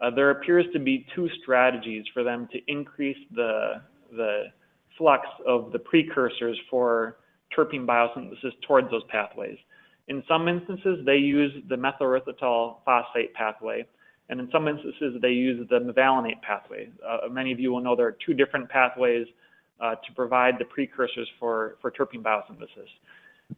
uh, 0.00 0.10
there 0.10 0.30
appears 0.30 0.66
to 0.72 0.78
be 0.78 1.06
two 1.14 1.28
strategies 1.42 2.04
for 2.12 2.22
them 2.22 2.48
to 2.52 2.58
increase 2.66 3.16
the, 3.34 3.80
the 4.12 4.44
flux 4.98 5.26
of 5.46 5.72
the 5.72 5.78
precursors 5.78 6.58
for 6.70 7.16
terpene 7.56 7.86
biosynthesis 7.86 8.52
towards 8.66 8.90
those 8.90 9.04
pathways. 9.08 9.56
In 10.08 10.22
some 10.28 10.48
instances, 10.48 11.04
they 11.04 11.16
use 11.16 11.52
the 11.68 11.76
methylerythritol 11.76 12.76
phosphate 12.84 13.34
pathway, 13.34 13.86
and 14.28 14.40
in 14.40 14.48
some 14.52 14.68
instances, 14.68 15.20
they 15.22 15.30
use 15.30 15.66
the 15.68 15.78
mevalonate 15.78 16.40
pathway. 16.42 16.88
Uh, 17.06 17.28
many 17.30 17.52
of 17.52 17.58
you 17.58 17.72
will 17.72 17.80
know 17.80 17.96
there 17.96 18.06
are 18.06 18.16
two 18.24 18.34
different 18.34 18.68
pathways 18.68 19.26
uh, 19.80 19.94
to 19.94 20.12
provide 20.14 20.54
the 20.58 20.64
precursors 20.64 21.28
for, 21.38 21.76
for 21.80 21.90
terpene 21.90 22.22
biosynthesis. 22.22 22.88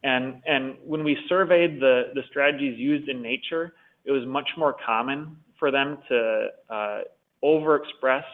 And, 0.03 0.43
and 0.47 0.77
when 0.85 1.03
we 1.03 1.17
surveyed 1.29 1.81
the, 1.81 2.11
the 2.15 2.23
strategies 2.29 2.79
used 2.79 3.09
in 3.09 3.23
nature, 3.23 3.75
it 4.05 4.13
was 4.13 4.25
much 4.27 4.49
more 4.57 4.77
common 4.85 5.37
for 5.59 5.71
them 5.71 5.99
to 6.09 6.49
uh, 6.71 7.01
overexpress 7.45 8.25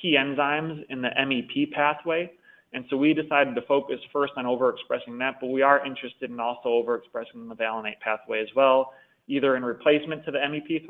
key 0.00 0.16
enzymes 0.18 0.84
in 0.88 1.02
the 1.02 1.10
MEP 1.18 1.72
pathway 1.72 2.30
and 2.74 2.84
so 2.88 2.96
we 2.96 3.12
decided 3.12 3.54
to 3.54 3.62
focus 3.62 4.00
first 4.12 4.32
on 4.36 4.44
overexpressing 4.44 5.18
that, 5.18 5.36
but 5.40 5.48
we 5.48 5.62
are 5.62 5.84
interested 5.84 6.30
in 6.30 6.40
also 6.40 6.68
overexpressing 6.68 7.48
the 7.48 7.54
valinate 7.54 8.00
pathway 8.00 8.40
as 8.40 8.48
well, 8.56 8.94
either 9.28 9.56
in 9.56 9.64
replacement 9.64 10.24
to 10.24 10.30
the 10.30 10.38
MEP, 10.38 10.88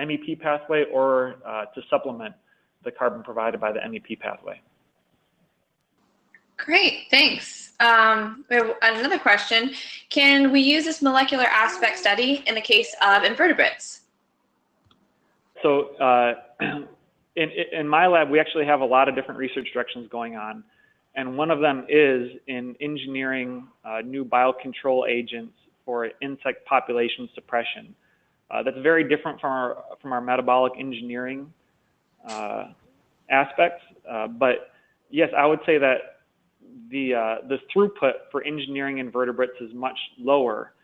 MEP 0.00 0.40
pathway 0.40 0.84
or 0.92 1.36
uh, 1.46 1.66
to 1.66 1.82
supplement 1.88 2.34
the 2.84 2.90
carbon 2.90 3.22
provided 3.22 3.60
by 3.60 3.70
the 3.70 3.78
MEP 3.78 4.18
pathway. 4.18 4.60
Great, 6.56 7.06
thanks. 7.10 7.71
Um, 7.82 8.44
another 8.82 9.18
question. 9.18 9.72
Can 10.08 10.52
we 10.52 10.60
use 10.60 10.84
this 10.84 11.02
molecular 11.02 11.44
aspect 11.44 11.98
study 11.98 12.44
in 12.46 12.54
the 12.54 12.60
case 12.60 12.94
of 13.02 13.24
invertebrates? 13.24 14.00
So 15.62 15.94
uh, 15.96 16.34
in, 17.36 17.50
in 17.72 17.88
my 17.88 18.06
lab, 18.06 18.30
we 18.30 18.40
actually 18.40 18.66
have 18.66 18.80
a 18.80 18.84
lot 18.84 19.08
of 19.08 19.14
different 19.14 19.38
research 19.38 19.68
directions 19.72 20.08
going 20.10 20.36
on 20.36 20.64
and 21.14 21.36
one 21.36 21.50
of 21.50 21.60
them 21.60 21.84
is 21.88 22.30
in 22.46 22.74
engineering 22.80 23.68
uh, 23.84 24.00
new 24.00 24.24
biocontrol 24.24 25.08
agents 25.08 25.52
for 25.84 26.10
insect 26.20 26.64
population 26.66 27.28
suppression. 27.34 27.94
Uh, 28.50 28.62
that's 28.62 28.78
very 28.78 29.08
different 29.08 29.40
from 29.40 29.50
our 29.50 29.84
from 30.00 30.12
our 30.12 30.20
metabolic 30.20 30.72
engineering 30.78 31.52
uh, 32.28 32.66
aspects. 33.30 33.82
Uh, 34.10 34.26
but 34.26 34.72
yes, 35.10 35.30
I 35.36 35.46
would 35.46 35.60
say 35.66 35.78
that 35.78 36.11
the 36.92 37.14
uh, 37.14 37.48
the 37.48 37.56
throughput 37.74 38.12
for 38.30 38.44
engineering 38.44 38.98
invertebrates 38.98 39.60
is 39.60 39.74
much 39.74 39.98
lower, 40.18 40.74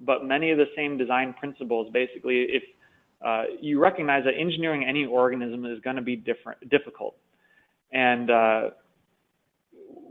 but 0.00 0.24
many 0.24 0.52
of 0.52 0.58
the 0.58 0.66
same 0.76 0.96
design 0.96 1.34
principles. 1.40 1.90
Basically, 1.92 2.42
if 2.42 2.62
uh, 3.24 3.44
you 3.60 3.80
recognize 3.80 4.22
that 4.24 4.34
engineering 4.38 4.84
any 4.88 5.04
organism 5.04 5.64
is 5.64 5.80
going 5.80 5.96
to 5.96 6.02
be 6.02 6.14
different, 6.14 6.68
difficult, 6.70 7.16
and 7.92 8.30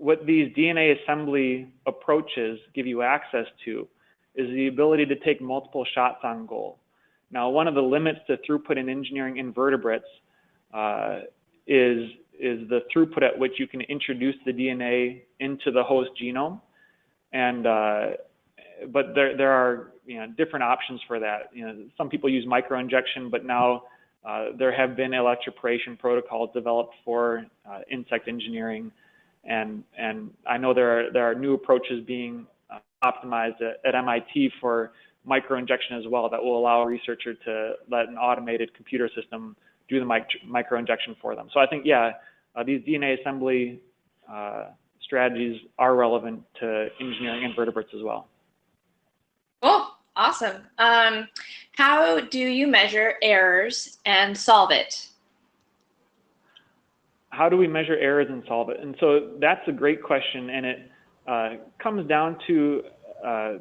what 0.04 0.26
these 0.26 0.54
DNA 0.54 1.02
assembly 1.02 1.74
approaches 1.88 2.60
give 2.76 2.86
you 2.86 3.02
access 3.02 3.46
to 3.64 3.88
is 4.36 4.50
the 4.50 4.68
ability 4.68 5.06
to 5.06 5.16
take 5.16 5.40
multiple 5.40 5.86
shots 5.96 6.20
on 6.24 6.46
goal. 6.46 6.78
Now, 7.32 7.50
one 7.50 7.70
of 7.70 7.74
the 7.74 7.82
limits 7.82 8.20
to 8.28 8.38
throughput 8.38 8.78
in 8.78 8.90
engineering 8.90 9.38
invertebrates 9.38 10.06
uh, 10.74 11.20
is, 11.68 12.10
is 12.40 12.68
the 12.70 12.82
throughput 12.94 13.24
at 13.24 13.38
which 13.38 13.54
you 13.58 13.68
can 13.68 13.82
introduce 13.82 14.36
the 14.46 14.52
DNA 14.52 15.22
into 15.40 15.72
the 15.72 15.84
host 15.84 16.10
genome. 16.22 16.60
And, 17.32 17.66
uh, 17.66 18.06
but 18.92 19.16
there, 19.16 19.38
there 19.38 19.52
are 19.52 19.92
you 20.06 20.18
know, 20.18 20.28
different 20.38 20.64
options 20.64 21.00
for 21.08 21.20
that. 21.20 21.50
You 21.54 21.66
know, 21.66 21.86
some 21.98 22.10
people 22.10 22.30
use 22.30 22.46
microinjection, 22.46 23.32
but 23.32 23.46
now 23.46 23.84
uh, 24.26 24.48
there 24.58 24.76
have 24.76 24.96
been 24.96 25.12
electroporation 25.12 25.98
protocols 25.98 26.50
developed 26.54 26.96
for 27.06 27.46
uh, 27.70 27.80
insect 27.90 28.28
engineering 28.28 28.92
and 29.46 29.84
and 29.98 30.32
I 30.48 30.58
know 30.58 30.74
there 30.74 31.00
are 31.00 31.12
there 31.12 31.30
are 31.30 31.36
new 31.36 31.54
approaches 31.54 32.04
being 32.06 32.48
uh, 32.70 32.80
optimized 33.04 33.62
at, 33.62 33.80
at, 33.86 33.96
MIT 33.96 34.52
for 34.62 34.92
microinjection 35.28 36.00
as 36.00 36.06
well 36.08 36.30
that 36.30 36.42
will 36.42 36.58
allow 36.58 36.82
a 36.82 36.88
researcher 36.88 37.34
to 37.34 37.74
let 37.90 38.08
an 38.08 38.18
automated 38.18 38.74
computer 38.74 39.10
system 39.16 39.56
do 39.90 40.00
the 40.00 40.06
mic- 40.06 40.28
microinjection 40.48 41.16
for 41.22 41.36
them. 41.36 41.50
So 41.54 41.60
I 41.60 41.68
think 41.68 41.86
yeah, 41.86 42.14
uh, 42.56 42.64
these 42.64 42.82
DNA 42.84 43.20
assembly 43.20 43.80
uh, 44.32 44.66
strategies 45.02 45.62
are 45.78 45.96
relevant 45.96 46.44
to 46.60 46.90
engineering 47.00 47.44
invertebrates 47.44 47.92
as 47.96 48.02
well. 48.04 48.28
Cool, 49.62 49.88
awesome. 50.16 50.64
Um, 50.78 51.28
how 51.74 52.20
do 52.20 52.40
you 52.40 52.68
measure 52.68 53.16
errors 53.22 53.98
and 54.06 54.38
solve 54.38 54.72
it? 54.72 55.10
how 57.34 57.50
do 57.50 57.58
we 57.58 57.68
measure 57.68 57.98
errors 57.98 58.28
and 58.30 58.44
solve 58.48 58.70
it? 58.70 58.80
And 58.80 58.96
so 59.00 59.32
that's 59.40 59.68
a 59.68 59.72
great 59.72 60.04
question, 60.04 60.52
and 60.52 60.66
it 60.66 60.92
uh, 61.28 61.50
comes 61.82 62.08
down 62.08 62.38
to 62.48 62.84
uh, 63.26 63.54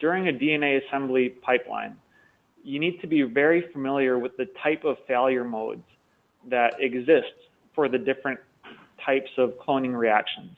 during 0.00 0.28
a 0.28 0.32
DNA 0.32 0.80
assembly 0.86 1.28
pipeline, 1.42 1.96
you 2.68 2.78
need 2.78 3.00
to 3.00 3.06
be 3.06 3.22
very 3.22 3.64
familiar 3.72 4.18
with 4.18 4.36
the 4.36 4.46
type 4.62 4.84
of 4.84 4.96
failure 5.06 5.44
modes 5.44 5.88
that 6.54 6.72
exist 6.78 7.36
for 7.74 7.88
the 7.88 8.00
different 8.10 8.38
types 9.04 9.30
of 9.38 9.54
cloning 9.66 9.94
reactions. 9.96 10.50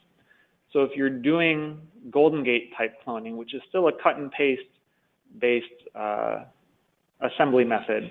So 0.73 0.83
if 0.83 0.91
you're 0.97 1.17
doing 1.31 1.81
Golden 2.09 2.43
Gate 2.43 2.71
type 2.77 2.93
cloning, 3.05 3.35
which 3.35 3.53
is 3.53 3.61
still 3.69 3.87
a 3.87 3.93
cut 4.03 4.17
and 4.17 4.31
paste 4.31 4.71
based 5.39 5.79
uh, 5.95 6.43
assembly 7.21 7.63
method, 7.63 8.03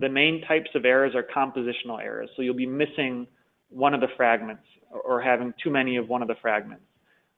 The 0.00 0.08
main 0.08 0.40
types 0.48 0.70
of 0.74 0.86
errors 0.86 1.14
are 1.14 1.22
compositional 1.22 2.02
errors. 2.02 2.30
So 2.34 2.42
you'll 2.42 2.54
be 2.54 2.66
missing 2.66 3.26
one 3.68 3.92
of 3.92 4.00
the 4.00 4.08
fragments 4.16 4.62
or 4.90 5.20
having 5.20 5.52
too 5.62 5.70
many 5.70 5.96
of 5.96 6.08
one 6.08 6.22
of 6.22 6.28
the 6.28 6.36
fragments. 6.40 6.84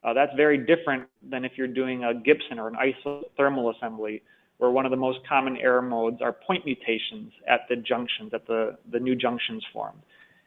Uh, 0.04 0.12
that's 0.14 0.32
very 0.36 0.58
different 0.58 1.08
than 1.28 1.44
if 1.44 1.52
you're 1.56 1.66
doing 1.66 2.04
a 2.04 2.14
Gibson 2.14 2.58
or 2.58 2.68
an 2.68 2.76
isothermal 2.76 3.74
assembly, 3.76 4.22
where 4.62 4.70
one 4.70 4.84
of 4.84 4.92
the 4.92 4.96
most 4.96 5.18
common 5.28 5.56
error 5.56 5.82
modes 5.82 6.22
are 6.22 6.32
point 6.32 6.64
mutations 6.64 7.32
at 7.48 7.62
the 7.68 7.74
junctions, 7.74 8.32
at 8.32 8.46
the, 8.46 8.78
the 8.92 9.00
new 9.00 9.16
junctions 9.16 9.60
formed. 9.72 10.00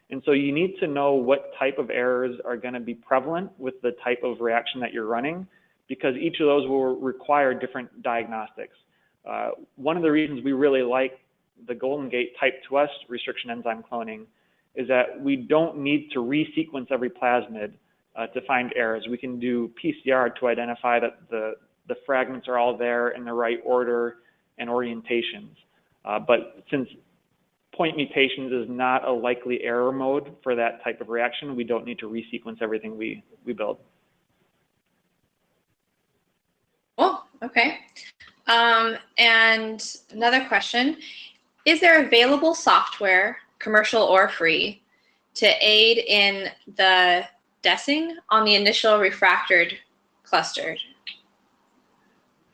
And 0.09 0.23
so 0.25 0.31
you 0.31 0.53
need 0.53 0.75
to 0.79 0.87
know 0.87 1.15
what 1.15 1.51
type 1.59 1.77
of 1.77 1.89
errors 1.89 2.39
are 2.45 2.55
going 2.55 2.75
to 2.75 2.79
be 2.79 2.93
prevalent 2.93 3.51
with 3.57 3.73
the 3.81 3.91
type 4.05 4.19
of 4.23 4.39
reaction 4.39 4.79
that 4.79 4.93
you're 4.93 5.05
running, 5.05 5.45
because 5.89 6.15
each 6.15 6.39
of 6.39 6.45
those 6.45 6.65
will 6.65 6.95
require 6.95 7.53
different 7.53 8.03
diagnostics. 8.03 8.77
Uh, 9.29 9.49
one 9.75 9.97
of 9.97 10.03
the 10.03 10.11
reasons 10.11 10.41
we 10.45 10.53
really 10.53 10.81
like 10.81 11.19
the 11.67 11.75
Golden 11.75 12.07
Gate 12.07 12.31
type 12.39 12.53
2S 12.71 12.87
restriction 13.09 13.49
enzyme 13.49 13.83
cloning 13.91 14.27
is 14.75 14.87
that 14.87 15.19
we 15.19 15.35
don't 15.35 15.79
need 15.79 16.07
to 16.13 16.19
resequence 16.19 16.89
every 16.89 17.09
plasmid 17.09 17.73
uh, 18.15 18.27
to 18.27 18.39
find 18.47 18.71
errors. 18.77 19.07
We 19.09 19.17
can 19.17 19.41
do 19.41 19.73
PCR 19.83 20.33
to 20.39 20.47
identify 20.47 21.01
that 21.01 21.17
the, 21.29 21.55
the 21.87 21.95
fragments 22.05 22.47
are 22.47 22.57
all 22.57 22.77
there 22.77 23.09
in 23.09 23.23
the 23.23 23.33
right 23.33 23.59
order 23.63 24.17
and 24.57 24.69
orientations. 24.69 25.49
Uh, 26.03 26.19
but 26.19 26.63
since 26.69 26.87
point 27.73 27.97
mutations 27.97 28.51
is 28.51 28.69
not 28.69 29.07
a 29.07 29.11
likely 29.11 29.61
error 29.63 29.91
mode 29.91 30.35
for 30.41 30.55
that 30.55 30.83
type 30.83 31.01
of 31.01 31.09
reaction, 31.09 31.55
we 31.55 31.63
don't 31.63 31.85
need 31.85 31.99
to 31.99 32.09
resequence 32.09 32.61
everything 32.61 32.97
we, 32.97 33.23
we 33.43 33.53
build. 33.53 33.77
Oh, 36.97 37.23
okay. 37.43 37.79
Um, 38.47 38.95
and 39.17 39.83
another 40.11 40.45
question, 40.45 40.97
is 41.65 41.81
there 41.81 42.05
available 42.05 42.53
software, 42.53 43.37
commercial 43.59 44.03
or 44.03 44.29
free, 44.29 44.81
to 45.33 45.47
aid 45.59 45.97
in 45.97 46.49
the 46.77 47.27
dosing 47.61 48.15
on 48.29 48.45
the 48.45 48.55
initial 48.55 48.99
refractored 48.99 49.73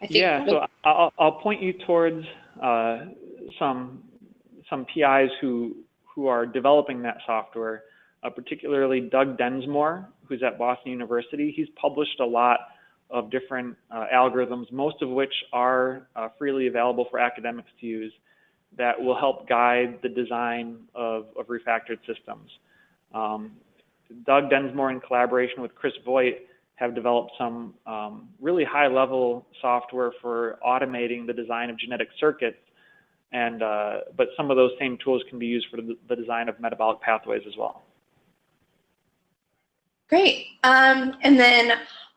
cluster? 0.08 0.18
yeah, 0.18 0.46
so 0.46 0.66
I'll, 0.84 1.14
I'll 1.20 1.40
point 1.40 1.62
you 1.62 1.74
towards 1.86 2.26
uh, 2.62 3.06
some 3.60 4.04
some 4.70 4.86
PIs 4.86 5.30
who 5.40 5.76
who 6.16 6.28
are 6.28 6.46
developing 6.46 7.02
that 7.04 7.18
software, 7.26 7.84
uh, 8.24 8.30
particularly 8.30 9.02
Doug 9.02 9.38
Densmore, 9.38 10.08
who's 10.26 10.44
at 10.44 10.58
Boston 10.58 10.92
University. 10.92 11.54
He's 11.56 11.70
published 11.80 12.20
a 12.20 12.26
lot 12.26 12.60
of 13.10 13.30
different 13.30 13.76
uh, 13.90 14.06
algorithms, 14.14 14.72
most 14.72 15.02
of 15.02 15.10
which 15.10 15.34
are 15.52 16.08
uh, 16.16 16.30
freely 16.38 16.68
available 16.68 17.08
for 17.10 17.20
academics 17.20 17.70
to 17.82 17.86
use, 17.86 18.14
that 18.78 19.00
will 19.00 19.18
help 19.18 19.48
guide 19.48 20.00
the 20.02 20.10
design 20.10 20.78
of, 20.96 21.26
of 21.38 21.48
refactored 21.48 22.00
systems. 22.08 22.50
Um, 23.14 23.52
Doug 24.26 24.50
Densmore, 24.50 24.92
in 24.92 25.00
collaboration 25.00 25.62
with 25.62 25.76
Chris 25.76 25.94
Voigt, 26.06 26.36
have 26.82 26.96
developed 26.96 27.32
some 27.38 27.76
um, 27.86 28.28
really 28.42 28.64
high 28.64 28.88
level 28.88 29.46
software 29.62 30.12
for 30.20 30.58
automating 30.68 31.28
the 31.28 31.34
design 31.34 31.70
of 31.70 31.78
genetic 31.78 32.10
circuits. 32.20 32.58
And, 33.32 33.62
uh, 33.62 34.00
but 34.18 34.30
some 34.36 34.50
of 34.50 34.58
those 34.58 34.72
same 34.80 34.98
tools 34.98 35.22
can 35.30 35.38
be 35.38 35.46
used 35.46 35.68
for 35.70 35.78
the, 35.78 36.16
design 36.16 36.50
of 36.50 36.60
metabolic 36.60 37.00
pathways 37.00 37.44
as 37.48 37.54
well. 37.56 37.84
Great. 40.10 40.48
Um, 40.64 41.16
and 41.22 41.40
then 41.40 41.74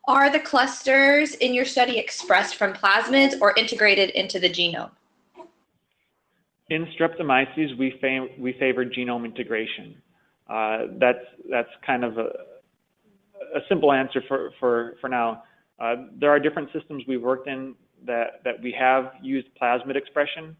are 0.07 0.31
the 0.31 0.39
clusters 0.39 1.35
in 1.35 1.53
your 1.53 1.63
study 1.63 1.99
expressed 1.99 2.55
from 2.55 2.73
plasmids 2.73 3.39
or 3.39 3.53
integrated 3.55 4.09
into 4.09 4.39
the 4.39 4.49
genome? 4.49 4.89
In 6.69 6.87
streptomyces, 6.99 7.77
we, 7.77 7.93
we 8.39 8.53
favor 8.53 8.83
genome 8.83 9.25
integration. 9.25 10.01
Uh, 10.49 10.87
that's 10.99 11.25
that's 11.49 11.69
kind 11.85 12.03
of 12.03 12.17
a, 12.17 12.29
a 13.55 13.59
simple 13.69 13.91
answer 13.91 14.21
for 14.27 14.51
for 14.59 14.95
for 15.01 15.09
now. 15.09 15.43
Uh, 15.79 15.95
there 16.19 16.29
are 16.29 16.39
different 16.39 16.69
systems 16.71 17.03
we've 17.07 17.21
worked 17.21 17.47
in 17.47 17.75
that 18.05 18.43
that 18.43 18.61
we 18.61 18.71
have 18.71 19.13
used 19.21 19.47
plasmid 19.59 19.95
expression, 19.95 20.55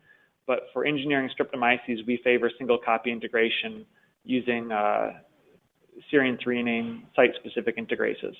but 0.47 0.61
for 0.73 0.85
engineering 0.85 1.29
streptomyces, 1.37 2.05
we 2.07 2.17
favor 2.23 2.49
single 2.57 2.77
copy 2.77 3.11
integration 3.11 3.85
using 4.23 4.71
uh, 4.71 5.11
serine 6.11 6.41
threonine 6.43 7.03
site-specific 7.15 7.75
integrases. 7.77 8.35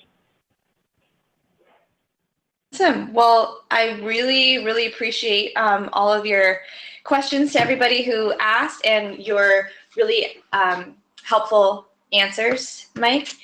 Awesome. 2.74 3.14
Well, 3.14 3.64
I 3.72 4.01
really, 4.01 4.66
really 4.66 4.88
appreciate 4.88 5.53
um, 5.56 5.89
all 5.93 6.12
of 6.12 6.26
your 6.26 6.60
questions 7.06 7.53
to 7.53 7.62
everybody 7.62 8.03
who 8.03 8.34
asked 8.39 8.86
and 8.86 9.20
your 9.20 9.70
really 9.95 10.43
um, 10.51 10.95
helpful 11.24 11.88
answers, 12.12 12.88
Mike. 12.95 13.36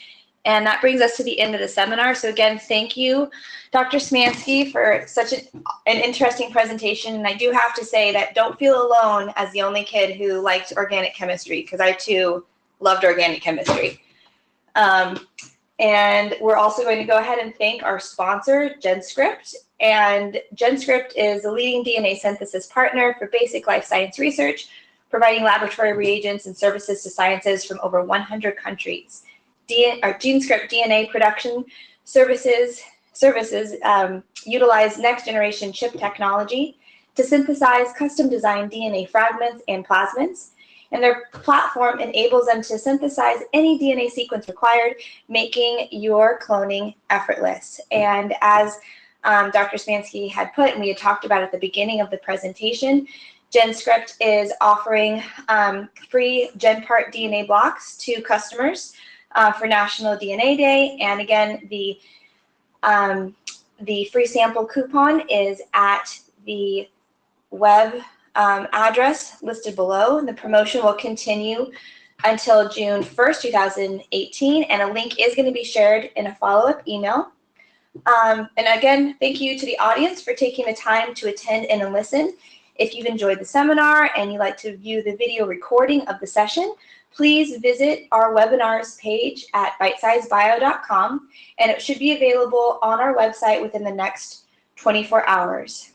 And 0.45 0.65
that 0.65 0.81
brings 0.81 1.01
us 1.01 1.17
to 1.17 1.23
the 1.23 1.39
end 1.39 1.53
of 1.53 1.61
the 1.61 1.67
seminar. 1.67 2.15
So 2.15 2.29
again, 2.29 2.57
thank 2.57 2.97
you, 2.97 3.29
Dr. 3.71 3.97
Smansky, 3.97 4.71
for 4.71 5.03
such 5.05 5.33
an, 5.33 5.41
an 5.85 5.97
interesting 5.97 6.51
presentation. 6.51 7.15
And 7.15 7.27
I 7.27 7.35
do 7.35 7.51
have 7.51 7.75
to 7.75 7.85
say 7.85 8.11
that 8.13 8.33
don't 8.33 8.57
feel 8.57 8.87
alone 8.87 9.31
as 9.35 9.51
the 9.51 9.61
only 9.61 9.83
kid 9.83 10.17
who 10.17 10.41
liked 10.41 10.73
organic 10.75 11.13
chemistry, 11.13 11.61
because 11.61 11.79
I 11.79 11.91
too 11.91 12.43
loved 12.79 13.05
organic 13.05 13.41
chemistry. 13.41 14.01
Um, 14.75 15.27
and 15.77 16.35
we're 16.41 16.57
also 16.57 16.83
going 16.83 16.99
to 16.99 17.05
go 17.05 17.17
ahead 17.17 17.39
and 17.39 17.55
thank 17.55 17.83
our 17.83 17.99
sponsor, 17.99 18.75
GenScript. 18.81 19.53
And 19.79 20.39
GenScript 20.55 21.13
is 21.15 21.45
a 21.45 21.51
leading 21.51 21.83
DNA 21.83 22.17
synthesis 22.17 22.67
partner 22.67 23.15
for 23.19 23.27
basic 23.27 23.67
life 23.67 23.85
science 23.85 24.17
research 24.17 24.69
providing 25.11 25.43
laboratory 25.43 25.93
reagents 25.93 26.45
and 26.45 26.57
services 26.57 27.03
to 27.03 27.09
scientists 27.09 27.65
from 27.65 27.79
over 27.83 28.01
100 28.01 28.55
countries. 28.55 29.23
GeneScript 29.71 30.69
DNA 30.69 31.09
production 31.09 31.65
services 32.03 32.81
services 33.13 33.75
um, 33.83 34.23
utilize 34.45 34.97
next 34.97 35.25
generation 35.25 35.71
chip 35.71 35.93
technology 35.93 36.77
to 37.15 37.23
synthesize 37.23 37.93
custom 37.97 38.29
designed 38.29 38.71
DNA 38.71 39.07
fragments 39.07 39.63
and 39.67 39.87
plasmids. 39.87 40.49
And 40.93 41.01
their 41.01 41.23
platform 41.31 41.99
enables 41.99 42.47
them 42.47 42.61
to 42.63 42.77
synthesize 42.77 43.37
any 43.53 43.79
DNA 43.79 44.09
sequence 44.09 44.47
required, 44.47 44.95
making 45.29 45.87
your 45.91 46.39
cloning 46.39 46.95
effortless. 47.09 47.79
And 47.91 48.33
as 48.41 48.77
um, 49.23 49.51
Dr. 49.51 49.77
Smansky 49.77 50.29
had 50.29 50.53
put, 50.53 50.71
and 50.71 50.81
we 50.81 50.89
had 50.89 50.97
talked 50.97 51.23
about 51.23 51.43
at 51.43 51.51
the 51.51 51.59
beginning 51.59 52.01
of 52.01 52.09
the 52.09 52.17
presentation, 52.17 53.07
GenScript 53.53 54.15
is 54.19 54.51
offering 54.61 55.23
um, 55.47 55.89
free 56.09 56.49
GenPart 56.57 57.13
DNA 57.13 57.45
blocks 57.45 57.97
to 57.97 58.21
customers 58.21 58.93
uh, 59.35 59.51
for 59.51 59.67
National 59.67 60.15
DNA 60.17 60.57
Day. 60.57 60.97
And 61.01 61.21
again, 61.21 61.67
the 61.69 61.99
um, 62.83 63.35
the 63.81 64.05
free 64.05 64.25
sample 64.25 64.65
coupon 64.65 65.21
is 65.29 65.61
at 65.73 66.19
the 66.45 66.89
web 67.49 68.01
um, 68.35 68.67
address 68.73 69.41
listed 69.41 69.75
below. 69.75 70.17
And 70.17 70.27
the 70.27 70.33
promotion 70.33 70.83
will 70.83 70.93
continue 70.93 71.71
until 72.23 72.69
June 72.69 73.03
1st, 73.03 73.41
2018. 73.41 74.63
And 74.63 74.81
a 74.81 74.93
link 74.93 75.19
is 75.19 75.35
going 75.35 75.47
to 75.47 75.51
be 75.51 75.63
shared 75.63 76.09
in 76.15 76.27
a 76.27 76.35
follow-up 76.35 76.87
email. 76.87 77.31
Um, 78.05 78.47
and 78.57 78.67
again, 78.77 79.15
thank 79.19 79.41
you 79.41 79.59
to 79.59 79.65
the 79.65 79.77
audience 79.79 80.21
for 80.21 80.33
taking 80.33 80.65
the 80.65 80.73
time 80.73 81.13
to 81.15 81.29
attend 81.29 81.65
and 81.65 81.91
listen. 81.91 82.35
If 82.75 82.95
you've 82.95 83.05
enjoyed 83.05 83.39
the 83.39 83.45
seminar 83.45 84.09
and 84.15 84.31
you'd 84.31 84.39
like 84.39 84.57
to 84.57 84.77
view 84.77 85.03
the 85.03 85.15
video 85.15 85.45
recording 85.45 86.01
of 86.07 86.19
the 86.19 86.27
session, 86.27 86.73
please 87.13 87.57
visit 87.57 88.07
our 88.11 88.33
webinars 88.33 88.97
page 88.99 89.45
at 89.53 89.73
bitesizebio.com 89.79 91.29
and 91.59 91.71
it 91.71 91.81
should 91.81 91.99
be 91.99 92.15
available 92.15 92.79
on 92.81 92.99
our 92.99 93.15
website 93.15 93.61
within 93.61 93.83
the 93.83 93.91
next 93.91 94.45
24 94.77 95.27
hours. 95.27 95.91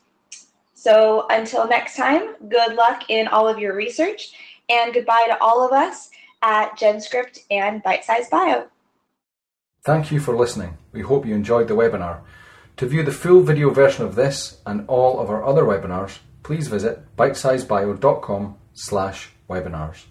So 0.73 1.25
until 1.29 1.67
next 1.67 1.97
time, 1.97 2.35
good 2.49 2.75
luck 2.75 3.09
in 3.09 3.27
all 3.27 3.47
of 3.47 3.59
your 3.59 3.75
research 3.75 4.33
and 4.69 4.93
goodbye 4.93 5.25
to 5.27 5.37
all 5.41 5.65
of 5.65 5.73
us 5.73 6.09
at 6.41 6.77
GenScript 6.77 7.39
and 7.49 7.83
Bitesize 7.83 8.29
Bio. 8.29 8.67
Thank 9.83 10.11
you 10.11 10.19
for 10.19 10.35
listening. 10.35 10.77
We 10.91 11.01
hope 11.01 11.25
you 11.25 11.33
enjoyed 11.33 11.67
the 11.67 11.73
webinar. 11.73 12.21
To 12.77 12.85
view 12.85 13.03
the 13.03 13.11
full 13.11 13.41
video 13.41 13.71
version 13.71 14.05
of 14.05 14.15
this 14.15 14.61
and 14.65 14.85
all 14.87 15.19
of 15.19 15.29
our 15.29 15.43
other 15.43 15.63
webinars, 15.63 16.19
please 16.43 16.67
visit 16.67 17.15
bitesizebio.com 17.15 18.57
slash 18.73 19.31
webinars. 19.49 20.05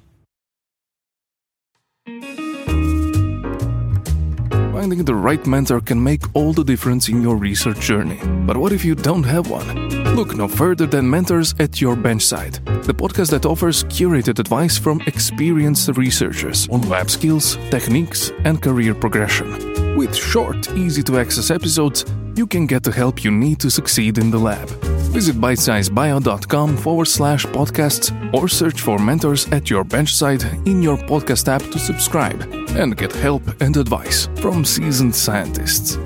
Finding 4.86 5.04
the 5.04 5.14
right 5.16 5.44
mentor 5.46 5.80
can 5.80 6.00
make 6.00 6.22
all 6.34 6.52
the 6.52 6.62
difference 6.62 7.08
in 7.08 7.20
your 7.20 7.34
research 7.34 7.80
journey. 7.80 8.20
But 8.46 8.56
what 8.56 8.70
if 8.70 8.84
you 8.84 8.94
don't 8.94 9.24
have 9.24 9.50
one? 9.50 9.88
Look 10.14 10.36
no 10.36 10.46
further 10.46 10.86
than 10.86 11.10
Mentors 11.10 11.54
at 11.58 11.80
Your 11.80 11.96
Benchside, 11.96 12.64
the 12.84 12.94
podcast 12.94 13.30
that 13.30 13.44
offers 13.44 13.82
curated 13.84 14.38
advice 14.38 14.78
from 14.78 15.00
experienced 15.08 15.88
researchers 15.96 16.68
on 16.68 16.82
lab 16.88 17.10
skills, 17.10 17.56
techniques, 17.70 18.30
and 18.44 18.62
career 18.62 18.94
progression. 18.94 19.96
With 19.96 20.14
short, 20.14 20.70
easy 20.76 21.02
to 21.02 21.18
access 21.18 21.50
episodes, 21.50 22.04
you 22.36 22.46
can 22.46 22.66
get 22.66 22.84
the 22.84 22.92
help 22.92 23.24
you 23.24 23.32
need 23.32 23.58
to 23.60 23.70
succeed 23.70 24.18
in 24.18 24.30
the 24.30 24.38
lab. 24.38 24.95
Visit 25.16 25.40
bitesizebio.com 25.40 26.76
forward 26.76 27.06
slash 27.06 27.46
podcasts 27.46 28.12
or 28.34 28.48
search 28.48 28.82
for 28.82 28.98
mentors 28.98 29.50
at 29.50 29.70
your 29.70 29.82
bench 29.82 30.14
site 30.14 30.44
in 30.66 30.82
your 30.82 30.98
podcast 30.98 31.48
app 31.48 31.62
to 31.72 31.78
subscribe 31.78 32.42
and 32.76 32.98
get 32.98 33.12
help 33.12 33.42
and 33.62 33.78
advice 33.78 34.28
from 34.42 34.62
seasoned 34.62 35.14
scientists. 35.14 35.96